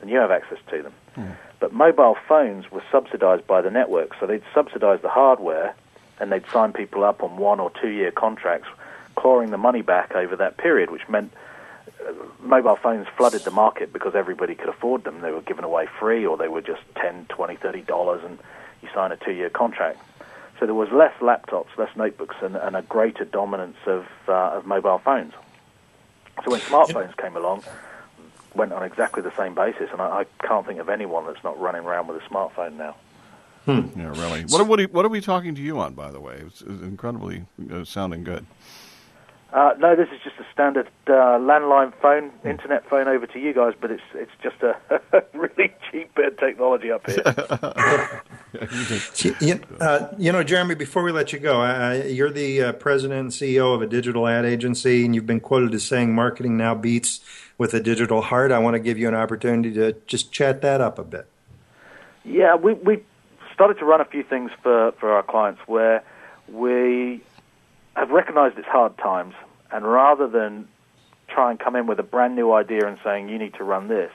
than 0.00 0.08
you 0.10 0.18
have 0.18 0.30
access 0.30 0.58
to 0.70 0.82
them. 0.82 0.92
Mm. 1.16 1.36
But 1.58 1.72
mobile 1.72 2.16
phones 2.28 2.70
were 2.70 2.82
subsidized 2.90 3.46
by 3.46 3.62
the 3.62 3.70
network, 3.70 4.10
so 4.20 4.26
they'd 4.26 4.42
subsidize 4.52 5.00
the 5.00 5.08
hardware, 5.08 5.74
and 6.20 6.30
they'd 6.30 6.46
sign 6.50 6.72
people 6.72 7.02
up 7.02 7.22
on 7.22 7.38
one 7.38 7.60
or 7.60 7.70
two 7.80 7.88
year 7.88 8.10
contracts, 8.10 8.68
clawing 9.16 9.50
the 9.50 9.58
money 9.58 9.80
back 9.82 10.14
over 10.14 10.36
that 10.36 10.58
period, 10.58 10.90
which 10.90 11.08
meant 11.08 11.32
uh, 12.06 12.12
mobile 12.40 12.76
phones 12.76 13.06
flooded 13.16 13.42
the 13.44 13.50
market 13.50 13.92
because 13.92 14.14
everybody 14.14 14.54
could 14.54 14.68
afford 14.68 15.04
them. 15.04 15.20
They 15.22 15.32
were 15.32 15.40
given 15.40 15.64
away 15.64 15.86
free, 15.98 16.26
or 16.26 16.36
they 16.36 16.48
were 16.48 16.62
just 16.62 16.82
ten, 16.94 17.24
twenty, 17.30 17.56
thirty 17.56 17.82
dollars, 17.82 18.22
and 18.24 18.38
you 18.82 18.88
sign 18.94 19.12
a 19.12 19.16
two 19.16 19.32
year 19.32 19.48
contract. 19.48 19.98
So 20.62 20.66
there 20.66 20.76
was 20.76 20.92
less 20.92 21.12
laptops, 21.20 21.76
less 21.76 21.88
notebooks, 21.96 22.36
and, 22.40 22.54
and 22.54 22.76
a 22.76 22.82
greater 22.82 23.24
dominance 23.24 23.78
of, 23.84 24.06
uh, 24.28 24.52
of 24.52 24.64
mobile 24.64 25.00
phones. 25.04 25.32
So 26.44 26.52
when 26.52 26.60
smartphones 26.60 27.16
came 27.16 27.36
along, 27.36 27.64
went 28.54 28.72
on 28.72 28.84
exactly 28.84 29.24
the 29.24 29.34
same 29.36 29.56
basis, 29.56 29.88
and 29.90 30.00
I, 30.00 30.20
I 30.20 30.46
can't 30.46 30.64
think 30.64 30.78
of 30.78 30.88
anyone 30.88 31.26
that's 31.26 31.42
not 31.42 31.58
running 31.58 31.82
around 31.82 32.06
with 32.06 32.22
a 32.22 32.28
smartphone 32.28 32.74
now. 32.74 32.94
Hmm. 33.64 33.98
Yeah, 33.98 34.10
really. 34.10 34.42
What, 34.42 34.64
what, 34.68 34.78
are, 34.78 34.84
what 34.84 35.04
are 35.04 35.08
we 35.08 35.20
talking 35.20 35.56
to 35.56 35.60
you 35.60 35.80
on, 35.80 35.94
by 35.94 36.12
the 36.12 36.20
way? 36.20 36.36
It's, 36.46 36.60
it's 36.60 36.82
incredibly 36.82 37.44
uh, 37.68 37.82
sounding 37.82 38.22
good. 38.22 38.46
Uh, 39.52 39.74
no, 39.78 39.94
this 39.94 40.08
is 40.08 40.18
just 40.24 40.36
a 40.38 40.46
standard 40.50 40.88
uh, 41.06 41.36
landline 41.38 41.92
phone, 42.00 42.30
hmm. 42.30 42.48
internet 42.48 42.88
phone 42.88 43.06
over 43.06 43.26
to 43.26 43.38
you 43.38 43.52
guys, 43.52 43.74
but 43.78 43.90
it's 43.90 44.02
it's 44.14 44.30
just 44.42 44.56
a 44.62 44.74
really 45.34 45.70
cheap 45.90 46.14
bit 46.14 46.32
of 46.32 46.38
technology 46.38 46.90
up 46.90 47.06
here. 47.06 48.22
you, 49.40 49.60
uh, 49.78 50.08
you, 50.16 50.32
know, 50.32 50.42
Jeremy, 50.42 50.74
before 50.74 51.02
we 51.02 51.12
let 51.12 51.34
you 51.34 51.38
go, 51.38 51.92
you're 52.06 52.30
the 52.30 52.62
uh, 52.62 52.72
president 52.72 53.20
and 53.20 53.30
CEO 53.30 53.74
of 53.74 53.82
a 53.82 53.86
digital 53.86 54.26
ad 54.26 54.46
agency, 54.46 55.04
and 55.04 55.14
you've 55.14 55.26
been 55.26 55.40
quoted 55.40 55.74
as 55.74 55.84
saying 55.84 56.14
marketing 56.14 56.56
now 56.56 56.74
beats 56.74 57.20
with 57.58 57.74
a 57.74 57.80
digital 57.80 58.22
heart. 58.22 58.52
I 58.52 58.58
want 58.58 58.74
to 58.74 58.80
give 58.80 58.96
you 58.96 59.06
an 59.06 59.14
opportunity 59.14 59.74
to 59.74 59.92
just 60.06 60.32
chat 60.32 60.62
that 60.62 60.80
up 60.80 60.98
a 60.98 61.04
bit. 61.04 61.26
Yeah, 62.24 62.54
we, 62.54 62.72
we 62.72 63.02
started 63.52 63.78
to 63.80 63.84
run 63.84 64.00
a 64.00 64.06
few 64.06 64.22
things 64.22 64.50
for, 64.62 64.92
for 64.92 65.12
our 65.12 65.22
clients 65.22 65.60
where 65.66 66.02
we 66.48 67.22
have 67.94 68.10
recognized 68.10 68.58
it's 68.58 68.68
hard 68.68 68.96
times, 68.98 69.34
and 69.70 69.84
rather 69.84 70.28
than 70.28 70.68
try 71.28 71.50
and 71.50 71.58
come 71.58 71.76
in 71.76 71.86
with 71.86 71.98
a 71.98 72.04
brand 72.04 72.36
new 72.36 72.52
idea 72.52 72.86
and 72.86 72.98
saying, 73.02 73.28
you 73.28 73.38
need 73.38 73.54
to 73.54 73.64
run 73.64 73.88
this, 73.88 74.10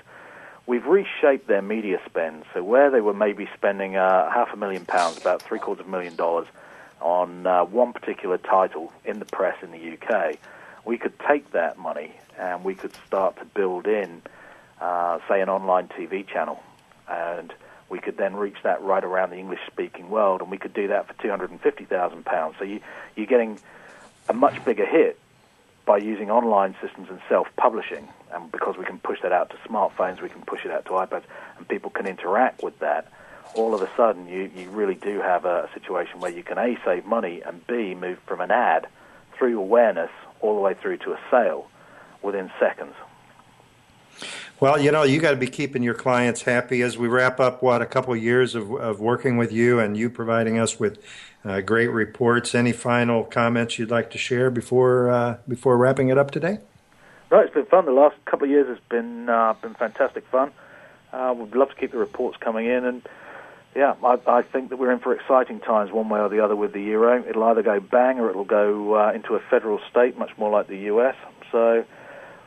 we've 0.65 0.85
reshaped 0.85 1.47
their 1.47 1.61
media 1.61 1.99
spend. 2.05 2.43
So 2.53 2.63
where 2.63 2.91
they 2.91 3.01
were 3.01 3.13
maybe 3.13 3.49
spending 3.55 3.95
uh, 3.95 4.29
half 4.29 4.53
a 4.53 4.57
million 4.57 4.85
pounds, 4.85 5.17
about 5.17 5.41
three 5.41 5.59
quarters 5.59 5.81
of 5.81 5.87
a 5.87 5.91
million 5.91 6.15
dollars, 6.15 6.47
on 6.99 7.45
uh, 7.45 7.63
one 7.63 7.93
particular 7.93 8.37
title 8.37 8.91
in 9.05 9.19
the 9.19 9.25
press 9.25 9.55
in 9.61 9.71
the 9.71 9.97
UK, 9.97 10.37
we 10.85 10.97
could 10.97 11.13
take 11.27 11.51
that 11.51 11.77
money 11.77 12.11
and 12.37 12.63
we 12.63 12.75
could 12.75 12.93
start 13.05 13.37
to 13.37 13.45
build 13.45 13.87
in, 13.87 14.21
uh, 14.81 15.19
say, 15.27 15.41
an 15.41 15.49
online 15.49 15.87
TV 15.87 16.27
channel. 16.27 16.61
And 17.07 17.53
we 17.89 17.99
could 17.99 18.17
then 18.17 18.35
reach 18.35 18.57
that 18.63 18.81
right 18.81 19.03
around 19.03 19.29
the 19.29 19.37
English-speaking 19.37 20.09
world, 20.09 20.41
and 20.41 20.51
we 20.51 20.57
could 20.57 20.73
do 20.73 20.87
that 20.89 21.07
for 21.07 21.21
two 21.21 21.29
hundred 21.29 21.51
and 21.51 21.61
fifty 21.61 21.85
thousand 21.85 22.25
pounds. 22.25 22.55
So 22.59 22.65
you, 22.65 22.81
you're 23.15 23.27
getting 23.27 23.59
a 24.29 24.33
much 24.33 24.63
bigger 24.65 24.85
hit 24.85 25.19
by 25.85 25.97
using 25.97 26.29
online 26.29 26.75
systems 26.81 27.07
and 27.09 27.21
self-publishing, 27.29 28.07
and 28.33 28.51
because 28.51 28.75
we 28.77 28.83
can 28.83 28.99
push 28.99 29.21
that 29.21 29.31
out 29.31 29.49
to 29.51 29.55
smartphones, 29.69 30.21
we 30.21 30.27
can 30.27 30.41
push 30.41 30.65
it 30.65 30.71
out 30.71 30.83
to 30.85 30.91
iPads, 30.91 31.23
and 31.57 31.67
people 31.67 31.89
can 31.89 32.05
interact 32.05 32.61
with 32.61 32.77
that. 32.79 33.07
All 33.55 33.73
of 33.73 33.81
a 33.81 33.89
sudden, 33.95 34.27
you, 34.27 34.51
you 34.53 34.69
really 34.69 34.95
do 34.95 35.21
have 35.21 35.45
a 35.45 35.69
situation 35.73 36.19
where 36.19 36.31
you 36.31 36.43
can 36.43 36.57
a 36.57 36.77
save 36.83 37.05
money 37.05 37.41
and 37.41 37.65
b 37.65 37.95
move 37.95 38.19
from 38.27 38.41
an 38.41 38.51
ad 38.51 38.87
through 39.37 39.57
awareness 39.57 40.11
all 40.41 40.55
the 40.55 40.61
way 40.61 40.73
through 40.73 40.97
to 40.97 41.13
a 41.13 41.19
sale 41.31 41.69
within 42.21 42.51
seconds. 42.59 42.93
Well, 44.59 44.81
you 44.81 44.91
know, 44.91 45.03
you 45.03 45.19
got 45.19 45.31
to 45.31 45.37
be 45.37 45.45
keeping 45.45 45.83
your 45.83 45.93
clients 45.93 46.41
happy 46.41 46.81
as 46.81 46.97
we 46.97 47.07
wrap 47.07 47.39
up 47.39 47.61
what 47.61 47.83
a 47.83 47.85
couple 47.85 48.15
of 48.15 48.23
years 48.23 48.55
of, 48.55 48.71
of 48.71 48.99
working 48.99 49.37
with 49.37 49.51
you 49.51 49.79
and 49.79 49.95
you 49.95 50.09
providing 50.09 50.57
us 50.57 50.79
with 50.79 50.97
uh, 51.45 51.61
great 51.61 51.89
reports. 51.89 52.55
Any 52.55 52.71
final 52.71 53.23
comments 53.23 53.77
you'd 53.77 53.91
like 53.91 54.09
to 54.11 54.17
share 54.17 54.49
before 54.49 55.11
uh, 55.11 55.37
before 55.47 55.77
wrapping 55.77 56.09
it 56.09 56.17
up 56.17 56.31
today? 56.31 56.57
Right, 57.29 57.45
it's 57.45 57.53
been 57.53 57.67
fun. 57.67 57.85
The 57.85 57.91
last 57.91 58.15
couple 58.25 58.45
of 58.45 58.49
years 58.49 58.67
has 58.67 58.79
been 58.89 59.29
uh, 59.29 59.53
been 59.61 59.75
fantastic 59.75 60.25
fun. 60.31 60.51
Uh, 61.13 61.35
we'd 61.37 61.55
love 61.55 61.69
to 61.69 61.75
keep 61.75 61.91
the 61.91 61.99
reports 61.99 62.37
coming 62.39 62.65
in, 62.65 62.83
and 62.83 63.07
yeah, 63.75 63.93
I, 64.03 64.17
I, 64.25 64.41
think 64.41 64.69
that 64.69 64.77
we're 64.77 64.91
in 64.91 64.99
for 64.99 65.13
exciting 65.13 65.59
times, 65.59 65.91
one 65.91 66.09
way 66.09 66.19
or 66.19 66.29
the 66.29 66.43
other, 66.43 66.55
with 66.55 66.73
the 66.73 66.81
euro. 66.81 67.23
It'll 67.29 67.43
either 67.43 67.61
go 67.61 67.79
bang 67.79 68.19
or 68.19 68.31
it'll 68.31 68.43
go 68.43 68.95
uh, 68.95 69.11
into 69.13 69.35
a 69.35 69.39
federal 69.51 69.79
state, 69.91 70.17
much 70.17 70.31
more 70.35 70.49
like 70.49 70.67
the 70.67 70.79
US. 70.93 71.15
So, 71.51 71.85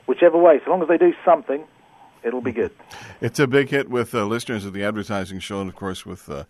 whichever 0.06 0.36
way, 0.36 0.60
so 0.64 0.72
long 0.72 0.82
as 0.82 0.88
they 0.88 0.98
do 0.98 1.14
something, 1.24 1.64
it'll 2.22 2.40
be 2.40 2.52
good. 2.52 2.72
It's 3.20 3.38
a 3.38 3.46
big 3.46 3.68
hit 3.68 3.88
with 3.88 4.14
uh, 4.14 4.24
listeners 4.24 4.64
of 4.64 4.72
the 4.72 4.84
advertising 4.84 5.40
show, 5.40 5.60
and 5.60 5.68
of 5.68 5.76
course 5.76 6.06
with 6.06 6.28
uh, 6.28 6.44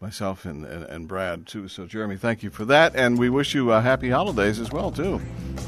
myself 0.00 0.44
and, 0.44 0.64
and, 0.64 0.84
and, 0.84 1.08
Brad 1.08 1.46
too. 1.46 1.68
So 1.68 1.86
Jeremy, 1.86 2.16
thank 2.16 2.42
you 2.42 2.50
for 2.50 2.64
that, 2.66 2.94
and 2.94 3.18
we 3.18 3.30
wish 3.30 3.54
you 3.54 3.70
uh, 3.70 3.80
happy 3.80 4.10
holidays 4.10 4.58
as 4.58 4.70
well 4.70 4.90
too. 4.90 5.20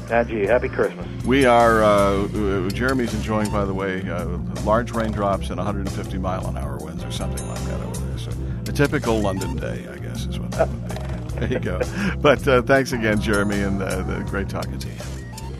And 0.09 0.29
happy 0.29 0.69
Christmas. 0.69 1.25
We 1.25 1.45
are. 1.45 1.83
Uh, 1.83 2.27
uh 2.27 2.69
Jeremy's 2.69 3.13
enjoying, 3.13 3.51
by 3.51 3.65
the 3.65 3.73
way, 3.73 4.07
uh, 4.09 4.25
large 4.63 4.91
raindrops 4.91 5.49
and 5.49 5.57
150 5.57 6.17
mile 6.17 6.47
an 6.47 6.57
hour 6.57 6.77
winds 6.77 7.03
or 7.03 7.11
something 7.11 7.47
like 7.47 7.61
that 7.65 7.81
over 7.81 7.99
there. 7.99 8.17
So 8.17 8.31
a 8.67 8.71
typical 8.71 9.19
London 9.19 9.55
day, 9.55 9.87
I 9.91 9.97
guess, 9.97 10.25
is 10.25 10.39
what 10.39 10.51
that 10.51 10.67
would 10.67 10.89
be. 10.89 10.95
There 11.39 11.53
you 11.53 11.59
go. 11.59 11.79
But 12.21 12.47
uh, 12.47 12.61
thanks 12.61 12.91
again, 12.91 13.21
Jeremy, 13.21 13.61
and 13.61 13.81
uh, 13.81 14.23
great 14.23 14.49
talking 14.49 14.77
to 14.77 14.87
you. 14.87 14.93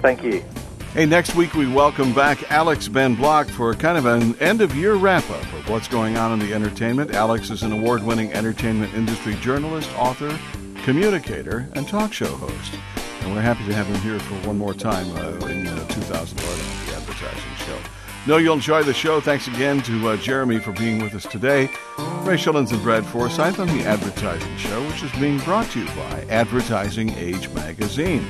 Thank 0.02 0.24
you. 0.24 0.44
Hey, 0.94 1.06
next 1.06 1.36
week 1.36 1.54
we 1.54 1.68
welcome 1.68 2.16
back 2.16 2.52
Alex 2.52 2.88
Ben 2.88 3.14
Block 3.14 3.48
for 3.48 3.76
kind 3.76 3.96
of 3.96 4.08
an 4.08 4.36
end 4.40 4.60
of 4.60 4.76
year 4.76 4.96
wrap 4.96 5.30
up 5.30 5.44
of 5.54 5.70
what's 5.70 5.88
going 5.88 6.18
on 6.18 6.34
in 6.34 6.40
the 6.40 6.52
entertainment. 6.52 7.12
Alex 7.12 7.52
is 7.52 7.62
an 7.62 7.72
award 7.72 8.02
winning 8.02 8.34
entertainment 8.34 8.96
industry 8.96 9.36
journalist, 9.36 9.88
author, 9.96 10.36
communicator, 10.84 11.70
and 11.74 11.88
talk 11.88 12.12
show 12.12 12.36
host. 12.38 12.74
And 13.22 13.36
we're 13.36 13.42
happy 13.42 13.66
to 13.66 13.74
have 13.74 13.86
him 13.86 14.02
here 14.02 14.20
for 14.20 14.34
one 14.48 14.58
more 14.58 14.74
time 14.74 15.12
uh, 15.12 15.46
in 15.46 15.68
uh, 15.68 15.88
2011 15.90 16.88
the 16.88 16.96
Advertising 16.96 17.56
Show. 17.68 17.78
Know 18.26 18.38
you'll 18.38 18.56
enjoy 18.56 18.82
the 18.82 18.94
show. 18.94 19.22
Thanks 19.22 19.48
again 19.48 19.84
to 19.84 20.10
uh, 20.10 20.18
Jeremy 20.18 20.58
for 20.58 20.72
being 20.72 21.04
with 21.04 21.14
us 21.14 21.28
today. 21.28 21.70
Ray 22.24 22.36
Schilens 22.36 22.72
and 22.72 22.82
Brad 22.82 23.06
Forsythe 23.06 23.60
on 23.60 23.68
the 23.68 23.84
Advertising 23.84 24.58
Show, 24.58 24.84
which 24.88 25.04
is 25.04 25.12
being 25.20 25.38
brought 25.40 25.70
to 25.72 25.82
you 25.82 25.86
by 25.86 26.26
Advertising 26.30 27.12
Age 27.12 27.48
Magazine. 27.50 28.28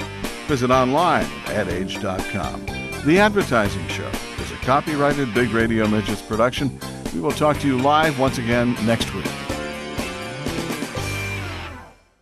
Visit 0.50 0.72
online 0.72 1.28
at 1.46 1.68
age.com. 1.68 2.66
The 3.06 3.20
Advertising 3.20 3.88
Show 3.88 4.10
is 4.40 4.52
a 4.52 4.56
copyrighted 4.66 5.32
Big 5.36 5.52
Radio 5.52 5.88
Midgets 5.88 6.24
production. 6.24 6.80
We 7.14 7.22
will 7.22 7.32
talk 7.32 7.60
to 7.60 7.68
you 7.68 7.78
live 7.78 8.18
once 8.18 8.40
again 8.40 8.74
next 8.84 9.14
week. 9.14 9.28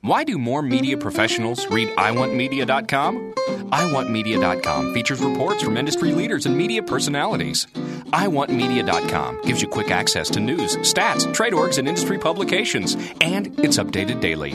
Why 0.01 0.25
do 0.25 0.37
more 0.37 0.61
media 0.61 0.97
professionals 0.97 1.65
read 1.67 1.87
iwantmedia.com? 1.87 3.33
iwantmedia.com 3.71 4.93
features 4.93 5.21
reports 5.21 5.63
from 5.63 5.77
industry 5.77 6.11
leaders 6.11 6.45
and 6.45 6.57
media 6.57 6.83
personalities. 6.83 7.65
iwantmedia.com 8.07 9.41
gives 9.43 9.61
you 9.61 9.67
quick 9.67 9.91
access 9.91 10.29
to 10.31 10.39
news, 10.39 10.75
stats, 10.77 11.31
trade 11.33 11.53
orgs, 11.53 11.77
and 11.77 11.87
industry 11.87 12.17
publications, 12.17 12.95
and 13.21 13.47
it's 13.59 13.77
updated 13.77 14.21
daily. 14.21 14.51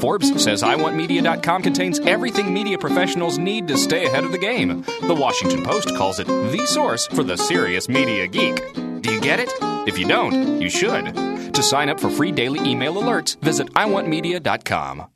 Forbes 0.00 0.42
says 0.42 0.62
iwantmedia.com 0.62 1.62
contains 1.62 2.00
everything 2.00 2.52
media 2.52 2.78
professionals 2.78 3.38
need 3.38 3.68
to 3.68 3.76
stay 3.76 4.06
ahead 4.06 4.24
of 4.24 4.32
the 4.32 4.38
game. 4.38 4.82
The 5.02 5.14
Washington 5.14 5.62
Post 5.62 5.94
calls 5.96 6.18
it 6.18 6.26
the 6.26 6.66
source 6.66 7.06
for 7.06 7.22
the 7.22 7.36
serious 7.36 7.88
media 7.88 8.26
geek. 8.26 8.74
Do 8.74 9.12
you 9.12 9.20
get 9.20 9.40
it? 9.40 9.50
If 9.88 9.98
you 9.98 10.06
don't, 10.06 10.60
you 10.60 10.70
should. 10.70 11.14
To 11.54 11.62
sign 11.62 11.88
up 11.88 12.00
for 12.00 12.08
free 12.08 12.32
daily 12.32 12.60
email 12.68 12.94
alerts, 12.94 13.38
visit 13.40 13.72
iwantmedia.com. 13.74 15.06